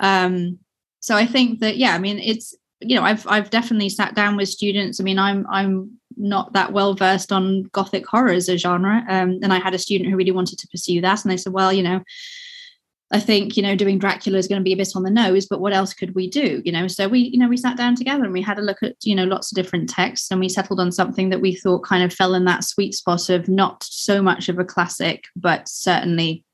Um, 0.00 0.58
so 1.00 1.16
I 1.16 1.26
think 1.26 1.60
that 1.60 1.76
yeah, 1.76 1.94
I 1.94 1.98
mean 1.98 2.18
it's 2.18 2.54
you 2.80 2.96
know 2.96 3.02
I've 3.02 3.26
I've 3.26 3.50
definitely 3.50 3.88
sat 3.88 4.14
down 4.14 4.36
with 4.36 4.48
students. 4.48 5.00
I 5.00 5.04
mean 5.04 5.18
I'm 5.18 5.46
I'm 5.50 5.98
not 6.18 6.52
that 6.52 6.72
well 6.72 6.94
versed 6.94 7.32
on 7.32 7.62
gothic 7.72 8.06
horror 8.06 8.32
as 8.32 8.48
a 8.48 8.56
genre 8.56 9.04
um, 9.08 9.38
and 9.42 9.52
i 9.52 9.58
had 9.58 9.74
a 9.74 9.78
student 9.78 10.10
who 10.10 10.16
really 10.16 10.32
wanted 10.32 10.58
to 10.58 10.68
pursue 10.68 11.00
that 11.00 11.24
and 11.24 11.30
they 11.30 11.36
said 11.36 11.52
well 11.52 11.72
you 11.72 11.82
know 11.82 12.02
I 13.10 13.20
think 13.20 13.56
you 13.56 13.62
know 13.62 13.74
doing 13.74 13.98
Dracula 13.98 14.38
is 14.38 14.48
going 14.48 14.60
to 14.60 14.64
be 14.64 14.74
a 14.74 14.76
bit 14.76 14.92
on 14.94 15.02
the 15.02 15.10
nose, 15.10 15.46
but 15.46 15.60
what 15.60 15.72
else 15.72 15.94
could 15.94 16.14
we 16.14 16.28
do? 16.28 16.60
You 16.64 16.72
know, 16.72 16.86
so 16.88 17.08
we 17.08 17.20
you 17.20 17.38
know 17.38 17.48
we 17.48 17.56
sat 17.56 17.76
down 17.76 17.94
together 17.94 18.24
and 18.24 18.32
we 18.32 18.42
had 18.42 18.58
a 18.58 18.62
look 18.62 18.82
at 18.82 18.96
you 19.02 19.14
know 19.14 19.24
lots 19.24 19.50
of 19.50 19.56
different 19.56 19.88
texts 19.88 20.30
and 20.30 20.40
we 20.40 20.48
settled 20.48 20.78
on 20.78 20.92
something 20.92 21.30
that 21.30 21.40
we 21.40 21.54
thought 21.54 21.84
kind 21.84 22.04
of 22.04 22.12
fell 22.12 22.34
in 22.34 22.44
that 22.44 22.64
sweet 22.64 22.94
spot 22.94 23.30
of 23.30 23.48
not 23.48 23.82
so 23.82 24.20
much 24.20 24.48
of 24.48 24.58
a 24.58 24.64
classic, 24.64 25.24
but 25.36 25.68
certainly 25.68 26.44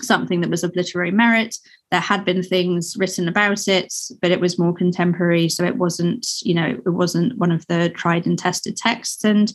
something 0.00 0.40
that 0.40 0.50
was 0.50 0.64
of 0.64 0.74
literary 0.74 1.10
merit. 1.12 1.56
There 1.90 2.00
had 2.00 2.24
been 2.24 2.42
things 2.42 2.96
written 2.98 3.28
about 3.28 3.66
it, 3.68 3.94
but 4.20 4.30
it 4.30 4.40
was 4.40 4.58
more 4.58 4.74
contemporary, 4.74 5.48
so 5.48 5.64
it 5.64 5.76
wasn't 5.76 6.26
you 6.42 6.54
know 6.54 6.76
it 6.84 6.90
wasn't 6.90 7.38
one 7.38 7.52
of 7.52 7.64
the 7.68 7.88
tried 7.90 8.26
and 8.26 8.36
tested 8.36 8.76
texts. 8.76 9.22
And 9.22 9.52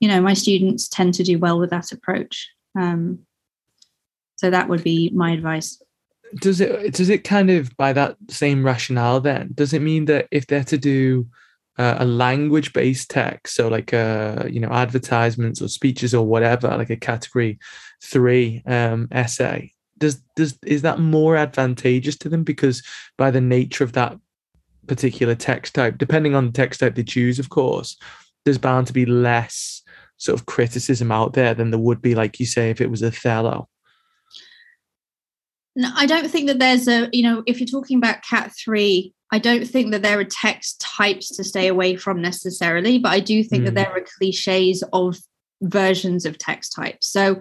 you 0.00 0.08
know 0.08 0.20
my 0.20 0.34
students 0.34 0.88
tend 0.88 1.14
to 1.14 1.22
do 1.22 1.38
well 1.38 1.60
with 1.60 1.70
that 1.70 1.92
approach. 1.92 2.48
Um, 2.76 3.20
so 4.40 4.48
that 4.48 4.70
would 4.70 4.82
be 4.82 5.10
my 5.10 5.32
advice. 5.32 5.82
Does 6.40 6.62
it 6.62 6.94
does 6.94 7.10
it 7.10 7.24
kind 7.24 7.50
of 7.50 7.76
by 7.76 7.92
that 7.92 8.16
same 8.30 8.64
rationale 8.64 9.20
then? 9.20 9.50
Does 9.52 9.74
it 9.74 9.82
mean 9.82 10.06
that 10.06 10.28
if 10.30 10.46
they're 10.46 10.64
to 10.64 10.78
do 10.78 11.26
uh, 11.76 11.96
a 11.98 12.06
language 12.06 12.72
based 12.72 13.10
text, 13.10 13.54
so 13.54 13.68
like 13.68 13.92
uh 13.92 14.44
you 14.48 14.58
know 14.58 14.70
advertisements 14.70 15.60
or 15.60 15.68
speeches 15.68 16.14
or 16.14 16.24
whatever, 16.24 16.68
like 16.68 16.88
a 16.88 16.96
category 16.96 17.58
three 18.02 18.62
um, 18.64 19.08
essay, 19.12 19.72
does 19.98 20.22
does 20.36 20.58
is 20.64 20.80
that 20.82 21.00
more 21.00 21.36
advantageous 21.36 22.16
to 22.16 22.30
them 22.30 22.42
because 22.42 22.82
by 23.18 23.30
the 23.30 23.42
nature 23.42 23.84
of 23.84 23.92
that 23.92 24.16
particular 24.86 25.34
text 25.34 25.74
type, 25.74 25.98
depending 25.98 26.34
on 26.34 26.46
the 26.46 26.52
text 26.52 26.80
type 26.80 26.94
they 26.94 27.04
choose, 27.04 27.38
of 27.38 27.50
course, 27.50 27.98
there's 28.46 28.56
bound 28.56 28.86
to 28.86 28.94
be 28.94 29.04
less 29.04 29.82
sort 30.16 30.38
of 30.38 30.46
criticism 30.46 31.12
out 31.12 31.34
there 31.34 31.52
than 31.52 31.70
there 31.70 31.78
would 31.78 32.00
be, 32.00 32.14
like 32.14 32.40
you 32.40 32.46
say, 32.46 32.70
if 32.70 32.80
it 32.80 32.90
was 32.90 33.02
Othello. 33.02 33.68
No, 35.76 35.90
I 35.94 36.06
don't 36.06 36.28
think 36.28 36.48
that 36.48 36.58
there's 36.58 36.88
a, 36.88 37.08
you 37.12 37.22
know, 37.22 37.42
if 37.46 37.60
you're 37.60 37.66
talking 37.66 37.98
about 37.98 38.22
Cat 38.22 38.52
3, 38.64 39.12
I 39.32 39.38
don't 39.38 39.66
think 39.66 39.92
that 39.92 40.02
there 40.02 40.18
are 40.18 40.24
text 40.24 40.80
types 40.80 41.28
to 41.36 41.44
stay 41.44 41.68
away 41.68 41.96
from 41.96 42.20
necessarily, 42.20 42.98
but 42.98 43.12
I 43.12 43.20
do 43.20 43.44
think 43.44 43.62
mm. 43.62 43.66
that 43.66 43.74
there 43.76 43.92
are 43.92 44.04
cliches 44.18 44.82
of 44.92 45.16
versions 45.62 46.26
of 46.26 46.38
text 46.38 46.72
types. 46.74 47.06
So, 47.06 47.40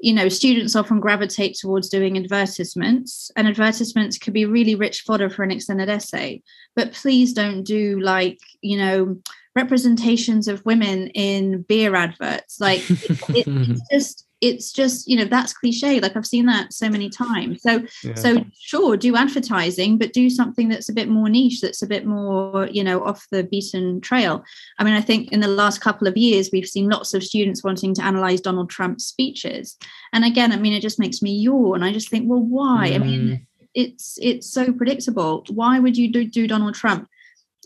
you 0.00 0.12
know, 0.12 0.28
students 0.28 0.74
often 0.74 0.98
gravitate 0.98 1.56
towards 1.56 1.88
doing 1.88 2.18
advertisements, 2.18 3.30
and 3.36 3.46
advertisements 3.46 4.18
could 4.18 4.32
be 4.32 4.46
really 4.46 4.74
rich 4.74 5.02
fodder 5.02 5.30
for 5.30 5.44
an 5.44 5.52
extended 5.52 5.88
essay. 5.88 6.42
But 6.74 6.92
please 6.92 7.32
don't 7.32 7.62
do 7.62 8.00
like, 8.00 8.40
you 8.60 8.76
know, 8.78 9.16
representations 9.54 10.48
of 10.48 10.64
women 10.66 11.08
in 11.08 11.62
beer 11.62 11.94
adverts. 11.94 12.58
Like, 12.58 12.82
it, 12.90 12.98
it's 13.46 13.82
just, 13.92 14.26
it's 14.42 14.72
just 14.72 15.08
you 15.08 15.16
know 15.16 15.24
that's 15.24 15.52
cliche 15.52 16.00
like 16.00 16.16
i've 16.16 16.26
seen 16.26 16.46
that 16.46 16.72
so 16.72 16.90
many 16.90 17.08
times 17.08 17.62
so 17.62 17.80
yeah. 18.02 18.14
so 18.14 18.44
sure 18.58 18.96
do 18.96 19.16
advertising 19.16 19.96
but 19.96 20.12
do 20.12 20.28
something 20.28 20.68
that's 20.68 20.88
a 20.88 20.92
bit 20.92 21.08
more 21.08 21.28
niche 21.28 21.60
that's 21.60 21.80
a 21.80 21.86
bit 21.86 22.04
more 22.04 22.66
you 22.66 22.82
know 22.82 23.02
off 23.04 23.26
the 23.30 23.44
beaten 23.44 24.00
trail 24.00 24.44
i 24.78 24.84
mean 24.84 24.94
i 24.94 25.00
think 25.00 25.30
in 25.32 25.40
the 25.40 25.48
last 25.48 25.80
couple 25.80 26.08
of 26.08 26.16
years 26.16 26.50
we've 26.52 26.68
seen 26.68 26.90
lots 26.90 27.14
of 27.14 27.22
students 27.22 27.62
wanting 27.62 27.94
to 27.94 28.02
analyze 28.02 28.40
donald 28.40 28.68
trump's 28.68 29.04
speeches 29.04 29.78
and 30.12 30.24
again 30.24 30.52
i 30.52 30.56
mean 30.56 30.72
it 30.72 30.82
just 30.82 30.98
makes 30.98 31.22
me 31.22 31.32
yawn 31.32 31.84
i 31.84 31.92
just 31.92 32.10
think 32.10 32.28
well 32.28 32.42
why 32.42 32.90
mm. 32.90 32.94
i 32.96 32.98
mean 32.98 33.20
mm. 33.28 33.46
it's 33.74 34.18
it's 34.20 34.52
so 34.52 34.72
predictable 34.72 35.44
why 35.50 35.78
would 35.78 35.96
you 35.96 36.10
do, 36.10 36.24
do 36.24 36.48
donald 36.48 36.74
trump 36.74 37.08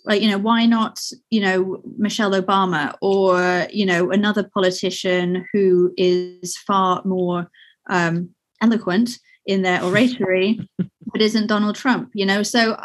like 0.06 0.22
you 0.22 0.30
know 0.30 0.38
why 0.38 0.64
not 0.64 1.00
you 1.30 1.40
know 1.40 1.82
michelle 1.98 2.32
obama 2.32 2.94
or 3.02 3.66
you 3.70 3.84
know 3.84 4.10
another 4.10 4.48
politician 4.54 5.44
who 5.52 5.92
is 5.96 6.56
far 6.58 7.02
more 7.04 7.50
um, 7.90 8.30
eloquent 8.62 9.18
in 9.44 9.62
their 9.62 9.82
oratory 9.82 10.58
but 10.78 11.20
isn't 11.20 11.48
donald 11.48 11.76
trump 11.76 12.10
you 12.14 12.24
know? 12.24 12.42
So 12.42 12.80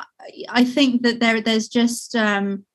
i 0.49 0.63
think 0.63 1.03
that 1.03 1.19
there 1.19 1.41
there's 1.41 1.67
just 1.67 2.15
um, 2.15 2.65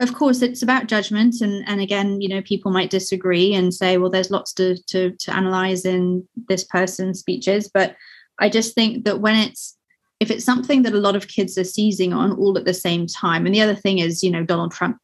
of 0.00 0.14
course 0.14 0.42
it's 0.42 0.62
about 0.62 0.86
judgment 0.86 1.40
and 1.40 1.62
and 1.68 1.80
again 1.80 2.20
you 2.20 2.28
know 2.28 2.42
people 2.42 2.72
might 2.72 2.90
disagree 2.90 3.54
and 3.54 3.72
say 3.72 3.98
well 3.98 4.10
there's 4.10 4.30
lots 4.30 4.52
to 4.54 4.76
to, 4.86 5.10
to 5.12 5.34
analyze 5.34 5.84
in 5.84 6.26
this 6.48 6.64
person's 6.64 7.20
speeches 7.20 7.70
but 7.72 7.96
i 8.38 8.48
just 8.48 8.74
think 8.74 9.04
that 9.04 9.20
when 9.20 9.36
it's 9.36 9.76
if 10.20 10.30
it's 10.30 10.44
something 10.44 10.82
that 10.82 10.92
a 10.92 11.00
lot 11.00 11.16
of 11.16 11.28
kids 11.28 11.56
are 11.56 11.64
seizing 11.64 12.12
on 12.12 12.32
all 12.32 12.56
at 12.58 12.66
the 12.66 12.74
same 12.74 13.06
time. 13.06 13.46
And 13.46 13.54
the 13.54 13.62
other 13.62 13.74
thing 13.74 13.98
is 13.98 14.22
you 14.22 14.30
know 14.30 14.44
donald 14.44 14.72
trump 14.72 14.98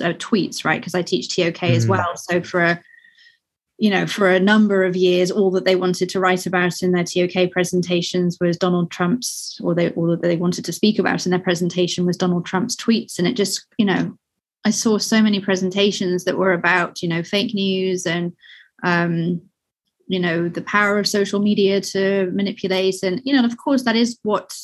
uh, 0.00 0.14
tweets 0.14 0.64
right? 0.64 0.80
Because 0.80 0.94
i 0.94 1.02
teach 1.02 1.34
tok 1.34 1.54
mm. 1.54 1.70
as 1.70 1.86
well. 1.86 2.16
So 2.16 2.42
for 2.42 2.62
a 2.62 2.80
you 3.78 3.90
know 3.90 4.06
for 4.06 4.28
a 4.30 4.40
number 4.40 4.84
of 4.84 4.94
years 4.94 5.30
all 5.30 5.50
that 5.50 5.64
they 5.64 5.76
wanted 5.76 6.08
to 6.08 6.20
write 6.20 6.46
about 6.46 6.82
in 6.82 6.92
their 6.92 7.04
tok 7.04 7.50
presentations 7.50 8.38
was 8.40 8.56
donald 8.56 8.90
trump's 8.90 9.58
or 9.62 9.74
they 9.74 9.90
all 9.90 10.06
that 10.06 10.22
they 10.22 10.36
wanted 10.36 10.64
to 10.64 10.72
speak 10.72 10.98
about 10.98 11.26
in 11.26 11.30
their 11.30 11.40
presentation 11.40 12.06
was 12.06 12.16
donald 12.16 12.46
trump's 12.46 12.76
tweets. 12.76 13.18
And 13.18 13.26
it 13.26 13.34
just 13.34 13.66
you 13.78 13.84
know 13.84 14.16
i 14.64 14.70
saw 14.70 14.98
so 14.98 15.20
many 15.20 15.40
presentations 15.40 16.24
that 16.24 16.38
were 16.38 16.52
about 16.52 17.02
you 17.02 17.08
know 17.08 17.22
fake 17.22 17.54
news 17.54 18.06
and 18.06 18.32
um, 18.84 19.40
you 20.12 20.20
know 20.20 20.48
the 20.48 20.62
power 20.62 20.98
of 20.98 21.08
social 21.08 21.40
media 21.40 21.80
to 21.80 22.30
manipulate. 22.32 23.02
And 23.02 23.20
you 23.24 23.32
know 23.32 23.42
and 23.42 23.50
of 23.50 23.58
course 23.58 23.84
that 23.84 23.96
is 23.96 24.18
what 24.22 24.54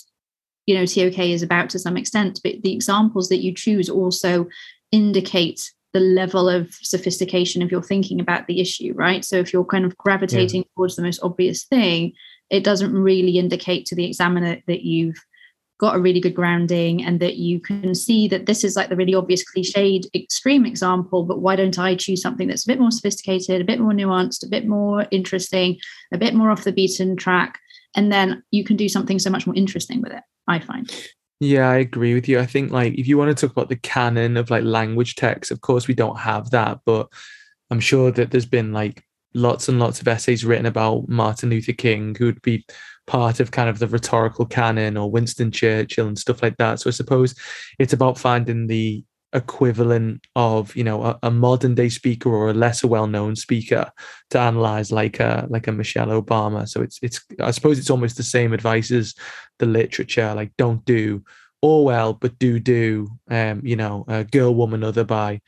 you 0.67 0.75
know 0.75 0.87
tok 0.87 1.19
is 1.19 1.43
about 1.43 1.71
to 1.71 1.79
some 1.79 1.97
extent. 1.97 2.41
But 2.45 2.63
the 2.63 2.73
examples 2.73 3.29
that 3.29 3.43
you 3.43 3.55
choose 3.55 3.89
also 3.89 4.49
indicate 4.93 5.73
the 5.95 6.01
level 6.01 6.49
of 6.49 6.75
sophistication 6.75 7.63
of 7.63 7.71
your 7.71 7.83
thinking 7.83 8.21
about 8.21 8.47
the 8.47 8.61
issue 8.61 8.93
right? 8.95 9.25
So 9.25 9.37
if 9.37 9.53
you're 9.53 9.65
kind 9.65 9.85
of 9.85 9.97
gravitating 9.97 10.63
yeah. 10.63 10.69
towards 10.77 10.97
the 10.97 11.03
most 11.03 11.21
obvious 11.23 11.65
thing 11.65 12.13
it 12.51 12.65
doesn't 12.65 12.93
really 12.93 13.39
indicate 13.39 13.85
to 13.87 13.95
the 13.95 14.07
examiner 14.07 14.59
that 14.67 14.83
you've 14.83 15.23
got 15.79 15.95
a 15.95 16.01
really 16.01 16.21
good 16.21 16.35
grounding 16.35 17.05
and 17.05 17.21
that 17.21 17.37
you 17.37 17.61
can 17.61 17.95
see 17.95 18.27
that 18.29 18.47
this 18.47 18.65
is 18.65 18.75
like 18.75 18.89
the 18.89 18.97
really 18.97 19.15
obvious 19.15 19.45
cliched 19.45 20.07
extreme 20.15 20.67
example 20.67 21.25
but 21.25 21.41
why 21.41 21.55
don't 21.57 21.79
i 21.79 21.95
choose 21.95 22.21
something 22.21 22.49
that's 22.49 22.65
a 22.65 22.69
bit 22.69 22.81
more 22.81 22.91
sophisticated 22.91 23.61
a 23.61 23.65
bit 23.65 23.81
more 23.81 23.93
nuanced 23.93 24.45
a 24.45 24.49
bit 24.49 24.67
more 24.67 25.07
interesting 25.11 25.79
a 26.13 26.19
bit 26.19 26.35
more 26.35 26.51
off 26.51 26.65
the 26.65 26.73
beaten 26.73 27.17
track 27.17 27.59
and 27.95 28.13
then 28.13 28.43
you 28.51 28.65
can 28.65 28.77
do 28.77 28.89
something 28.89 29.19
so 29.19 29.31
much 29.31 29.47
more 29.47 29.57
interesting 29.57 30.03
with 30.03 30.13
it 30.13 30.23
i 30.49 30.59
find. 30.59 30.93
Yeah 31.41 31.69
i 31.71 31.77
agree 31.77 32.15
with 32.15 32.29
you. 32.29 32.41
I 32.41 32.47
think 32.47 32.73
like 32.73 32.95
if 32.95 33.07
you 33.07 33.17
want 33.17 33.37
to 33.37 33.41
talk 33.41 33.53
about 33.53 33.69
the 33.69 33.77
canon 33.77 34.37
of 34.37 34.51
like 34.51 34.65
language 34.65 35.15
text 35.15 35.53
of 35.53 35.61
course 35.61 35.87
we 35.87 35.95
don't 35.95 36.19
have 36.19 36.51
that 36.51 36.81
but 36.85 37.09
i'm 37.71 37.81
sure 37.81 38.11
that 38.11 38.33
there's 38.33 38.47
been 38.47 38.73
like 38.73 39.05
lots 39.35 39.69
and 39.69 39.79
lots 39.79 40.01
of 40.01 40.09
essays 40.09 40.45
written 40.45 40.67
about 40.67 41.09
martin 41.09 41.51
luther 41.51 41.73
king 41.73 42.17
who'd 42.17 42.43
be 42.43 42.65
part 43.09 43.41
of 43.41 43.51
kind 43.51 43.69
of 43.69 43.79
the 43.79 43.89
rhetorical 43.89 44.47
canon 44.47 44.97
or 44.97 45.11
Winston 45.11 45.51
Churchill 45.51 46.07
and 46.07 46.19
stuff 46.19 46.43
like 46.43 46.59
that. 46.59 46.79
So 46.79 46.89
I 46.89 46.93
suppose 46.93 47.35
it's 47.79 47.95
about 47.95 48.19
finding 48.19 48.69
the 48.69 49.03
equivalent 49.35 50.27
of 50.37 50.75
you 50.75 50.83
know 50.83 51.03
a, 51.03 51.19
a 51.25 51.31
modern 51.31 51.75
day 51.75 51.89
speaker 51.91 52.31
or 52.31 52.49
a 52.49 52.55
lesser 52.55 52.87
well 52.87 53.07
known 53.07 53.37
speaker 53.37 53.91
to 54.31 54.39
analyze 54.39 54.91
like 54.91 55.21
a 55.21 55.47
like 55.49 55.67
a 55.67 55.73
Michelle 55.73 56.09
Obama. 56.09 56.69
So 56.69 56.83
it's 56.83 56.99
it's 57.03 57.21
I 57.41 57.51
suppose 57.51 57.79
it's 57.79 57.91
almost 57.91 58.19
the 58.19 58.23
same 58.23 58.53
advice 58.53 58.91
as 58.91 59.15
the 59.59 59.67
literature. 59.67 60.33
Like 60.35 60.53
don't 60.59 60.85
do 60.85 61.25
Orwell, 61.61 62.15
but 62.15 62.39
do 62.39 62.61
do 62.61 63.09
um, 63.31 63.63
you 63.65 63.77
know, 63.77 64.05
uh, 64.09 64.23
Girl, 64.23 64.55
Woman, 64.55 64.85
Other 64.85 65.05
by 65.05 65.41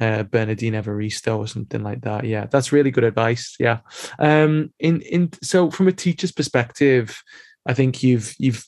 uh, 0.00 0.22
Bernardine 0.22 0.74
Evaristo 0.74 1.38
or 1.38 1.46
something 1.46 1.82
like 1.82 2.02
that. 2.02 2.24
Yeah, 2.24 2.46
that's 2.46 2.72
really 2.72 2.90
good 2.90 3.04
advice. 3.04 3.56
Yeah. 3.60 3.80
Um, 4.18 4.72
in 4.78 5.02
in 5.02 5.30
so 5.42 5.70
from 5.70 5.88
a 5.88 5.92
teacher's 5.92 6.32
perspective, 6.32 7.22
I 7.66 7.74
think 7.74 8.02
you've 8.02 8.34
you've 8.38 8.64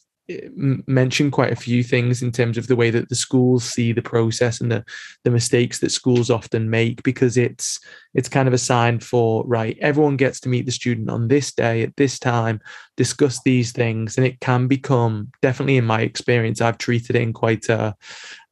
mentioned 0.55 1.33
quite 1.33 1.53
a 1.53 1.57
few 1.57 1.83
things 1.83 2.23
in 2.23 2.31
terms 2.31 2.59
of 2.59 2.67
the 2.67 2.77
way 2.77 2.91
that 2.91 3.09
the 3.09 3.15
schools 3.15 3.65
see 3.65 3.93
the 3.93 4.03
process 4.03 4.61
and 4.61 4.71
the 4.71 4.85
the 5.25 5.31
mistakes 5.31 5.81
that 5.81 5.91
schools 5.91 6.31
often 6.31 6.69
make 6.69 7.03
because 7.03 7.37
it's 7.37 7.81
it's 8.15 8.29
kind 8.29 8.49
of 8.49 8.55
a 8.55 8.59
sign 8.59 8.99
for 9.01 9.45
right 9.47 9.79
everyone 9.81 10.17
gets 10.17 10.41
to 10.41 10.49
meet 10.49 10.67
the 10.67 10.73
student 10.73 11.09
on 11.09 11.29
this 11.29 11.53
day 11.53 11.83
at 11.83 11.97
this 11.97 12.19
time 12.19 12.61
discuss 12.97 13.41
these 13.45 13.73
things 13.73 14.17
and 14.17 14.27
it 14.27 14.41
can 14.41 14.67
become 14.67 15.31
definitely 15.43 15.77
in 15.77 15.85
my 15.85 16.03
experience 16.03 16.61
I've 16.61 16.79
treated 16.79 17.17
it 17.17 17.23
in 17.23 17.33
quite 17.33 17.69
a 17.69 17.95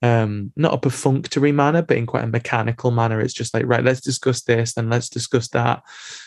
um 0.02 0.52
not 0.54 0.74
a 0.74 0.78
perfunctory 0.78 1.50
manner 1.50 1.82
but 1.82 1.96
in 1.96 2.06
quite 2.06 2.24
a 2.24 2.28
mechanical 2.28 2.90
manner. 2.90 3.20
It's 3.20 3.34
just 3.34 3.52
like 3.52 3.66
right 3.66 3.84
let's 3.84 4.00
discuss 4.00 4.42
this 4.42 4.76
and 4.76 4.90
let's 4.90 5.08
discuss 5.08 5.48
that. 5.48 5.82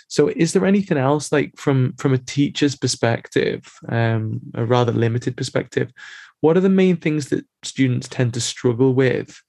So 0.07 0.27
is 0.27 0.53
there 0.53 0.65
anything 0.65 0.97
else 0.97 1.31
like 1.31 1.53
from 1.57 1.93
from 1.97 2.13
a 2.13 2.17
teacher's 2.17 2.75
perspective 2.75 3.63
um 3.89 4.41
a 4.53 4.65
rather 4.65 4.91
limited 4.91 5.37
perspective 5.37 5.91
what 6.41 6.57
are 6.57 6.61
the 6.61 6.69
main 6.69 6.97
things 6.97 7.29
that 7.29 7.45
students 7.63 8.07
tend 8.07 8.33
to 8.33 8.41
struggle 8.41 8.93
with 8.93 9.41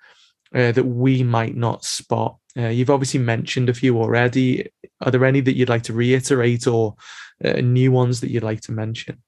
uh, 0.55 0.73
that 0.73 0.85
we 0.85 1.23
might 1.23 1.57
not 1.57 1.85
spot? 1.85 2.37
Uh, 2.57 2.69
you've 2.69 2.91
obviously 2.91 3.19
mentioned 3.19 3.71
a 3.71 3.75
few 3.75 3.99
already. 3.99 4.71
Are 5.01 5.11
there 5.11 5.25
any 5.25 5.41
that 5.41 5.57
you'd 5.57 5.71
like 5.71 5.85
to 5.85 5.95
reiterate 5.95 6.67
or 6.67 6.95
uh, 7.43 7.63
new 7.63 7.91
ones 7.91 8.21
that 8.21 8.31
you'd 8.31 8.43
like 8.43 8.61
to 8.63 8.73
mention 8.73 9.23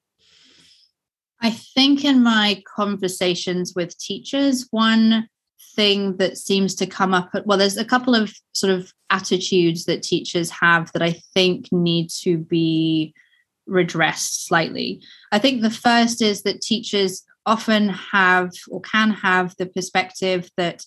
I 1.45 1.51
think 1.51 2.03
in 2.03 2.23
my 2.23 2.63
conversations 2.75 3.73
with 3.75 3.97
teachers, 3.97 4.67
one 4.71 5.29
thing 5.75 6.17
that 6.17 6.37
seems 6.37 6.73
to 6.73 6.87
come 6.87 7.13
up 7.13 7.29
well 7.45 7.57
there's 7.57 7.75
a 7.75 7.83
couple 7.83 8.15
of 8.15 8.33
sort 8.53 8.71
of 8.71 8.93
attitudes 9.09 9.83
that 9.83 10.01
teachers 10.01 10.49
have 10.49 10.89
that 10.93 11.01
i 11.01 11.11
think 11.33 11.69
need 11.69 12.09
to 12.09 12.37
be 12.37 13.13
redressed 13.67 14.45
slightly. 14.45 15.01
I 15.31 15.39
think 15.39 15.61
the 15.61 15.69
first 15.69 16.21
is 16.21 16.43
that 16.43 16.61
teachers 16.61 17.23
often 17.45 17.89
have 17.89 18.51
or 18.69 18.81
can 18.81 19.11
have 19.11 19.55
the 19.57 19.65
perspective 19.65 20.49
that 20.57 20.83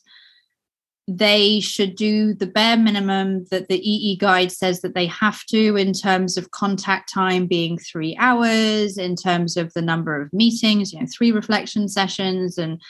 they 1.09 1.59
should 1.59 1.97
do 1.97 2.35
the 2.35 2.47
bare 2.47 2.77
minimum 2.77 3.47
that 3.51 3.69
the 3.69 3.81
EE 3.81 4.17
guide 4.17 4.53
says 4.53 4.83
that 4.83 4.95
they 4.95 5.07
have 5.07 5.43
to 5.47 5.75
in 5.75 5.95
terms 5.95 6.37
of 6.37 6.51
contact 6.51 7.11
time 7.13 7.47
being 7.47 7.79
three 7.79 8.15
hours, 8.21 8.99
in 8.99 9.17
terms 9.17 9.57
of 9.57 9.73
the 9.73 9.81
number 9.81 10.21
of 10.21 10.31
meetings, 10.35 10.93
you 10.93 11.01
know, 11.01 11.07
three 11.07 11.33
reflection 11.33 11.89
sessions, 11.89 12.59
and 12.59 12.81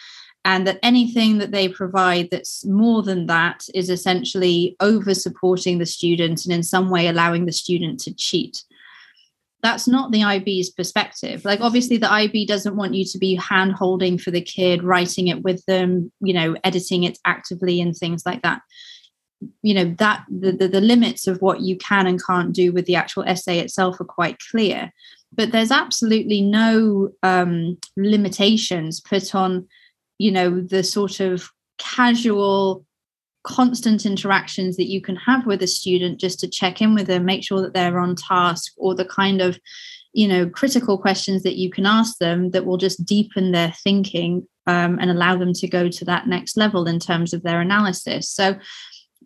and 0.44 0.66
that 0.66 0.80
anything 0.82 1.38
that 1.38 1.52
they 1.52 1.68
provide 1.68 2.28
that's 2.30 2.64
more 2.64 3.02
than 3.04 3.26
that 3.26 3.64
is 3.72 3.88
essentially 3.88 4.76
over 4.80 5.14
supporting 5.14 5.78
the 5.78 5.86
student 5.86 6.44
and 6.44 6.52
in 6.52 6.62
some 6.62 6.90
way 6.90 7.06
allowing 7.06 7.46
the 7.46 7.52
student 7.52 8.00
to 8.00 8.14
cheat 8.14 8.64
that's 9.62 9.88
not 9.88 10.12
the 10.12 10.22
IB's 10.22 10.70
perspective. 10.70 11.44
Like, 11.44 11.60
obviously, 11.60 11.96
the 11.96 12.12
IB 12.12 12.46
doesn't 12.46 12.76
want 12.76 12.94
you 12.94 13.04
to 13.06 13.18
be 13.18 13.34
hand 13.34 13.72
holding 13.72 14.16
for 14.16 14.30
the 14.30 14.40
kid, 14.40 14.84
writing 14.84 15.28
it 15.28 15.42
with 15.42 15.64
them, 15.66 16.12
you 16.20 16.32
know, 16.32 16.56
editing 16.62 17.04
it 17.04 17.18
actively 17.24 17.80
and 17.80 17.96
things 17.96 18.24
like 18.24 18.42
that. 18.42 18.62
You 19.62 19.74
know, 19.74 19.94
that 19.98 20.24
the, 20.28 20.52
the, 20.52 20.68
the 20.68 20.80
limits 20.80 21.26
of 21.26 21.40
what 21.40 21.60
you 21.60 21.76
can 21.76 22.06
and 22.06 22.24
can't 22.24 22.52
do 22.52 22.72
with 22.72 22.86
the 22.86 22.96
actual 22.96 23.24
essay 23.24 23.58
itself 23.58 24.00
are 24.00 24.04
quite 24.04 24.38
clear. 24.50 24.92
But 25.32 25.52
there's 25.52 25.70
absolutely 25.70 26.40
no 26.40 27.10
um, 27.22 27.78
limitations 27.96 29.00
put 29.00 29.34
on, 29.34 29.68
you 30.18 30.30
know, 30.30 30.60
the 30.60 30.82
sort 30.82 31.20
of 31.20 31.50
casual 31.78 32.84
constant 33.48 34.04
interactions 34.04 34.76
that 34.76 34.90
you 34.90 35.00
can 35.00 35.16
have 35.16 35.46
with 35.46 35.62
a 35.62 35.66
student 35.66 36.20
just 36.20 36.38
to 36.38 36.46
check 36.46 36.82
in 36.82 36.94
with 36.94 37.06
them 37.06 37.24
make 37.24 37.42
sure 37.42 37.62
that 37.62 37.72
they're 37.72 37.98
on 37.98 38.14
task 38.14 38.72
or 38.76 38.94
the 38.94 39.06
kind 39.06 39.40
of 39.40 39.58
you 40.12 40.28
know 40.28 40.46
critical 40.46 40.98
questions 40.98 41.42
that 41.44 41.56
you 41.56 41.70
can 41.70 41.86
ask 41.86 42.18
them 42.18 42.50
that 42.50 42.66
will 42.66 42.76
just 42.76 43.06
deepen 43.06 43.52
their 43.52 43.72
thinking 43.82 44.46
um, 44.66 44.98
and 45.00 45.10
allow 45.10 45.34
them 45.34 45.54
to 45.54 45.66
go 45.66 45.88
to 45.88 46.04
that 46.04 46.26
next 46.26 46.58
level 46.58 46.86
in 46.86 46.98
terms 46.98 47.32
of 47.32 47.42
their 47.42 47.60
analysis. 47.60 48.30
So 48.30 48.56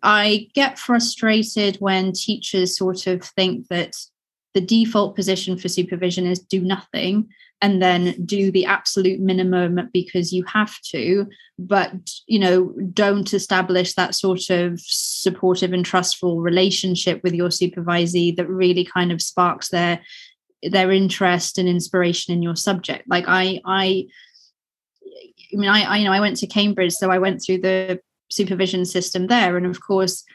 i 0.05 0.47
get 0.53 0.77
frustrated 0.79 1.77
when 1.77 2.11
teachers 2.11 2.75
sort 2.77 3.07
of 3.07 3.23
think 3.23 3.67
that 3.69 3.93
the 4.53 4.61
default 4.61 5.15
position 5.15 5.57
for 5.57 5.69
supervision 5.69 6.25
is 6.25 6.39
do 6.39 6.59
nothing 6.59 7.29
and 7.63 7.81
then 7.81 8.13
do 8.25 8.51
the 8.51 8.65
absolute 8.65 9.21
minimum 9.21 9.89
because 9.93 10.33
you 10.33 10.43
have 10.43 10.79
to. 10.81 11.25
But 11.57 11.93
you 12.27 12.37
know 12.37 12.73
don't 12.93 13.33
establish 13.33 13.93
that 13.93 14.13
sort 14.13 14.49
of 14.49 14.79
supportive 14.81 15.71
and 15.71 15.85
trustful 15.85 16.41
relationship 16.41 17.23
with 17.23 17.33
your 17.33 17.49
supervisee 17.49 18.35
that 18.35 18.49
really 18.49 18.83
kind 18.83 19.11
of 19.11 19.21
sparks 19.21 19.69
their 19.69 20.01
their 20.61 20.91
interest 20.91 21.57
and 21.57 21.69
inspiration 21.69 22.33
in 22.33 22.43
your 22.43 22.57
subject. 22.57 23.05
Like 23.07 23.25
i 23.27 23.61
i 23.65 24.07
i 25.53 25.55
mean 25.55 25.69
i, 25.69 25.83
I 25.83 25.97
you 25.97 26.05
know 26.05 26.11
i 26.11 26.19
went 26.19 26.37
to 26.37 26.47
cambridge 26.47 26.93
so 26.93 27.11
i 27.11 27.19
went 27.19 27.41
through 27.41 27.59
the 27.59 27.99
supervision 28.29 28.85
system 28.85 29.27
there. 29.27 29.55
And 29.55 29.65
of 29.65 29.79
course 29.81 30.25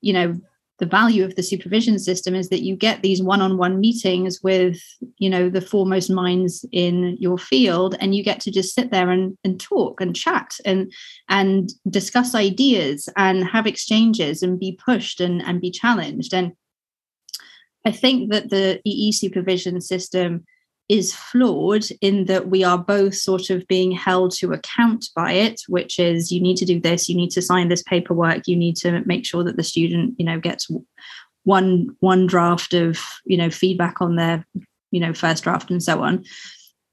you 0.00 0.14
know 0.14 0.40
the 0.78 0.86
value 0.86 1.24
of 1.24 1.34
the 1.34 1.42
supervision 1.42 1.98
system 1.98 2.34
is 2.34 2.48
that 2.48 2.62
you 2.62 2.76
get 2.76 3.02
these 3.02 3.22
one-on-one 3.22 3.80
meetings 3.80 4.40
with 4.42 4.80
you 5.18 5.28
know 5.28 5.50
the 5.50 5.60
foremost 5.60 6.10
minds 6.10 6.64
in 6.72 7.16
your 7.18 7.38
field 7.38 7.96
and 8.00 8.14
you 8.14 8.22
get 8.22 8.40
to 8.40 8.50
just 8.50 8.74
sit 8.74 8.90
there 8.90 9.10
and, 9.10 9.36
and 9.44 9.60
talk 9.60 10.00
and 10.00 10.14
chat 10.14 10.54
and 10.64 10.92
and 11.28 11.70
discuss 11.90 12.34
ideas 12.34 13.08
and 13.16 13.44
have 13.44 13.66
exchanges 13.66 14.42
and 14.42 14.60
be 14.60 14.78
pushed 14.84 15.20
and, 15.20 15.42
and 15.42 15.60
be 15.60 15.70
challenged. 15.70 16.32
And 16.32 16.52
i 17.84 17.92
think 17.92 18.32
that 18.32 18.50
the 18.50 18.80
ee 18.84 19.12
supervision 19.12 19.80
system 19.80 20.44
is 20.88 21.14
flawed 21.14 21.84
in 22.00 22.24
that 22.24 22.48
we 22.48 22.64
are 22.64 22.78
both 22.78 23.14
sort 23.14 23.50
of 23.50 23.66
being 23.68 23.92
held 23.92 24.30
to 24.32 24.52
account 24.52 25.06
by 25.14 25.32
it 25.32 25.60
which 25.68 25.98
is 25.98 26.32
you 26.32 26.40
need 26.40 26.56
to 26.56 26.64
do 26.64 26.80
this 26.80 27.08
you 27.08 27.16
need 27.16 27.30
to 27.30 27.42
sign 27.42 27.68
this 27.68 27.82
paperwork 27.82 28.42
you 28.46 28.56
need 28.56 28.74
to 28.74 29.02
make 29.04 29.26
sure 29.26 29.44
that 29.44 29.56
the 29.56 29.62
student 29.62 30.14
you 30.18 30.24
know 30.24 30.40
gets 30.40 30.70
one 31.48 31.96
one 32.00 32.26
draft 32.26 32.74
of 32.74 33.00
you 33.24 33.36
know 33.36 33.50
feedback 33.50 34.00
on 34.00 34.16
their 34.16 34.46
you 34.90 35.00
know 35.00 35.14
first 35.14 35.42
draft 35.44 35.70
and 35.70 35.82
so 35.82 36.02
on. 36.02 36.24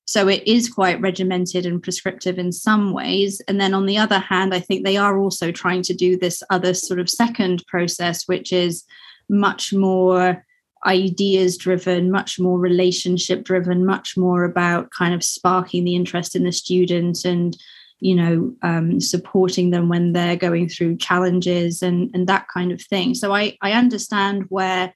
So 0.07 0.27
it 0.27 0.47
is 0.47 0.69
quite 0.69 1.01
regimented 1.01 1.65
and 1.65 1.81
prescriptive 1.83 2.37
in 2.37 2.51
some 2.51 2.93
ways. 2.93 3.41
And 3.47 3.59
then 3.59 3.73
on 3.73 3.85
the 3.85 3.97
other 3.97 4.19
hand 4.19 4.53
i 4.53 4.59
think 4.59 4.85
they 4.85 4.97
are 4.97 5.17
also 5.17 5.51
trying 5.51 5.81
to 5.83 5.93
do 5.93 6.17
this 6.17 6.41
other 6.49 6.73
sort 6.73 6.99
of 6.99 7.09
second 7.09 7.63
process 7.67 8.27
which 8.27 8.53
is 8.53 8.83
much 9.29 9.73
more 9.73 10.44
ideas 10.85 11.57
driven, 11.57 12.11
much 12.11 12.39
more 12.39 12.59
relationship 12.59 13.43
driven, 13.43 13.85
much 13.85 14.15
more 14.17 14.43
about 14.43 14.91
kind 14.91 15.13
of 15.13 15.23
sparking 15.23 15.83
the 15.83 15.95
interest 15.95 16.35
in 16.35 16.43
the 16.43 16.51
student 16.51 17.25
and 17.25 17.57
you 17.99 18.13
know 18.13 18.53
um, 18.61 18.99
supporting 18.99 19.71
them 19.71 19.89
when 19.89 20.13
they're 20.13 20.35
going 20.35 20.67
through 20.69 20.97
challenges 20.97 21.81
and 21.81 22.11
and 22.13 22.27
that 22.27 22.47
kind 22.53 22.71
of 22.71 22.81
thing. 22.81 23.15
So 23.15 23.33
I 23.33 23.57
I 23.61 23.71
understand 23.71 24.45
where 24.49 24.93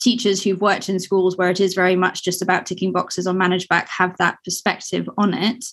teachers 0.00 0.42
who've 0.42 0.60
worked 0.60 0.88
in 0.88 1.00
schools 1.00 1.36
where 1.36 1.50
it 1.50 1.60
is 1.60 1.74
very 1.74 1.96
much 1.96 2.22
just 2.22 2.42
about 2.42 2.66
ticking 2.66 2.92
boxes 2.92 3.26
on 3.26 3.36
ManageBac 3.36 3.88
have 3.88 4.16
that 4.18 4.38
perspective 4.44 5.08
on 5.16 5.34
it 5.34 5.64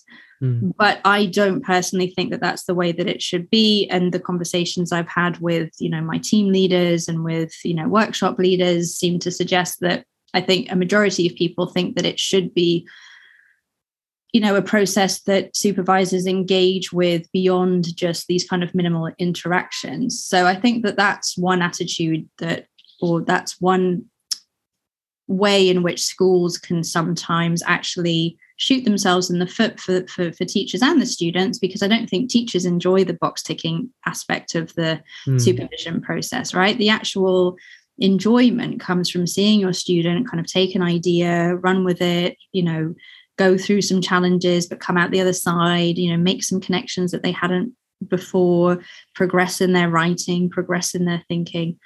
Mm. 0.44 0.72
But 0.76 1.00
I 1.04 1.26
don't 1.26 1.62
personally 1.62 2.08
think 2.08 2.30
that 2.30 2.40
that's 2.40 2.64
the 2.64 2.74
way 2.74 2.92
that 2.92 3.06
it 3.06 3.22
should 3.22 3.48
be. 3.50 3.88
And 3.88 4.12
the 4.12 4.20
conversations 4.20 4.92
I've 4.92 5.08
had 5.08 5.38
with, 5.38 5.70
you 5.78 5.88
know, 5.88 6.00
my 6.00 6.18
team 6.18 6.52
leaders 6.52 7.08
and 7.08 7.24
with, 7.24 7.52
you 7.64 7.74
know, 7.74 7.88
workshop 7.88 8.38
leaders 8.38 8.94
seem 8.94 9.18
to 9.20 9.30
suggest 9.30 9.80
that 9.80 10.04
I 10.34 10.40
think 10.40 10.70
a 10.70 10.76
majority 10.76 11.26
of 11.26 11.36
people 11.36 11.66
think 11.66 11.96
that 11.96 12.06
it 12.06 12.18
should 12.18 12.54
be 12.54 12.86
you 14.32 14.40
know 14.40 14.56
a 14.56 14.62
process 14.62 15.20
that 15.22 15.56
supervisors 15.56 16.26
engage 16.26 16.92
with 16.92 17.30
beyond 17.30 17.94
just 17.94 18.26
these 18.26 18.44
kind 18.44 18.64
of 18.64 18.74
minimal 18.74 19.08
interactions 19.16 20.24
so 20.24 20.44
i 20.44 20.56
think 20.56 20.84
that 20.84 20.96
that's 20.96 21.38
one 21.38 21.62
attitude 21.62 22.28
that 22.38 22.66
or 23.00 23.20
that's 23.20 23.60
one 23.60 24.04
way 25.26 25.68
in 25.68 25.82
which 25.82 26.02
schools 26.02 26.58
can 26.58 26.84
sometimes 26.84 27.62
actually 27.66 28.36
shoot 28.56 28.84
themselves 28.84 29.30
in 29.30 29.38
the 29.38 29.46
foot 29.46 29.80
for, 29.80 30.06
for, 30.06 30.32
for 30.32 30.44
teachers 30.44 30.82
and 30.82 31.00
the 31.00 31.06
students 31.06 31.58
because 31.58 31.82
I 31.82 31.88
don't 31.88 32.08
think 32.08 32.30
teachers 32.30 32.64
enjoy 32.64 33.04
the 33.04 33.14
box 33.14 33.42
ticking 33.42 33.90
aspect 34.06 34.54
of 34.54 34.72
the 34.74 35.02
mm. 35.26 35.40
supervision 35.40 36.00
process, 36.00 36.54
right? 36.54 36.78
The 36.78 36.88
actual 36.88 37.56
enjoyment 37.98 38.80
comes 38.80 39.10
from 39.10 39.26
seeing 39.26 39.60
your 39.60 39.72
student 39.72 40.28
kind 40.28 40.40
of 40.40 40.46
take 40.46 40.74
an 40.74 40.82
idea, 40.82 41.56
run 41.56 41.84
with 41.84 42.00
it, 42.00 42.36
you 42.52 42.62
know, 42.62 42.94
go 43.36 43.58
through 43.58 43.82
some 43.82 44.00
challenges, 44.00 44.66
but 44.66 44.80
come 44.80 44.96
out 44.96 45.10
the 45.10 45.20
other 45.20 45.32
side, 45.32 45.98
you 45.98 46.10
know, 46.10 46.16
make 46.16 46.44
some 46.44 46.60
connections 46.60 47.10
that 47.10 47.22
they 47.22 47.32
hadn't 47.32 47.72
before, 48.08 48.80
progress 49.14 49.60
in 49.60 49.72
their 49.72 49.88
writing, 49.88 50.50
progress 50.50 50.94
in 50.94 51.06
their 51.06 51.24
thinking 51.28 51.78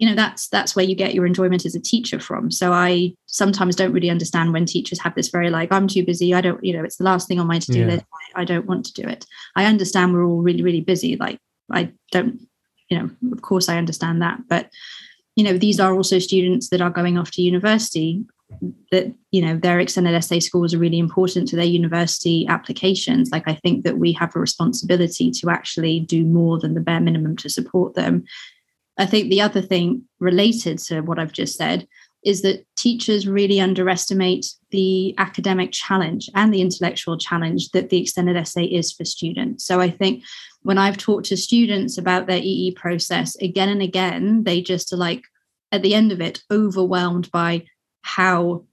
you 0.00 0.08
know 0.08 0.14
that's 0.14 0.48
that's 0.48 0.74
where 0.74 0.84
you 0.84 0.94
get 0.94 1.14
your 1.14 1.26
enjoyment 1.26 1.66
as 1.66 1.74
a 1.74 1.80
teacher 1.80 2.18
from. 2.18 2.50
So 2.50 2.72
i 2.72 3.12
sometimes 3.26 3.76
don't 3.76 3.92
really 3.92 4.10
understand 4.10 4.52
when 4.52 4.64
teachers 4.64 4.98
have 5.00 5.14
this 5.14 5.28
very 5.28 5.50
like 5.50 5.70
i'm 5.70 5.86
too 5.86 6.04
busy. 6.04 6.34
I 6.34 6.40
don't 6.40 6.62
you 6.64 6.72
know 6.72 6.82
it's 6.82 6.96
the 6.96 7.04
last 7.04 7.28
thing 7.28 7.38
on 7.38 7.46
my 7.46 7.58
to-do 7.58 7.80
yeah. 7.80 7.86
list. 7.86 8.04
I, 8.34 8.40
I 8.40 8.44
don't 8.44 8.66
want 8.66 8.86
to 8.86 8.94
do 8.94 9.06
it. 9.06 9.26
I 9.56 9.66
understand 9.66 10.12
we're 10.12 10.24
all 10.24 10.40
really 10.42 10.62
really 10.62 10.80
busy. 10.80 11.16
Like 11.16 11.38
i 11.70 11.92
don't 12.12 12.40
you 12.88 12.98
know 12.98 13.10
of 13.30 13.42
course 13.42 13.68
i 13.68 13.76
understand 13.76 14.22
that. 14.22 14.40
But 14.48 14.70
you 15.36 15.44
know 15.44 15.58
these 15.58 15.78
are 15.78 15.94
also 15.94 16.18
students 16.18 16.70
that 16.70 16.80
are 16.80 16.90
going 16.90 17.18
off 17.18 17.30
to 17.32 17.42
university 17.42 18.24
that 18.90 19.14
you 19.30 19.42
know 19.42 19.56
their 19.56 19.78
extended 19.78 20.14
essay 20.14 20.40
scores 20.40 20.72
are 20.72 20.78
really 20.78 20.98
important 20.98 21.46
to 21.48 21.56
their 21.56 21.64
university 21.66 22.46
applications. 22.48 23.30
Like 23.30 23.46
i 23.46 23.54
think 23.54 23.84
that 23.84 23.98
we 23.98 24.12
have 24.14 24.34
a 24.34 24.40
responsibility 24.40 25.30
to 25.30 25.50
actually 25.50 26.00
do 26.00 26.24
more 26.24 26.58
than 26.58 26.72
the 26.72 26.80
bare 26.80 27.00
minimum 27.00 27.36
to 27.36 27.50
support 27.50 27.94
them 27.94 28.24
I 29.00 29.06
think 29.06 29.30
the 29.30 29.40
other 29.40 29.62
thing 29.62 30.04
related 30.18 30.78
to 30.80 31.00
what 31.00 31.18
I've 31.18 31.32
just 31.32 31.56
said 31.56 31.88
is 32.22 32.42
that 32.42 32.66
teachers 32.76 33.26
really 33.26 33.58
underestimate 33.58 34.46
the 34.72 35.14
academic 35.16 35.72
challenge 35.72 36.28
and 36.34 36.52
the 36.52 36.60
intellectual 36.60 37.16
challenge 37.16 37.70
that 37.70 37.88
the 37.88 37.98
extended 37.98 38.36
essay 38.36 38.64
is 38.64 38.92
for 38.92 39.06
students. 39.06 39.64
So 39.64 39.80
I 39.80 39.88
think 39.88 40.22
when 40.62 40.76
I've 40.76 40.98
talked 40.98 41.24
to 41.28 41.36
students 41.38 41.96
about 41.96 42.26
their 42.26 42.42
EE 42.42 42.72
process 42.72 43.36
again 43.36 43.70
and 43.70 43.80
again, 43.80 44.44
they 44.44 44.60
just 44.60 44.92
are 44.92 44.98
like, 44.98 45.22
at 45.72 45.80
the 45.82 45.94
end 45.94 46.12
of 46.12 46.20
it, 46.20 46.42
overwhelmed 46.50 47.30
by 47.30 47.64
how 48.02 48.64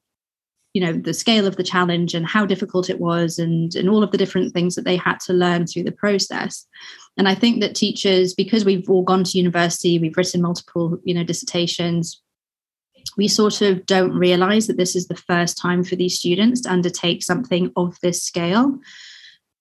you 0.78 0.86
know 0.86 0.94
the 0.94 1.12
scale 1.12 1.48
of 1.48 1.56
the 1.56 1.64
challenge 1.64 2.14
and 2.14 2.28
how 2.28 2.46
difficult 2.46 2.88
it 2.88 3.00
was 3.00 3.40
and 3.40 3.74
and 3.74 3.90
all 3.90 4.04
of 4.04 4.12
the 4.12 4.18
different 4.18 4.54
things 4.54 4.76
that 4.76 4.86
they 4.86 4.96
had 4.96 5.20
to 5.20 5.34
learn 5.34 5.66
through 5.66 5.82
the 5.82 5.92
process 5.92 6.68
and 7.18 7.28
i 7.28 7.34
think 7.34 7.62
that 7.62 7.74
teachers 7.74 8.36
because 8.36 8.64
we've 8.64 8.88
all 8.88 9.02
gone 9.02 9.24
to 9.24 9.40
university 9.40 9.98
we've 9.98 10.16
written 10.16 10.40
multiple 10.40 11.00
you 11.04 11.16
know 11.16 11.24
dissertations 11.24 12.22
we 13.18 13.28
sort 13.28 13.60
of 13.62 13.88
don't 13.88 14.14
realize 14.14 14.68
that 14.68 14.78
this 14.78 14.96
is 14.96 15.08
the 15.08 15.16
first 15.16 15.58
time 15.58 15.84
for 15.84 15.96
these 15.96 16.20
students 16.20 16.62
to 16.62 16.72
undertake 16.72 17.24
something 17.24 17.72
of 17.76 17.98
this 18.04 18.22
scale 18.22 18.78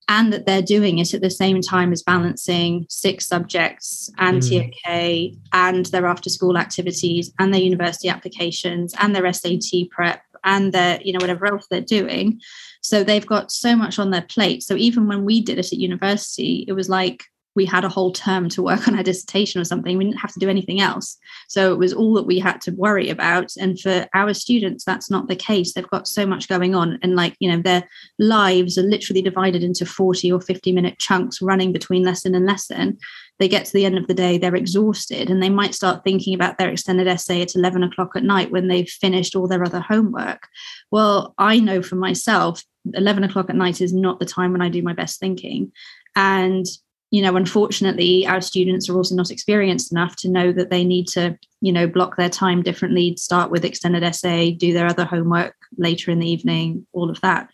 and 0.09 0.33
that 0.33 0.47
they're 0.47 0.63
doing 0.63 0.99
it 0.99 1.15
at 1.15 1.21
the 1.21 1.31
same 1.31 1.61
time 1.61 1.93
as 1.93 2.03
balancing 2.03 2.87
six 2.89 3.27
subjects 3.27 4.11
and 4.19 4.43
mm. 4.43 4.71
TOK 4.85 5.39
and 5.53 5.87
their 5.87 6.07
after 6.07 6.31
school 6.31 6.57
activities 6.59 7.33
and 7.39 7.53
their 7.53 7.61
university 7.61 8.09
applications 8.09 8.95
and 8.99 9.17
their 9.17 9.33
SAT 9.33 9.89
prep 9.91 10.23
and 10.47 10.73
their, 10.73 11.01
you 11.03 11.13
know, 11.13 11.19
whatever 11.21 11.47
else 11.47 11.67
they're 11.69 11.81
doing. 11.83 12.41
So 12.81 13.05
they've 13.05 13.27
got 13.27 13.51
so 13.51 13.77
much 13.77 13.99
on 13.99 14.11
their 14.11 14.23
plate. 14.23 14.63
So 14.63 14.77
even 14.77 15.09
when 15.09 15.25
we 15.25 15.43
did 15.43 15.59
it 15.59 15.73
at 15.73 15.79
university, 15.79 16.65
it 16.67 16.73
was 16.73 16.89
like 16.89 17.25
we 17.57 17.65
had 17.65 17.85
a 17.85 17.89
whole 17.89 18.13
term 18.13 18.49
to 18.51 18.63
work 18.63 18.87
on 18.87 18.97
our 18.97 19.03
dissertation 19.03 19.61
or 19.61 19.65
something. 19.65 19.97
We 19.97 20.05
didn't 20.05 20.19
have 20.19 20.33
to 20.35 20.39
do 20.39 20.49
anything 20.49 20.81
else. 20.81 21.17
So 21.49 21.73
it 21.73 21.79
was 21.79 21.93
all 21.93 22.15
that 22.15 22.27
we 22.27 22.39
had 22.39 22.61
to 22.63 22.71
worry 22.73 23.09
about. 23.09 23.53
And 23.59 23.81
for 23.81 24.07
our 24.15 24.35
students, 24.35 24.85
that's 24.85 25.11
not 25.11 25.27
the 25.27 25.35
case. 25.35 25.73
They've 25.73 25.89
got 25.89 26.07
so 26.07 26.27
much 26.27 26.49
going 26.49 26.75
on. 26.75 26.99
And 27.03 27.17
like, 27.17 27.35
you 27.41 27.51
know, 27.51 27.61
their 27.61 27.89
lives 28.19 28.77
are 28.79 28.83
literally 28.83 29.23
divided 29.23 29.65
into 29.65 29.87
40 29.87 30.31
or 30.31 30.41
50 30.41 30.71
minute 30.73 30.99
chunks 30.99 31.41
running 31.41 31.73
between 31.73 32.05
lesson 32.05 32.35
and 32.35 32.47
lesson. 32.47 32.99
They 33.39 33.49
get 33.49 33.67
to 33.67 33.73
the 33.73 33.85
end 33.85 33.99
of 33.99 34.07
the 34.07 34.15
day, 34.15 34.39
they're 34.39 34.55
exhausted, 34.55 35.29
and 35.29 35.43
they 35.43 35.51
might 35.51 35.75
start 35.75 36.05
thinking 36.05 36.35
about 36.35 36.57
their 36.57 36.71
extended 36.71 37.07
essay 37.07 37.43
at 37.43 37.55
11 37.55 37.83
o'clock 37.83 38.13
at 38.17 38.23
night 38.23 38.51
when 38.51 38.69
they've 38.69 38.89
finished 38.89 39.37
all 39.37 39.47
their 39.47 39.65
other 39.65 39.81
homework. 39.81 40.49
Well, 40.91 41.35
I 41.37 41.61
know 41.61 41.83
for 41.83 41.97
myself, 41.97 42.63
11 42.95 43.25
o'clock 43.25 43.51
at 43.51 43.57
night 43.57 43.81
is 43.81 43.93
not 43.93 44.21
the 44.21 44.27
time 44.27 44.53
when 44.53 44.63
I 44.63 44.71
do 44.71 44.83
my 44.83 44.95
best 44.95 45.21
thinking. 45.21 45.73
And 46.15 46.65
you 47.11 47.23
know 47.23 47.37
unfortunately 47.37 48.27
our 48.27 48.41
students 48.41 48.89
are 48.89 48.97
also 48.97 49.15
not 49.15 49.31
experienced 49.31 49.93
enough 49.93 50.17
to 50.17 50.29
know 50.29 50.53
that 50.53 50.71
they 50.71 50.85
need 50.85 51.07
to 51.07 51.39
you 51.61 51.73
know 51.73 51.87
block 51.87 52.17
their 52.17 52.31
time 52.31 52.63
differently 52.63 53.15
start 53.17 53.51
with 53.51 53.65
extended 53.65 54.03
essay 54.03 54.51
do 54.51 54.73
their 54.73 54.87
other 54.87 55.05
homework 55.05 55.55
later 55.79 56.11
in 56.11 56.19
the 56.19 56.31
evening 56.31 56.87
all 56.93 57.11
of 57.11 57.21
that. 57.21 57.49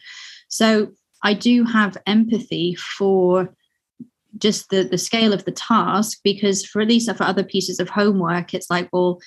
So 0.49 0.93
i 1.23 1.35
do 1.35 1.65
have 1.65 1.97
empathy 2.07 2.75
for 2.75 3.55
just 4.39 4.71
the 4.71 4.83
the 4.83 4.99
scale 4.99 5.33
of 5.33 5.45
the 5.45 5.53
task 5.53 6.19
because 6.25 6.65
for 6.65 6.81
at 6.81 6.89
least 6.89 7.15
for 7.15 7.25
other 7.25 7.45
pieces 7.45 7.79
of 7.79 7.89
homework 7.89 8.55
it's 8.55 8.71
like 8.71 8.89
well 8.93 9.21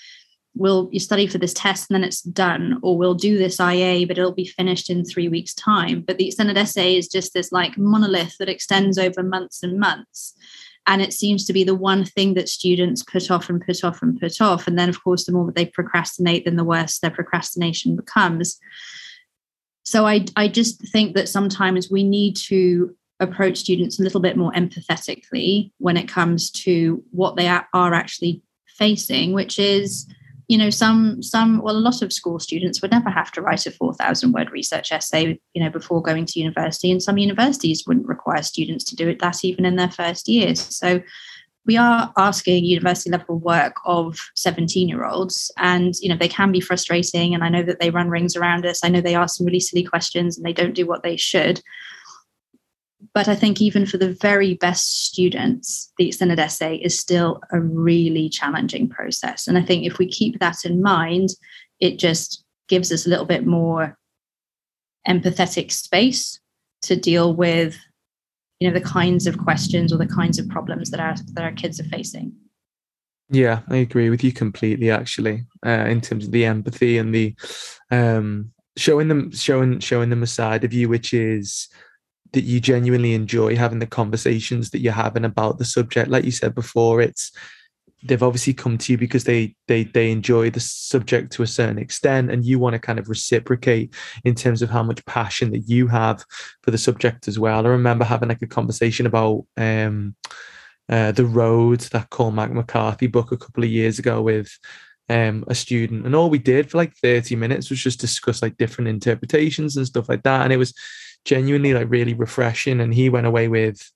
we'll 0.55 0.89
you 0.91 0.99
study 0.99 1.27
for 1.27 1.37
this 1.37 1.53
test 1.53 1.89
and 1.89 1.95
then 1.95 2.03
it's 2.03 2.21
done 2.21 2.79
or 2.81 2.97
we'll 2.97 3.13
do 3.13 3.37
this 3.37 3.59
ia 3.59 4.07
but 4.07 4.17
it'll 4.17 4.31
be 4.31 4.47
finished 4.47 4.89
in 4.89 5.03
three 5.03 5.27
weeks 5.27 5.53
time. 5.53 6.01
But 6.01 6.17
the 6.17 6.27
extended 6.27 6.57
essay 6.57 6.97
is 6.97 7.07
just 7.07 7.33
this 7.33 7.51
like 7.51 7.77
monolith 7.77 8.37
that 8.39 8.49
extends 8.49 8.97
over 8.97 9.21
months 9.21 9.61
and 9.63 9.79
months. 9.79 10.33
And 10.87 11.01
it 11.01 11.13
seems 11.13 11.45
to 11.45 11.53
be 11.53 11.63
the 11.63 11.75
one 11.75 12.05
thing 12.05 12.35
that 12.35 12.47
students 12.47 13.03
put 13.03 13.31
off 13.31 13.49
and 13.49 13.59
put 13.59 13.83
off 13.83 14.01
and 14.01 14.19
put 14.19 14.39
off. 14.39 14.67
And 14.67 14.77
then 14.77 14.89
of 14.89 15.03
course 15.03 15.25
the 15.25 15.31
more 15.31 15.45
that 15.45 15.55
they 15.55 15.65
procrastinate 15.65 16.45
then 16.45 16.55
the 16.55 16.63
worse 16.63 16.99
their 16.99 17.11
procrastination 17.11 17.95
becomes. 17.95 18.57
So 19.83 20.05
i 20.05 20.25
i 20.35 20.47
just 20.47 20.87
think 20.89 21.15
that 21.15 21.29
sometimes 21.29 21.91
we 21.91 22.03
need 22.03 22.35
to 22.47 22.95
approach 23.19 23.57
students 23.57 23.99
a 23.99 24.03
little 24.03 24.19
bit 24.19 24.35
more 24.35 24.51
empathetically 24.51 25.71
when 25.77 25.95
it 25.95 26.07
comes 26.07 26.51
to 26.51 27.01
what 27.11 27.37
they 27.37 27.47
are 27.47 27.93
actually 27.93 28.41
facing 28.77 29.31
which 29.31 29.57
is 29.57 30.05
you 30.47 30.57
know 30.57 30.69
some 30.69 31.21
some 31.23 31.61
well 31.61 31.75
a 31.75 31.79
lot 31.79 32.01
of 32.01 32.13
school 32.13 32.39
students 32.39 32.81
would 32.81 32.91
never 32.91 33.09
have 33.09 33.31
to 33.31 33.41
write 33.41 33.65
a 33.65 33.71
4000 33.71 34.31
word 34.31 34.51
research 34.51 34.91
essay 34.91 35.39
you 35.53 35.63
know 35.63 35.69
before 35.69 36.01
going 36.01 36.25
to 36.25 36.39
university 36.39 36.91
and 36.91 37.01
some 37.01 37.17
universities 37.17 37.83
wouldn't 37.87 38.07
require 38.07 38.43
students 38.43 38.83
to 38.85 38.95
do 38.95 39.07
it 39.09 39.19
that 39.19 39.43
even 39.43 39.65
in 39.65 39.75
their 39.75 39.91
first 39.91 40.27
years. 40.27 40.59
So 40.59 41.01
we 41.65 41.77
are 41.77 42.13
asking 42.15 42.63
university 42.63 43.09
level 43.09 43.39
work 43.39 43.75
of 43.85 44.19
17 44.35 44.87
year 44.87 45.05
olds 45.05 45.51
and 45.57 45.95
you 45.99 46.09
know 46.09 46.17
they 46.17 46.27
can 46.27 46.51
be 46.51 46.59
frustrating 46.59 47.33
and 47.33 47.43
i 47.43 47.49
know 47.49 47.63
that 47.63 47.79
they 47.79 47.89
run 47.89 48.09
rings 48.09 48.35
around 48.35 48.65
us. 48.65 48.83
I 48.83 48.89
know 48.89 49.01
they 49.01 49.15
ask 49.15 49.37
some 49.37 49.45
really 49.45 49.59
silly 49.59 49.83
questions 49.83 50.37
and 50.37 50.45
they 50.45 50.53
don't 50.53 50.75
do 50.75 50.85
what 50.85 51.03
they 51.03 51.17
should 51.17 51.61
but 53.13 53.27
I 53.27 53.35
think 53.35 53.61
even 53.61 53.85
for 53.85 53.97
the 53.97 54.13
very 54.13 54.55
best 54.55 55.05
students, 55.05 55.91
the 55.97 56.07
extended 56.07 56.39
essay 56.39 56.77
is 56.77 56.97
still 56.97 57.41
a 57.51 57.59
really 57.59 58.29
challenging 58.29 58.89
process. 58.89 59.47
And 59.47 59.57
I 59.57 59.61
think 59.61 59.85
if 59.85 59.97
we 59.97 60.07
keep 60.07 60.39
that 60.39 60.65
in 60.65 60.81
mind, 60.81 61.29
it 61.79 61.99
just 61.99 62.43
gives 62.67 62.91
us 62.91 63.05
a 63.05 63.09
little 63.09 63.25
bit 63.25 63.45
more 63.45 63.97
empathetic 65.07 65.71
space 65.71 66.39
to 66.81 66.95
deal 66.95 67.33
with 67.33 67.77
you 68.59 68.67
know 68.67 68.73
the 68.73 68.85
kinds 68.85 69.27
of 69.27 69.37
questions 69.37 69.91
or 69.91 69.97
the 69.97 70.07
kinds 70.07 70.39
of 70.39 70.47
problems 70.47 70.89
that 70.89 70.99
our 70.99 71.15
that 71.33 71.43
our 71.43 71.51
kids 71.51 71.79
are 71.79 71.85
facing 71.85 72.31
yeah 73.29 73.61
i 73.69 73.77
agree 73.77 74.09
with 74.09 74.23
you 74.23 74.31
completely 74.31 74.89
actually 74.89 75.45
uh, 75.65 75.85
in 75.87 76.01
terms 76.01 76.25
of 76.25 76.31
the 76.31 76.45
empathy 76.45 76.97
and 76.97 77.13
the 77.13 77.35
um 77.91 78.51
showing 78.77 79.07
them 79.07 79.31
showing 79.31 79.79
showing 79.79 80.09
them 80.09 80.23
a 80.23 80.27
side 80.27 80.63
of 80.63 80.73
you 80.73 80.89
which 80.89 81.13
is 81.13 81.67
that 82.35 82.43
you 82.43 82.59
genuinely 82.59 83.13
enjoy 83.13 83.55
having 83.55 83.79
the 83.79 83.87
conversations 83.87 84.69
that 84.69 84.79
you're 84.79 84.93
having 84.93 85.25
about 85.25 85.57
the 85.57 85.65
subject. 85.65 86.09
Like 86.09 86.25
you 86.25 86.31
said 86.31 86.53
before 86.53 87.01
it's 87.01 87.31
they've 88.03 88.21
obviously 88.21 88.53
come 88.53 88.77
to 88.77 88.91
you 88.91 88.97
because 88.97 89.23
they 89.23 89.55
they 89.67 89.83
they 89.83 90.11
enjoy 90.11 90.49
the 90.49 90.59
subject 90.59 91.31
to 91.31 91.41
a 91.43 91.47
certain 91.47 91.79
extent 91.79 92.29
and 92.29 92.45
you 92.45 92.59
want 92.59 92.73
to 92.73 92.79
kind 92.79 92.99
of 92.99 93.09
reciprocate 93.09 93.93
in 94.23 94.35
terms 94.35 94.61
of 94.61 94.69
how 94.69 94.83
much 94.83 95.03
passion 95.05 95.51
that 95.51 95.67
you 95.67 95.87
have 95.87 96.23
for 96.61 96.71
the 96.71 96.77
subject 96.77 97.27
as 97.27 97.39
well. 97.39 97.65
I 97.65 97.69
remember 97.69 98.05
having 98.05 98.29
like 98.29 98.43
a 98.43 98.47
conversation 98.47 99.05
about 99.05 99.45
um 99.57 100.15
uh, 100.87 101.11
the 101.13 101.25
road 101.25 101.79
that 101.79 102.11
cormac 102.11 102.51
mccarthy 102.51 103.07
book 103.07 103.31
a 103.31 103.37
couple 103.37 103.63
of 103.63 103.69
years 103.71 103.97
ago 103.97 104.21
with 104.21 104.55
um, 105.09 105.43
a 105.47 105.55
student 105.55 106.05
and 106.05 106.15
all 106.15 106.29
we 106.29 106.37
did 106.37 106.69
for 106.69 106.77
like 106.77 106.93
30 106.97 107.35
minutes 107.35 107.71
was 107.71 107.79
just 107.79 107.99
discuss 107.99 108.43
like 108.43 108.57
different 108.57 108.87
interpretations 108.87 109.77
and 109.77 109.87
stuff 109.87 110.09
like 110.09 110.21
that 110.23 110.41
and 110.41 110.53
it 110.53 110.57
was 110.57 110.75
genuinely 111.25 111.73
like 111.73 111.89
really 111.89 112.13
refreshing. 112.13 112.79
And 112.79 112.93
he 112.93 113.09
went 113.09 113.27
away 113.27 113.47
with, 113.47 113.91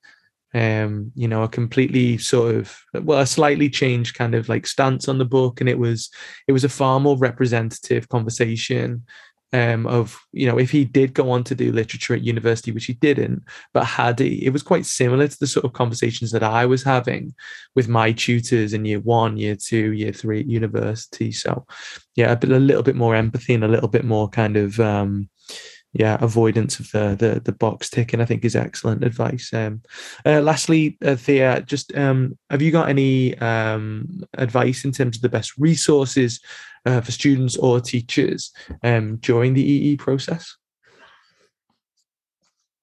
um, 0.54 1.12
you 1.16 1.28
know, 1.28 1.44
a 1.44 1.48
completely 1.48 2.18
sort 2.18 2.56
of 2.56 2.76
well, 2.94 3.20
a 3.20 3.26
slightly 3.26 3.70
changed 3.70 4.18
kind 4.18 4.36
of 4.36 4.50
like 4.50 4.68
stance 4.68 5.08
on 5.08 5.20
the 5.20 5.26
book, 5.26 5.62
and 5.62 5.70
it 5.70 5.80
was 5.80 6.10
it 6.48 6.52
was 6.52 6.64
a 6.64 6.70
far 6.70 7.00
more 7.00 7.18
representative 7.18 8.10
conversation. 8.10 9.06
Um, 9.52 9.88
of 9.88 10.20
you 10.32 10.46
know 10.46 10.60
if 10.60 10.70
he 10.70 10.86
did 10.86 11.16
go 11.16 11.32
on 11.32 11.44
to 11.46 11.56
do 11.56 11.72
literature 11.72 12.14
at 12.14 12.22
university 12.22 12.72
which 12.72 12.86
he 12.86 12.94
didn't 12.94 13.42
but 13.74 13.84
had 13.84 14.20
he 14.20 14.46
it 14.46 14.54
was 14.54 14.62
quite 14.62 14.86
similar 14.86 15.28
to 15.28 15.40
the 15.40 15.48
sort 15.48 15.66
of 15.66 15.74
conversations 15.74 16.30
that 16.30 16.44
i 16.44 16.68
was 16.68 16.84
having 16.84 17.34
with 17.74 17.88
my 17.88 18.12
tutors 18.12 18.74
in 18.74 18.86
year 18.86 19.00
one 19.00 19.38
year 19.38 19.56
two 19.56 19.92
year 19.94 20.14
three 20.14 20.42
at 20.42 20.46
university 20.46 21.32
so 21.32 21.66
yeah 22.16 22.34
a, 22.34 22.36
bit, 22.36 22.52
a 22.52 22.60
little 22.60 22.84
bit 22.84 22.96
more 22.96 23.16
empathy 23.16 23.56
and 23.56 23.64
a 23.64 23.68
little 23.68 23.90
bit 23.90 24.06
more 24.06 24.30
kind 24.30 24.56
of 24.56 24.80
um, 24.80 25.28
yeah, 25.94 26.18
avoidance 26.22 26.80
of 26.80 26.92
the 26.92 27.16
the, 27.18 27.40
the 27.40 27.52
box 27.52 27.90
ticking, 27.90 28.22
I 28.22 28.26
think, 28.26 28.46
is 28.46 28.56
excellent 28.56 29.04
advice. 29.04 29.52
Um, 29.54 29.82
uh, 30.26 30.42
lastly, 30.42 30.98
uh, 31.04 31.16
Thea, 31.16 31.62
just 31.62 31.96
um, 31.98 32.38
have 32.50 32.62
you 32.62 32.72
got 32.72 32.90
any 32.90 33.38
um, 33.40 34.24
advice 34.34 34.86
in 34.86 34.92
terms 34.92 35.18
of 35.18 35.22
the 35.22 35.30
best 35.30 35.58
resources 35.58 36.40
uh, 36.86 37.02
for 37.02 37.12
students 37.12 37.58
or 37.58 37.80
teachers 37.80 38.52
um, 38.84 39.18
during 39.18 39.54
the 39.54 39.64
EE 39.64 39.98
process? 39.98 40.56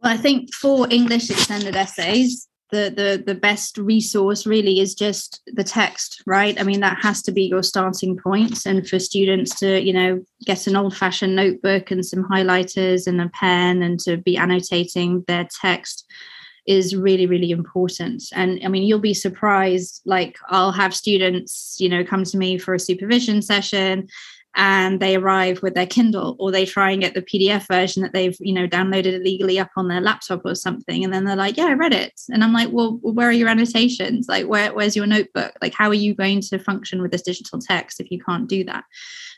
Well, 0.02 0.12
I 0.12 0.16
think 0.16 0.52
for 0.54 0.86
English 0.90 1.30
extended 1.30 1.76
essays, 1.76 2.48
the 2.70 2.92
the 2.94 3.22
the 3.24 3.38
best 3.38 3.78
resource 3.78 4.46
really 4.46 4.80
is 4.80 4.94
just 4.94 5.40
the 5.46 5.64
text 5.64 6.22
right? 6.26 6.58
I 6.60 6.64
mean 6.64 6.80
that 6.80 6.98
has 7.00 7.22
to 7.22 7.32
be 7.32 7.44
your 7.44 7.62
starting 7.62 8.16
point. 8.16 8.66
And 8.66 8.86
for 8.88 8.98
students 8.98 9.58
to 9.60 9.80
you 9.80 9.92
know 9.92 10.24
get 10.44 10.66
an 10.66 10.76
old 10.76 10.96
fashioned 10.96 11.36
notebook 11.36 11.90
and 11.90 12.04
some 12.04 12.24
highlighters 12.24 13.06
and 13.06 13.20
a 13.20 13.28
pen 13.28 13.82
and 13.82 14.00
to 14.00 14.16
be 14.16 14.36
annotating 14.36 15.24
their 15.28 15.48
text 15.60 16.06
is 16.66 16.96
really 16.96 17.26
really 17.26 17.52
important. 17.52 18.24
And 18.32 18.60
i 18.64 18.68
mean 18.68 18.82
you'll 18.82 18.98
be 18.98 19.14
surprised 19.14 20.02
like 20.04 20.36
i'll 20.48 20.72
have 20.72 20.94
students 20.94 21.76
you 21.78 21.88
know 21.88 22.04
come 22.04 22.24
to 22.24 22.36
me 22.36 22.58
for 22.58 22.74
a 22.74 22.80
supervision 22.80 23.42
session 23.42 24.08
and 24.56 25.00
they 25.00 25.16
arrive 25.16 25.62
with 25.62 25.74
their 25.74 25.86
Kindle 25.86 26.34
or 26.38 26.50
they 26.50 26.64
try 26.64 26.90
and 26.90 27.02
get 27.02 27.12
the 27.12 27.20
PDF 27.20 27.68
version 27.68 28.02
that 28.02 28.14
they've, 28.14 28.36
you 28.40 28.54
know, 28.54 28.66
downloaded 28.66 29.12
illegally 29.12 29.58
up 29.58 29.70
on 29.76 29.88
their 29.88 30.00
laptop 30.00 30.40
or 30.46 30.54
something. 30.54 31.04
And 31.04 31.12
then 31.12 31.24
they're 31.24 31.36
like, 31.36 31.58
yeah, 31.58 31.66
I 31.66 31.74
read 31.74 31.92
it. 31.92 32.18
And 32.30 32.42
I'm 32.42 32.54
like, 32.54 32.70
well, 32.72 32.98
where 33.02 33.28
are 33.28 33.32
your 33.32 33.50
annotations? 33.50 34.28
Like, 34.28 34.46
where, 34.46 34.72
where's 34.72 34.96
your 34.96 35.06
notebook? 35.06 35.52
Like, 35.60 35.74
how 35.74 35.88
are 35.88 35.94
you 35.94 36.14
going 36.14 36.40
to 36.40 36.58
function 36.58 37.02
with 37.02 37.10
this 37.10 37.20
digital 37.20 37.58
text 37.58 38.00
if 38.00 38.10
you 38.10 38.18
can't 38.18 38.48
do 38.48 38.64
that? 38.64 38.84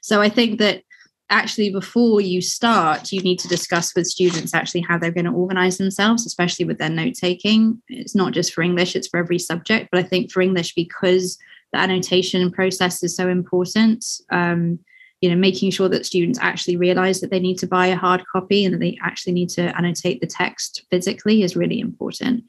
So 0.02 0.22
I 0.22 0.28
think 0.28 0.60
that 0.60 0.84
actually 1.30 1.68
before 1.68 2.20
you 2.22 2.40
start 2.40 3.12
you 3.12 3.20
need 3.20 3.38
to 3.38 3.48
discuss 3.48 3.94
with 3.94 4.06
students 4.06 4.54
actually 4.54 4.80
how 4.80 4.96
they're 4.96 5.10
going 5.10 5.26
to 5.26 5.30
organize 5.30 5.76
themselves 5.76 6.24
especially 6.24 6.64
with 6.64 6.78
their 6.78 6.88
note 6.88 7.12
taking 7.12 7.82
it's 7.88 8.14
not 8.14 8.32
just 8.32 8.54
for 8.54 8.62
english 8.62 8.96
it's 8.96 9.08
for 9.08 9.18
every 9.18 9.38
subject 9.38 9.90
but 9.92 10.00
i 10.00 10.02
think 10.02 10.32
for 10.32 10.40
english 10.40 10.74
because 10.74 11.36
the 11.74 11.78
annotation 11.78 12.50
process 12.50 13.02
is 13.02 13.14
so 13.14 13.28
important 13.28 14.02
um, 14.30 14.78
you 15.20 15.28
know 15.28 15.36
making 15.36 15.70
sure 15.70 15.88
that 15.88 16.06
students 16.06 16.38
actually 16.40 16.76
realize 16.76 17.20
that 17.20 17.30
they 17.30 17.40
need 17.40 17.58
to 17.58 17.66
buy 17.66 17.86
a 17.88 17.96
hard 17.96 18.24
copy 18.30 18.64
and 18.64 18.74
that 18.74 18.78
they 18.78 18.98
actually 19.02 19.32
need 19.32 19.48
to 19.48 19.76
annotate 19.76 20.20
the 20.20 20.26
text 20.26 20.84
physically 20.90 21.42
is 21.42 21.56
really 21.56 21.80
important. 21.80 22.44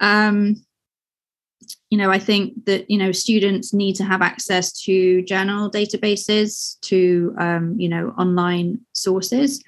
Um, 0.00 0.64
you 1.90 1.98
know 1.98 2.10
i 2.10 2.18
think 2.18 2.64
that 2.66 2.88
you 2.90 2.96
know 2.96 3.12
students 3.12 3.74
need 3.74 3.94
to 3.96 4.04
have 4.04 4.22
access 4.22 4.72
to 4.72 5.22
journal 5.22 5.70
databases 5.70 6.78
to 6.80 7.34
um, 7.38 7.74
you 7.78 7.88
know 7.88 8.14
online 8.18 8.80
sources. 8.92 9.62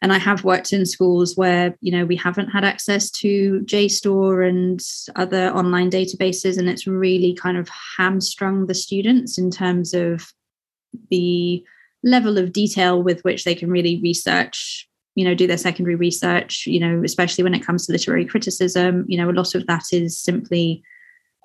And 0.00 0.12
I 0.12 0.18
have 0.18 0.44
worked 0.44 0.72
in 0.72 0.86
schools 0.86 1.36
where 1.36 1.76
you 1.80 1.90
know 1.90 2.06
we 2.06 2.14
haven't 2.14 2.50
had 2.50 2.64
access 2.64 3.10
to 3.22 3.60
JSTOR 3.64 4.48
and 4.48 4.80
other 5.16 5.50
online 5.50 5.90
databases, 5.90 6.56
and 6.56 6.68
it's 6.68 6.86
really 6.86 7.34
kind 7.34 7.56
of 7.58 7.68
hamstrung 7.96 8.66
the 8.66 8.74
students 8.74 9.38
in 9.38 9.50
terms 9.50 9.94
of 9.94 10.32
the 11.10 11.62
level 12.02 12.38
of 12.38 12.52
detail 12.52 13.02
with 13.02 13.22
which 13.22 13.44
they 13.44 13.54
can 13.54 13.70
really 13.70 14.00
research 14.02 14.88
you 15.14 15.24
know 15.24 15.34
do 15.34 15.48
their 15.48 15.58
secondary 15.58 15.96
research 15.96 16.64
you 16.66 16.78
know 16.78 17.02
especially 17.04 17.42
when 17.42 17.54
it 17.54 17.64
comes 17.64 17.86
to 17.86 17.92
literary 17.92 18.24
criticism 18.24 19.04
you 19.08 19.18
know 19.18 19.28
a 19.28 19.32
lot 19.32 19.54
of 19.54 19.66
that 19.66 19.84
is 19.92 20.16
simply 20.16 20.82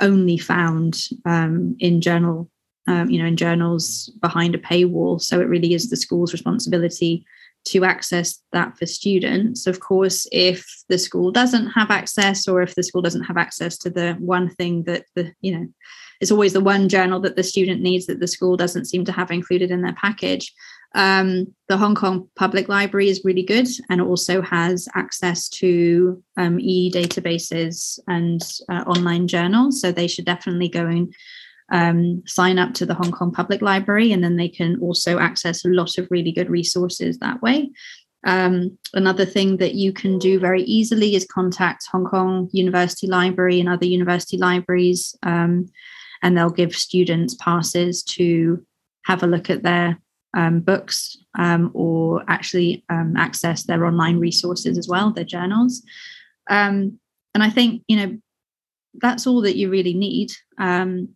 only 0.01 0.37
found 0.37 1.07
um, 1.25 1.75
in 1.79 2.01
journal 2.01 2.49
um, 2.87 3.09
you 3.09 3.19
know 3.19 3.27
in 3.27 3.37
journals 3.37 4.11
behind 4.21 4.55
a 4.55 4.59
paywall. 4.59 5.21
So 5.21 5.39
it 5.39 5.47
really 5.47 5.73
is 5.73 5.89
the 5.89 5.97
school's 5.97 6.33
responsibility 6.33 7.25
to 7.65 7.85
access 7.85 8.39
that 8.51 8.77
for 8.77 8.85
students. 8.85 9.67
Of 9.67 9.79
course, 9.79 10.27
if 10.31 10.65
the 10.89 10.97
school 10.97 11.31
doesn't 11.31 11.67
have 11.67 11.91
access, 11.91 12.47
or 12.47 12.61
if 12.61 12.75
the 12.75 12.83
school 12.83 13.01
doesn't 13.01 13.23
have 13.23 13.37
access 13.37 13.77
to 13.79 13.89
the 13.89 14.13
one 14.19 14.49
thing 14.49 14.83
that 14.83 15.05
the, 15.15 15.33
you 15.41 15.57
know, 15.57 15.67
it's 16.21 16.31
always 16.31 16.53
the 16.53 16.61
one 16.61 16.89
journal 16.89 17.19
that 17.21 17.35
the 17.35 17.43
student 17.43 17.81
needs 17.81 18.05
that 18.05 18.19
the 18.19 18.27
school 18.27 18.55
doesn't 18.55 18.85
seem 18.85 19.03
to 19.05 19.11
have 19.11 19.31
included 19.31 19.71
in 19.71 19.81
their 19.81 19.95
package. 19.95 20.53
Um, 20.95 21.53
the 21.69 21.77
Hong 21.77 21.95
Kong 21.95 22.29
Public 22.35 22.69
Library 22.69 23.09
is 23.09 23.25
really 23.25 23.43
good 23.43 23.67
and 23.89 23.99
also 23.99 24.41
has 24.41 24.87
access 24.93 25.49
to 25.49 26.21
um, 26.37 26.59
e 26.59 26.91
databases 26.91 27.99
and 28.07 28.41
uh, 28.69 28.83
online 28.85 29.27
journals. 29.27 29.81
So 29.81 29.91
they 29.91 30.07
should 30.07 30.25
definitely 30.25 30.69
go 30.69 30.85
and 30.85 31.13
um, 31.73 32.21
sign 32.25 32.59
up 32.59 32.73
to 32.75 32.85
the 32.85 32.93
Hong 32.93 33.11
Kong 33.11 33.31
Public 33.31 33.61
Library, 33.61 34.11
and 34.13 34.23
then 34.23 34.37
they 34.37 34.47
can 34.47 34.79
also 34.79 35.17
access 35.19 35.65
a 35.65 35.69
lot 35.69 35.97
of 35.97 36.07
really 36.09 36.31
good 36.31 36.49
resources 36.49 37.17
that 37.17 37.41
way. 37.41 37.71
Um, 38.25 38.77
another 38.93 39.25
thing 39.25 39.57
that 39.57 39.73
you 39.73 39.91
can 39.91 40.17
do 40.17 40.39
very 40.39 40.63
easily 40.63 41.15
is 41.15 41.25
contact 41.25 41.87
Hong 41.91 42.05
Kong 42.05 42.47
University 42.53 43.07
Library 43.07 43.59
and 43.59 43.67
other 43.67 43.87
university 43.87 44.37
libraries, 44.37 45.15
um, 45.23 45.65
and 46.21 46.37
they'll 46.37 46.49
give 46.51 46.75
students 46.75 47.35
passes 47.35 48.03
to 48.03 48.63
have 49.05 49.23
a 49.23 49.27
look 49.27 49.49
at 49.49 49.63
their 49.63 49.99
um, 50.35 50.61
books 50.61 51.17
um, 51.37 51.71
or 51.73 52.23
actually 52.27 52.85
um, 52.89 53.15
access 53.17 53.63
their 53.63 53.85
online 53.85 54.19
resources 54.19 54.77
as 54.77 54.87
well, 54.87 55.11
their 55.11 55.25
journals. 55.25 55.83
Um, 56.49 56.99
and 57.33 57.43
I 57.43 57.49
think, 57.49 57.83
you 57.87 57.97
know, 57.97 58.17
that's 59.01 59.25
all 59.25 59.41
that 59.41 59.57
you 59.57 59.69
really 59.69 59.93
need. 59.93 60.31
Um, 60.59 61.09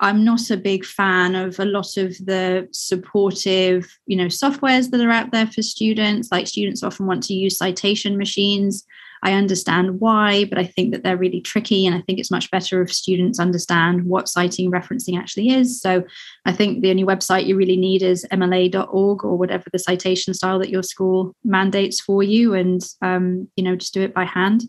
I'm 0.00 0.24
not 0.24 0.50
a 0.50 0.56
big 0.56 0.84
fan 0.84 1.34
of 1.34 1.58
a 1.60 1.64
lot 1.64 1.96
of 1.96 2.16
the 2.18 2.68
supportive, 2.72 3.86
you 4.06 4.16
know, 4.16 4.26
softwares 4.26 4.90
that 4.90 5.00
are 5.00 5.10
out 5.10 5.30
there 5.30 5.46
for 5.46 5.62
students. 5.62 6.32
Like 6.32 6.46
students 6.46 6.82
often 6.82 7.06
want 7.06 7.22
to 7.24 7.34
use 7.34 7.58
citation 7.58 8.18
machines. 8.18 8.84
I 9.22 9.32
understand 9.32 10.00
why, 10.00 10.44
but 10.44 10.58
I 10.58 10.64
think 10.64 10.92
that 10.92 11.02
they're 11.02 11.16
really 11.16 11.40
tricky. 11.40 11.86
And 11.86 11.94
I 11.94 12.02
think 12.02 12.18
it's 12.18 12.30
much 12.30 12.50
better 12.50 12.82
if 12.82 12.92
students 12.92 13.38
understand 13.38 14.04
what 14.04 14.28
citing 14.28 14.70
referencing 14.70 15.18
actually 15.18 15.50
is. 15.50 15.80
So 15.80 16.04
I 16.44 16.52
think 16.52 16.82
the 16.82 16.90
only 16.90 17.04
website 17.04 17.46
you 17.46 17.56
really 17.56 17.76
need 17.76 18.02
is 18.02 18.26
mla.org 18.30 19.24
or 19.24 19.38
whatever 19.38 19.64
the 19.72 19.78
citation 19.78 20.34
style 20.34 20.58
that 20.58 20.68
your 20.68 20.82
school 20.82 21.34
mandates 21.42 22.00
for 22.00 22.22
you. 22.22 22.52
And, 22.52 22.82
um, 23.00 23.48
you 23.56 23.64
know, 23.64 23.76
just 23.76 23.94
do 23.94 24.02
it 24.02 24.12
by 24.12 24.24
hand. 24.24 24.64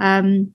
Um, 0.00 0.54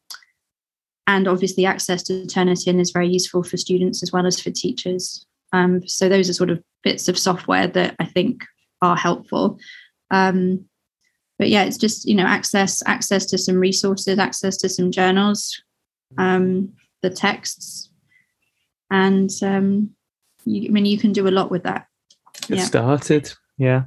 and 1.09 1.27
obviously, 1.27 1.65
access 1.65 2.03
to 2.03 2.21
Turnitin 2.27 2.79
is 2.79 2.91
very 2.91 3.09
useful 3.09 3.41
for 3.41 3.57
students 3.57 4.03
as 4.03 4.11
well 4.11 4.27
as 4.27 4.39
for 4.39 4.51
teachers. 4.51 5.25
Um, 5.51 5.85
so 5.87 6.07
those 6.07 6.29
are 6.29 6.33
sort 6.33 6.51
of 6.51 6.61
bits 6.83 7.07
of 7.07 7.17
software 7.17 7.65
that 7.65 7.95
I 7.99 8.05
think 8.05 8.43
are 8.83 8.95
helpful. 8.95 9.57
Um, 10.11 10.65
but 11.39 11.49
yeah, 11.49 11.63
it's 11.63 11.77
just 11.77 12.07
you 12.07 12.13
know 12.13 12.27
access 12.27 12.83
access 12.85 13.25
to 13.25 13.39
some 13.39 13.55
resources, 13.55 14.19
access 14.19 14.55
to 14.57 14.69
some 14.69 14.91
journals, 14.91 15.59
um, 16.19 16.73
the 17.01 17.09
texts, 17.09 17.89
and 18.91 19.31
um, 19.41 19.89
you, 20.45 20.69
I 20.69 20.71
mean 20.71 20.85
you 20.85 20.99
can 20.99 21.11
do 21.11 21.27
a 21.27 21.33
lot 21.39 21.49
with 21.49 21.63
that. 21.63 21.87
Get 22.47 22.59
yeah. 22.59 22.65
started. 22.65 23.33
Yeah. 23.57 23.85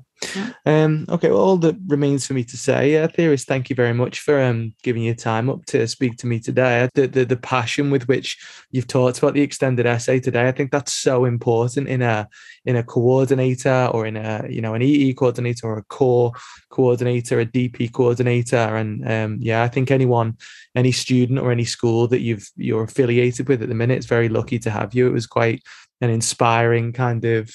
Um, 0.64 1.06
okay, 1.08 1.30
well, 1.30 1.40
all 1.40 1.56
that 1.58 1.76
remains 1.86 2.26
for 2.26 2.34
me 2.34 2.44
to 2.44 2.56
say, 2.56 2.96
uh, 2.96 3.08
theorist, 3.08 3.46
thank 3.48 3.70
you 3.70 3.76
very 3.76 3.92
much 3.92 4.20
for 4.20 4.40
um, 4.40 4.74
giving 4.82 5.02
your 5.02 5.14
time 5.14 5.50
up 5.50 5.64
to 5.66 5.86
speak 5.86 6.16
to 6.18 6.26
me 6.26 6.38
today. 6.38 6.88
The, 6.94 7.06
the, 7.06 7.24
the 7.24 7.36
passion 7.36 7.90
with 7.90 8.08
which 8.08 8.38
you've 8.70 8.86
talked 8.86 9.18
about 9.18 9.34
the 9.34 9.42
extended 9.42 9.86
essay 9.86 10.20
today, 10.20 10.48
I 10.48 10.52
think 10.52 10.70
that's 10.70 10.92
so 10.92 11.24
important 11.24 11.88
in 11.88 12.02
a 12.02 12.28
in 12.64 12.76
a 12.76 12.82
coordinator 12.82 13.88
or 13.92 14.06
in 14.06 14.16
a 14.16 14.46
you 14.48 14.60
know 14.60 14.74
an 14.74 14.82
EE 14.82 15.14
coordinator 15.14 15.66
or 15.66 15.78
a 15.78 15.84
core 15.84 16.32
coordinator, 16.70 17.40
a 17.40 17.46
DP 17.46 17.92
coordinator, 17.92 18.56
and 18.56 19.08
um, 19.10 19.38
yeah, 19.40 19.62
I 19.62 19.68
think 19.68 19.90
anyone, 19.90 20.36
any 20.74 20.92
student 20.92 21.38
or 21.38 21.50
any 21.50 21.64
school 21.64 22.06
that 22.08 22.20
you've 22.20 22.48
you're 22.56 22.84
affiliated 22.84 23.48
with 23.48 23.62
at 23.62 23.68
the 23.68 23.74
minute 23.74 23.98
is 23.98 24.06
very 24.06 24.28
lucky 24.28 24.58
to 24.60 24.70
have 24.70 24.94
you. 24.94 25.06
It 25.06 25.12
was 25.12 25.26
quite 25.26 25.62
an 26.02 26.10
inspiring 26.10 26.92
kind 26.92 27.24
of 27.24 27.48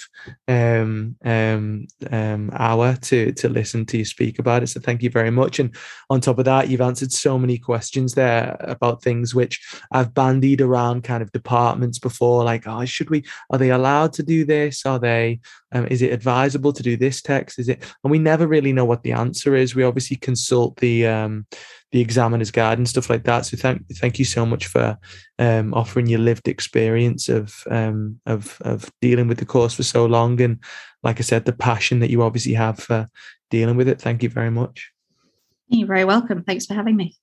um, 0.48 1.18
um, 1.26 1.86
um, 2.10 2.50
hour 2.54 2.96
to 2.96 3.34
to 3.34 3.50
listen 3.50 3.86
to 3.86 3.98
you 3.98 4.06
speak 4.06 4.40
about 4.40 4.64
it. 4.64 4.68
So 4.68 4.80
thank 4.80 5.04
you 5.04 5.10
very 5.10 5.32
much. 5.32 5.60
And 5.60 5.76
on 6.10 6.22
top 6.22 6.40
of 6.40 6.46
that, 6.46 6.70
you've 6.70 6.80
answered 6.80 7.12
so 7.12 7.38
many 7.38 7.58
questions 7.58 8.14
there 8.14 8.56
about 8.60 9.04
things 9.04 9.36
which 9.36 9.60
I've 9.92 10.14
bandied 10.14 10.62
around 10.62 11.04
kind 11.04 11.22
of 11.22 11.32
departments 11.34 12.00
before, 12.00 12.46
like, 12.46 12.66
oh, 12.66 12.86
should 12.86 13.10
we? 13.10 13.26
Are 13.52 13.60
they 13.60 13.72
allowed 13.72 14.14
to 14.14 14.24
do 14.24 14.46
this? 14.46 14.86
Are 14.86 14.98
they? 14.98 15.42
Um, 15.74 15.86
is 15.88 16.02
it 16.02 16.14
advisable 16.14 16.72
to 16.72 16.82
do 16.82 16.96
this 16.96 17.22
text? 17.22 17.60
Is 17.60 17.68
it? 17.68 17.84
And 18.04 18.12
we 18.12 18.20
never 18.20 18.48
really 18.48 18.72
know 18.72 18.86
what 18.86 19.04
the 19.04 19.12
answer 19.12 19.56
is. 19.56 19.76
We 19.76 19.84
obviously 19.84 20.16
consult 20.16 20.78
the 20.78 21.06
um, 21.06 21.46
the 21.92 22.02
examiner's 22.02 22.52
guide 22.52 22.78
and 22.78 22.88
stuff 22.88 23.10
like 23.10 23.24
that. 23.24 23.46
So 23.46 23.58
thank 23.58 23.88
thank 23.96 24.20
you 24.20 24.26
so 24.26 24.46
much 24.46 24.68
for 24.68 24.98
um, 25.40 25.74
offering 25.74 26.08
your 26.08 26.20
lived 26.20 26.48
experience 26.48 27.30
of 27.30 27.64
um, 27.70 28.20
of 28.26 28.58
of 28.62 28.92
dealing 29.02 29.28
with 29.28 29.38
the 29.38 29.46
course 29.46 29.74
for 29.74 29.84
so 29.84 30.06
long, 30.06 30.42
and 30.42 30.60
like 31.04 31.20
I 31.20 31.24
said, 31.24 31.46
the 31.46 31.54
passion 31.54 32.00
that 32.00 32.10
you 32.10 32.22
obviously 32.24 32.54
have 32.54 32.80
for 32.80 33.08
dealing 33.50 33.78
with 33.78 33.88
it. 33.88 34.02
Thank 34.02 34.24
you 34.24 34.30
very 34.30 34.52
much. 34.52 34.92
You're 35.70 35.88
very 35.88 36.06
welcome. 36.06 36.44
Thanks 36.44 36.66
for 36.66 36.74
having 36.74 36.96
me. 36.96 37.16